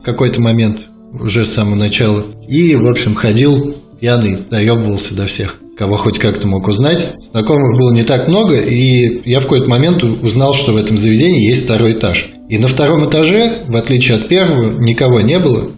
в 0.00 0.02
какой-то 0.02 0.40
момент, 0.40 0.80
уже 1.12 1.44
с 1.44 1.52
самого 1.52 1.74
начала. 1.74 2.24
И, 2.48 2.74
в 2.74 2.86
общем, 2.88 3.14
ходил 3.14 3.74
пьяный, 4.00 4.38
доебывался 4.50 5.14
до 5.14 5.26
всех 5.26 5.58
кого 5.76 5.96
хоть 5.96 6.18
как-то 6.18 6.46
мог 6.48 6.66
узнать. 6.68 7.12
Знакомых 7.30 7.78
было 7.78 7.92
не 7.92 8.02
так 8.02 8.28
много, 8.28 8.56
и 8.56 9.28
я 9.28 9.40
в 9.40 9.42
какой-то 9.42 9.68
момент 9.68 10.02
узнал, 10.02 10.54
что 10.54 10.72
в 10.72 10.76
этом 10.76 10.96
заведении 10.96 11.46
есть 11.46 11.64
второй 11.64 11.92
этаж. 11.92 12.28
И 12.48 12.58
на 12.58 12.68
втором 12.68 13.06
этаже, 13.08 13.52
в 13.66 13.76
отличие 13.76 14.16
от 14.16 14.28
первого, 14.28 14.78
никого 14.80 15.20
не 15.20 15.38
было. 15.38 15.70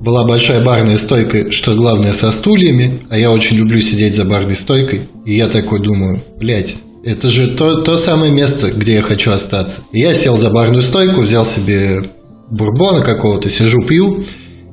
Была 0.00 0.26
большая 0.26 0.64
барная 0.64 0.96
стойка, 0.96 1.50
что 1.50 1.74
главное, 1.74 2.12
со 2.12 2.30
стульями, 2.30 2.98
а 3.08 3.16
я 3.16 3.30
очень 3.30 3.56
люблю 3.56 3.78
сидеть 3.78 4.16
за 4.16 4.24
барной 4.24 4.56
стойкой. 4.56 5.02
И 5.24 5.36
я 5.36 5.48
такой 5.48 5.80
думаю, 5.80 6.20
блядь, 6.38 6.76
это 7.04 7.28
же 7.28 7.52
то, 7.54 7.82
то 7.82 7.96
самое 7.96 8.32
место, 8.32 8.70
где 8.70 8.94
я 8.94 9.02
хочу 9.02 9.30
остаться. 9.30 9.82
Я 9.92 10.14
сел 10.14 10.36
за 10.36 10.50
барную 10.50 10.82
стойку, 10.82 11.22
взял 11.22 11.44
себе 11.44 12.02
бурбона 12.50 13.02
какого-то, 13.02 13.48
сижу, 13.48 13.82
пью, 13.82 14.24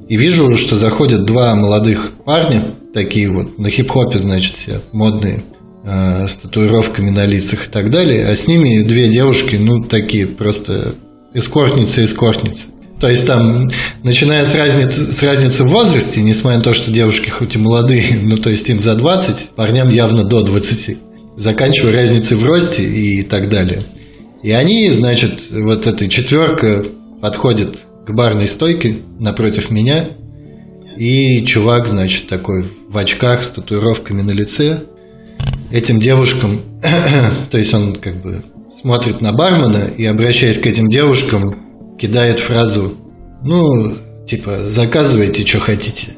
и 0.08 0.18
вижу, 0.18 0.56
что 0.56 0.76
заходят 0.76 1.26
два 1.26 1.56
молодых 1.56 2.12
парня, 2.26 2.66
такие 2.94 3.30
вот, 3.30 3.58
на 3.58 3.70
хип-хопе, 3.70 4.18
значит, 4.18 4.56
все 4.56 4.82
модные, 4.92 5.44
э, 5.86 6.28
с 6.28 6.38
татуировками 6.38 7.10
на 7.10 7.26
лицах 7.26 7.68
и 7.68 7.70
так 7.70 7.90
далее, 7.92 8.26
а 8.26 8.36
с 8.36 8.48
ними 8.48 8.84
две 8.84 9.10
девушки, 9.10 9.56
ну, 9.56 9.82
такие 9.82 10.28
просто 10.28 10.96
эскортницы-эскортницы. 11.34 12.68
То 13.00 13.10
есть 13.10 13.26
там, 13.26 13.68
начиная 14.04 14.46
с 14.46 14.54
разницы, 14.54 15.12
с 15.12 15.24
разницы 15.24 15.64
в 15.64 15.70
возрасте, 15.70 16.22
несмотря 16.22 16.60
на 16.60 16.64
то, 16.64 16.74
что 16.74 16.92
девушки 16.92 17.30
хоть 17.30 17.56
и 17.56 17.60
молодые, 17.60 18.20
ну 18.22 18.38
то 18.38 18.50
есть 18.50 18.70
им 18.70 18.80
за 18.80 18.96
20, 18.96 19.52
парням 19.56 19.90
явно 19.90 20.24
до 20.24 20.44
20, 20.44 20.98
заканчивая 21.38 21.94
разницей 21.94 22.38
в 22.38 22.44
росте 22.44 22.84
и 22.84 23.24
так 23.24 23.50
далее. 23.50 23.84
И 24.44 24.52
они, 24.52 24.90
значит, 24.90 25.52
вот 25.52 25.88
эта 25.88 26.08
четверка 26.08 26.86
подходит 27.22 27.84
к 28.06 28.12
барной 28.12 28.48
стойке 28.48 29.00
напротив 29.20 29.70
меня, 29.70 30.10
и 30.98 31.44
чувак, 31.46 31.88
значит, 31.88 32.28
такой 32.28 32.66
в 32.90 32.98
очках 32.98 33.44
с 33.44 33.50
татуировками 33.50 34.22
на 34.22 34.32
лице. 34.32 34.84
Этим 35.72 36.00
девушкам, 36.00 36.62
то 37.50 37.58
есть 37.58 37.74
он 37.74 37.96
как 37.96 38.22
бы 38.22 38.44
смотрит 38.80 39.22
на 39.22 39.32
бармена 39.32 39.86
и, 39.86 40.06
обращаясь 40.06 40.58
к 40.58 40.66
этим 40.66 40.90
девушкам, 40.90 41.98
кидает 41.98 42.40
фразу, 42.40 42.98
ну, 43.44 43.94
типа, 44.28 44.66
заказывайте, 44.66 45.46
что 45.46 45.60
хотите. 45.60 46.10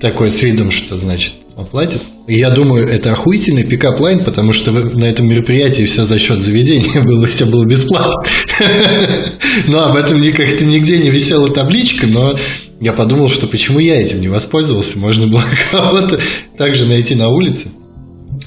Такой 0.00 0.30
с 0.30 0.42
видом, 0.42 0.70
что 0.70 0.96
значит, 0.96 1.32
оплатит. 1.56 2.02
Я 2.28 2.50
думаю, 2.50 2.88
это 2.88 3.12
охуительный 3.12 3.64
pickup 3.64 3.97
line, 3.97 4.24
потому 4.24 4.52
что 4.52 4.72
на 4.72 5.04
этом 5.04 5.28
мероприятии 5.28 5.84
все 5.84 6.04
за 6.04 6.18
счет 6.18 6.40
заведения 6.40 7.04
было, 7.04 7.26
все 7.26 7.46
было 7.46 7.64
бесплатно. 7.64 8.14
Но 9.68 9.84
об 9.84 9.96
этом 9.96 10.18
как-то 10.32 10.64
нигде 10.64 10.98
не 10.98 11.10
висела 11.10 11.48
табличка, 11.50 12.06
но 12.06 12.34
я 12.80 12.92
подумал, 12.92 13.30
что 13.30 13.46
почему 13.46 13.78
я 13.78 14.00
этим 14.00 14.20
не 14.20 14.28
воспользовался, 14.28 14.98
можно 14.98 15.26
было 15.28 15.44
кого-то 15.70 16.20
также 16.58 16.86
найти 16.86 17.14
на 17.14 17.28
улице. 17.28 17.68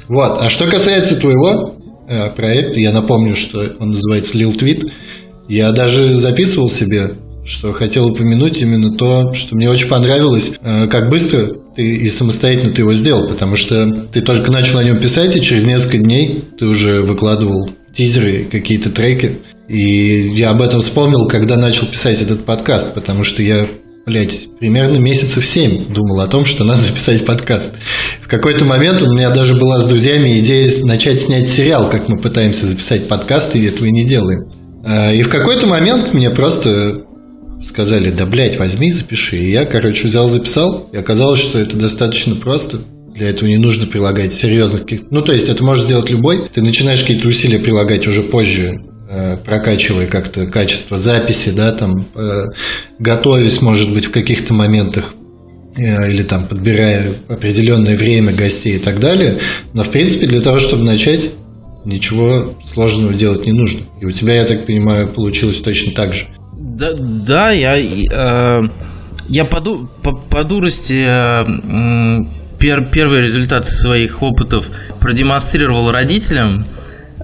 Вот. 0.07 0.39
А 0.41 0.49
что 0.49 0.69
касается 0.69 1.15
твоего 1.15 1.75
э, 2.07 2.31
проекта, 2.31 2.79
я 2.79 2.91
напомню, 2.91 3.35
что 3.35 3.75
он 3.79 3.91
называется 3.91 4.37
Lil 4.37 4.57
Tweet. 4.57 4.91
Я 5.47 5.71
даже 5.71 6.15
записывал 6.15 6.69
себе, 6.69 7.17
что 7.45 7.71
хотел 7.73 8.07
упомянуть 8.07 8.61
именно 8.61 8.95
то, 8.97 9.33
что 9.33 9.55
мне 9.55 9.69
очень 9.69 9.87
понравилось, 9.87 10.51
э, 10.61 10.87
как 10.87 11.09
быстро 11.09 11.49
и 11.81 12.09
самостоятельно 12.09 12.73
ты 12.73 12.81
его 12.81 12.93
сделал, 12.93 13.27
потому 13.27 13.55
что 13.55 14.07
ты 14.11 14.21
только 14.21 14.51
начал 14.51 14.79
о 14.79 14.83
нем 14.83 14.99
писать, 14.99 15.35
и 15.35 15.41
через 15.41 15.65
несколько 15.65 15.97
дней 15.97 16.43
ты 16.57 16.65
уже 16.65 17.01
выкладывал 17.01 17.69
тизеры, 17.95 18.47
какие-то 18.49 18.91
треки. 18.91 19.37
И 19.67 20.35
я 20.37 20.49
об 20.49 20.61
этом 20.61 20.81
вспомнил, 20.81 21.27
когда 21.27 21.55
начал 21.55 21.87
писать 21.87 22.21
этот 22.21 22.45
подкаст, 22.45 22.93
потому 22.93 23.23
что 23.23 23.43
я 23.43 23.67
блядь, 24.05 24.47
примерно 24.59 24.97
месяцев 24.97 25.45
семь 25.45 25.85
думал 25.93 26.21
о 26.21 26.27
том, 26.27 26.43
что 26.43 26.63
надо 26.63 26.81
записать 26.81 27.25
подкаст. 27.25 27.75
В 28.21 28.27
какой-то 28.27 28.65
момент 28.65 29.03
у 29.03 29.11
меня 29.11 29.29
даже 29.29 29.55
была 29.55 29.79
с 29.79 29.87
друзьями 29.87 30.39
идея 30.39 30.69
начать 30.83 31.21
снять 31.21 31.47
сериал, 31.47 31.89
как 31.89 32.07
мы 32.07 32.19
пытаемся 32.19 32.65
записать 32.65 33.07
подкаст, 33.07 33.55
и 33.55 33.65
этого 33.65 33.85
не 33.85 34.05
делаем. 34.05 34.39
А, 34.83 35.13
и 35.13 35.21
в 35.21 35.29
какой-то 35.29 35.67
момент 35.67 36.13
мне 36.13 36.31
просто 36.31 37.03
сказали, 37.63 38.11
да, 38.11 38.25
блядь, 38.25 38.57
возьми, 38.57 38.91
запиши. 38.91 39.37
И 39.37 39.51
я, 39.51 39.65
короче, 39.65 40.07
взял, 40.07 40.27
записал, 40.27 40.89
и 40.91 40.97
оказалось, 40.97 41.39
что 41.39 41.59
это 41.59 41.77
достаточно 41.77 42.35
просто. 42.35 42.81
Для 43.15 43.29
этого 43.29 43.49
не 43.49 43.57
нужно 43.57 43.85
прилагать 43.85 44.31
серьезных 44.31 44.83
каких 44.83 45.11
Ну, 45.11 45.21
то 45.21 45.33
есть, 45.33 45.49
это 45.49 45.63
может 45.63 45.85
сделать 45.85 46.09
любой. 46.09 46.47
Ты 46.53 46.61
начинаешь 46.61 47.01
какие-то 47.01 47.27
усилия 47.27 47.59
прилагать 47.59 48.07
уже 48.07 48.23
позже, 48.23 48.81
э, 49.09 49.37
прокачивая 49.37 50.07
как-то 50.07 50.47
качество 50.47 50.97
записи, 50.97 51.49
да, 51.49 51.73
там, 51.73 52.05
э, 52.15 52.45
готовясь, 52.99 53.61
может 53.61 53.91
быть, 53.93 54.05
в 54.05 54.11
каких-то 54.11 54.53
моментах 54.53 55.13
э, 55.75 56.11
или 56.11 56.23
там 56.23 56.47
подбирая 56.47 57.15
определенное 57.27 57.97
время 57.97 58.33
гостей 58.33 58.77
и 58.77 58.79
так 58.79 58.99
далее. 58.99 59.39
Но, 59.73 59.83
в 59.83 59.91
принципе, 59.91 60.25
для 60.25 60.41
того, 60.41 60.59
чтобы 60.59 60.83
начать, 60.83 61.31
ничего 61.83 62.55
сложного 62.65 63.13
делать 63.13 63.45
не 63.45 63.51
нужно. 63.51 63.81
И 63.99 64.05
у 64.05 64.11
тебя, 64.11 64.35
я 64.35 64.45
так 64.45 64.65
понимаю, 64.65 65.11
получилось 65.11 65.59
точно 65.59 65.93
так 65.93 66.13
же. 66.13 66.27
Да, 66.59 66.91
да 66.93 67.51
я, 67.51 67.77
э, 67.79 68.59
я 69.29 69.45
по, 69.45 69.61
по, 69.61 70.11
по 70.11 70.43
дурости 70.43 71.01
э, 71.07 71.45
пер, 72.59 72.89
первые 72.91 73.21
результаты 73.21 73.67
своих 73.67 74.21
опытов 74.21 74.67
продемонстрировал 74.99 75.89
родителям. 75.91 76.65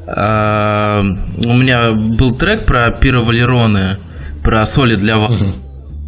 А, 0.08 1.00
у 1.02 1.54
меня 1.54 1.92
был 1.92 2.32
трек 2.32 2.66
про 2.66 2.92
пировалероны, 2.92 3.98
про 4.42 4.66
соли 4.66 4.96
для 4.96 5.18
вас. 5.18 5.42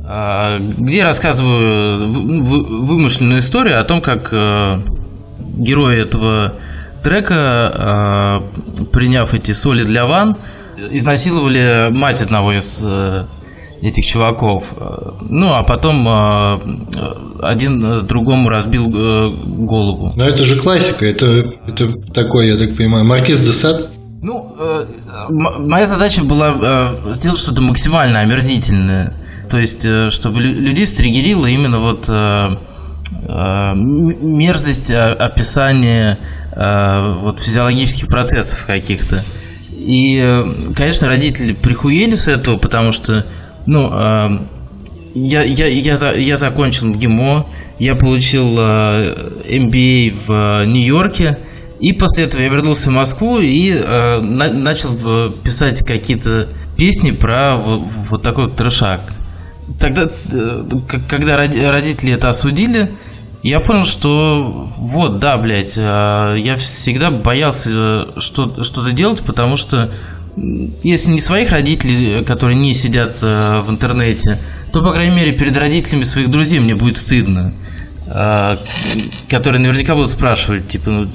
А, 0.05 0.59
где 0.59 1.03
рассказываю 1.03 2.09
вымышленную 2.86 3.39
историю 3.39 3.82
о 3.82 3.84
том, 3.84 3.99
как 3.99 4.32
э, 4.32 4.82
герои 5.57 6.01
этого 6.01 6.53
трека, 7.03 7.36
а, 7.36 8.39
приняв 8.93 9.34
эти 9.34 9.51
соли 9.51 9.84
для 9.84 10.05
ван, 10.05 10.38
изнасиловали 10.91 11.91
мать 11.97 12.21
одного 12.21 12.53
из 12.53 12.82
э, 12.84 13.25
этих 13.82 14.05
чуваков. 14.05 14.73
Ну, 15.21 15.53
а 15.53 15.63
потом 15.63 16.07
э, 16.07 16.59
один 17.41 18.05
другому 18.05 18.49
разбил 18.49 18.88
голову. 18.88 20.13
Но 20.15 20.23
это 20.23 20.43
же 20.43 20.59
классика, 20.59 21.05
это, 21.05 21.25
это 21.67 21.88
такой, 22.13 22.49
я 22.49 22.57
так 22.57 22.75
понимаю, 22.75 23.05
Маркиз 23.05 23.39
де 23.39 23.51
Сад. 23.51 23.89
Ну, 24.21 24.55
моя 25.30 25.86
задача 25.86 26.23
была 26.23 27.11
сделать 27.13 27.39
что-то 27.39 27.61
максимально 27.61 28.21
омерзительное. 28.21 29.13
То 29.49 29.59
есть, 29.59 29.86
э, 29.86 30.09
чтобы 30.09 30.41
людей 30.41 30.86
стригерило 30.86 31.45
именно 31.45 31.80
вот 31.80 32.09
э, 32.09 32.47
э, 33.28 33.73
мерзость 33.75 34.91
описания 34.91 36.17
вот 36.59 37.39
физиологических 37.39 38.07
процессов 38.07 38.65
каких-то. 38.65 39.23
И, 39.88 40.19
конечно, 40.75 41.07
родители 41.07 41.53
прихуели 41.53 42.15
с 42.15 42.27
этого, 42.27 42.57
потому 42.57 42.91
что, 42.91 43.25
ну, 43.65 43.89
я, 45.15 45.43
я, 45.43 45.67
я, 45.67 45.95
я 46.13 46.35
закончил 46.35 46.93
ГИМО, 46.93 47.45
я 47.79 47.95
получил 47.95 48.59
MBA 48.59 50.15
в 50.27 50.65
Нью-Йорке, 50.65 51.38
и 51.79 51.93
после 51.93 52.25
этого 52.25 52.41
я 52.41 52.49
вернулся 52.49 52.89
в 52.89 52.93
Москву 52.93 53.39
и 53.39 53.71
на, 53.71 54.51
начал 54.51 55.31
писать 55.43 55.85
какие-то 55.85 56.49
песни 56.77 57.11
про 57.11 57.57
вот, 57.57 57.88
вот 58.09 58.23
такой 58.23 58.47
вот 58.47 58.57
трешак. 58.57 59.01
Тогда, 59.79 60.07
э, 60.31 60.63
когда 61.09 61.38
родители 61.38 62.13
это 62.13 62.29
осудили, 62.29 62.91
я 63.43 63.59
понял, 63.59 63.85
что 63.85 64.71
вот, 64.77 65.19
да, 65.19 65.38
блядь, 65.38 65.77
э, 65.77 65.81
я 65.81 66.55
всегда 66.57 67.11
боялся 67.11 67.69
э, 67.69 68.19
что, 68.19 68.63
что-то 68.63 68.91
делать, 68.91 69.23
потому 69.23 69.57
что 69.57 69.91
если 70.83 71.11
не 71.11 71.19
своих 71.19 71.51
родителей, 71.51 72.23
которые 72.23 72.57
не 72.57 72.73
сидят 72.73 73.23
в 73.23 73.65
интернете, 73.69 74.39
то, 74.71 74.81
по 74.81 74.93
крайней 74.93 75.15
мере, 75.15 75.35
перед 75.35 75.57
родителями 75.57 76.03
своих 76.03 76.29
друзей 76.29 76.59
мне 76.59 76.75
будет 76.75 76.97
стыдно. 76.97 77.55
Которые 78.05 79.59
наверняка 79.59 79.95
будут 79.95 80.11
спрашивать, 80.11 80.67
типа, 80.67 80.91
ну, 80.91 81.05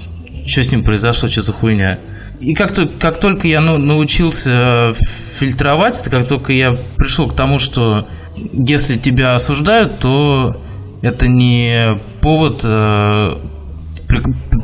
что 0.45 0.65
с 0.65 0.73
ним 0.73 0.83
произошло, 0.83 1.29
что 1.29 1.43
за 1.43 1.53
хуйня. 1.53 1.99
И 2.41 2.55
как, 2.55 2.73
-то, 2.73 2.91
как 2.99 3.21
только 3.21 3.47
я 3.47 3.61
ну, 3.61 3.79
научился 3.79 4.93
фильтровать, 5.39 6.01
это 6.01 6.11
как 6.11 6.27
только 6.27 6.53
я 6.53 6.73
пришел 6.97 7.29
к 7.29 7.37
тому, 7.37 7.61
что 7.61 8.09
если 8.53 8.99
тебя 8.99 9.35
осуждают, 9.35 10.01
то 10.01 10.57
это 11.03 11.27
не 11.27 11.99
повод 12.21 12.65
э, 12.65 13.37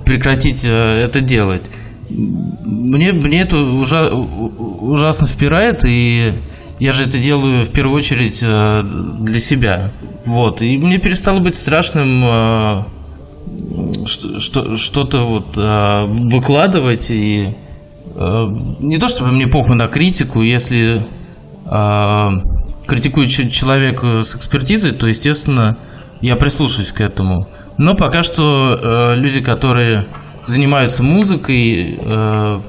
прекратить 0.07 0.65
э, 0.65 0.71
это 0.71 1.21
делать. 1.21 1.69
Мне, 2.09 3.13
мне 3.13 3.43
это 3.43 3.59
ужа, 3.59 4.09
ужасно 4.15 5.27
впирает, 5.27 5.85
и 5.85 6.35
я 6.79 6.93
же 6.93 7.03
это 7.05 7.19
делаю 7.19 7.65
в 7.65 7.71
первую 7.71 7.97
очередь 7.97 8.43
э, 8.43 8.83
для 9.21 9.39
себя. 9.39 9.91
Вот. 10.25 10.63
И 10.63 10.79
мне 10.79 10.99
перестало 10.99 11.41
быть 11.41 11.57
страшным 11.57 12.25
э, 12.25 12.85
что, 14.07 14.77
что-то 14.77 15.23
вот 15.23 15.57
выкладывать 15.57 17.11
и 17.11 17.55
не 18.15 18.99
то 18.99 19.09
чтобы 19.09 19.31
мне 19.33 19.47
похуй 19.47 19.77
на 19.77 19.87
критику, 19.87 20.43
если 20.43 21.07
критикует 22.87 23.31
человек 23.31 24.03
с 24.03 24.35
экспертизой, 24.35 24.93
то, 24.93 25.07
естественно, 25.07 25.77
я 26.21 26.37
прислушаюсь 26.37 26.93
к 26.93 27.01
этому. 27.01 27.49
Но 27.77 27.95
пока 27.95 28.23
что 28.23 28.75
э, 28.75 29.17
люди, 29.17 29.41
которые 29.41 30.07
занимаются 30.47 31.03
музыкой, 31.03 31.99
э, 32.01 32.61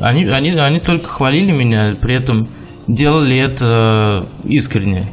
они, 0.00 0.24
они, 0.26 0.50
они 0.52 0.80
только 0.80 1.08
хвалили 1.08 1.52
меня, 1.52 1.94
при 2.00 2.14
этом 2.14 2.48
делали 2.86 3.36
это 3.36 4.26
искренне. 4.44 5.04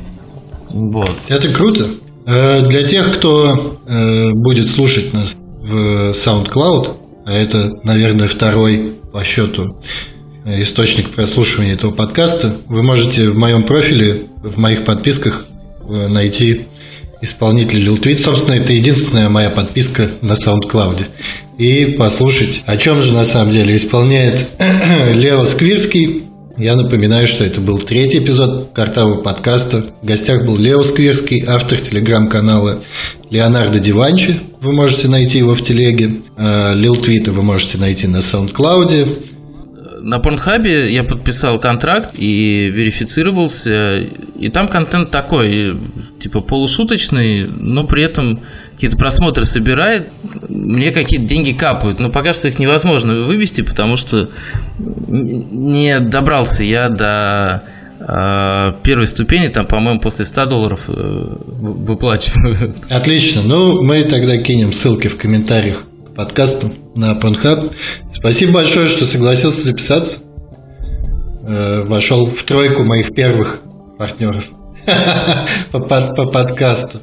Вот. 0.69 1.17
Это 1.27 1.49
круто. 1.49 1.89
Э, 2.25 2.61
для 2.67 2.83
тех, 2.83 3.17
кто 3.17 3.77
э, 3.87 4.31
будет 4.33 4.69
слушать 4.69 5.13
нас 5.13 5.35
в 5.61 6.11
SoundCloud, 6.11 6.95
а 7.25 7.33
это, 7.33 7.69
наверное, 7.83 8.27
второй 8.27 8.93
по 9.11 9.23
счету 9.23 9.81
источник 10.45 11.09
прослушивания 11.09 11.73
этого 11.73 11.91
подкаста, 11.91 12.55
вы 12.67 12.81
можете 12.81 13.29
в 13.31 13.35
моем 13.35 13.63
профиле, 13.63 14.23
в 14.41 14.57
моих 14.57 14.85
подписках 14.85 15.45
э, 15.89 16.07
найти 16.07 16.67
исполнителя 17.21 17.87
Lil 17.87 18.01
Tweet. 18.01 18.21
Собственно, 18.21 18.55
это 18.55 18.73
единственная 18.73 19.29
моя 19.29 19.49
подписка 19.49 20.11
на 20.21 20.33
SoundCloud. 20.33 21.05
И 21.57 21.95
послушать, 21.97 22.61
о 22.65 22.77
чем 22.77 23.01
же 23.01 23.13
на 23.13 23.23
самом 23.23 23.51
деле 23.51 23.75
исполняет 23.75 24.47
Лео 24.59 25.43
Сквирский. 25.45 26.23
Я 26.57 26.75
напоминаю, 26.75 27.27
что 27.27 27.43
это 27.43 27.61
был 27.61 27.77
третий 27.79 28.17
эпизод 28.19 28.71
картавого 28.73 29.21
подкаста. 29.21 29.93
В 30.01 30.05
гостях 30.05 30.45
был 30.45 30.57
Лео 30.57 30.81
Сквирский, 30.81 31.43
автор 31.45 31.79
телеграм-канала 31.79 32.81
Леонардо 33.29 33.79
Диванчи. 33.79 34.39
Вы 34.59 34.73
можете 34.73 35.07
найти 35.07 35.37
его 35.39 35.55
в 35.55 35.61
телеге. 35.61 36.21
Лил 36.75 36.95
Твита 36.95 37.31
вы 37.31 37.43
можете 37.43 37.77
найти 37.77 38.07
на 38.07 38.17
SoundCloud 38.17 39.36
на 40.01 40.19
Порнхабе 40.19 40.93
я 40.93 41.03
подписал 41.03 41.59
контракт 41.59 42.11
и 42.13 42.69
верифицировался, 42.69 43.99
и 43.99 44.49
там 44.49 44.67
контент 44.67 45.11
такой, 45.11 45.77
типа 46.19 46.41
полушуточный, 46.41 47.47
но 47.47 47.85
при 47.85 48.03
этом 48.03 48.39
какие-то 48.73 48.97
просмотры 48.97 49.45
собирает, 49.45 50.09
мне 50.49 50.91
какие-то 50.91 51.25
деньги 51.25 51.51
капают, 51.51 51.99
но 51.99 52.09
пока 52.09 52.33
что 52.33 52.47
их 52.47 52.59
невозможно 52.59 53.19
вывести, 53.25 53.61
потому 53.61 53.97
что 53.97 54.29
не 54.77 55.99
добрался 55.99 56.63
я 56.63 56.89
до 56.89 57.63
э, 57.99 58.83
первой 58.83 59.07
ступени, 59.07 59.47
там, 59.47 59.65
по-моему, 59.65 59.99
после 59.99 60.25
100 60.25 60.45
долларов 60.45 60.89
э, 60.89 60.93
выплачивают. 60.93 62.85
Отлично, 62.89 63.41
ну 63.43 63.81
мы 63.81 64.03
тогда 64.05 64.37
кинем 64.37 64.71
ссылки 64.71 65.07
в 65.07 65.17
комментариях 65.17 65.83
подкасту 66.17 66.73
на 66.95 67.13
Pornhub. 67.13 67.71
Спасибо 68.11 68.53
большое, 68.53 68.87
что 68.87 69.05
согласился 69.05 69.63
записаться. 69.63 70.19
Э, 71.47 71.83
вошел 71.83 72.25
в 72.31 72.43
тройку 72.43 72.83
моих 72.83 73.13
первых 73.13 73.61
партнеров 73.97 74.43
по, 75.71 75.79
по 75.79 76.25
подкасту. 76.25 76.99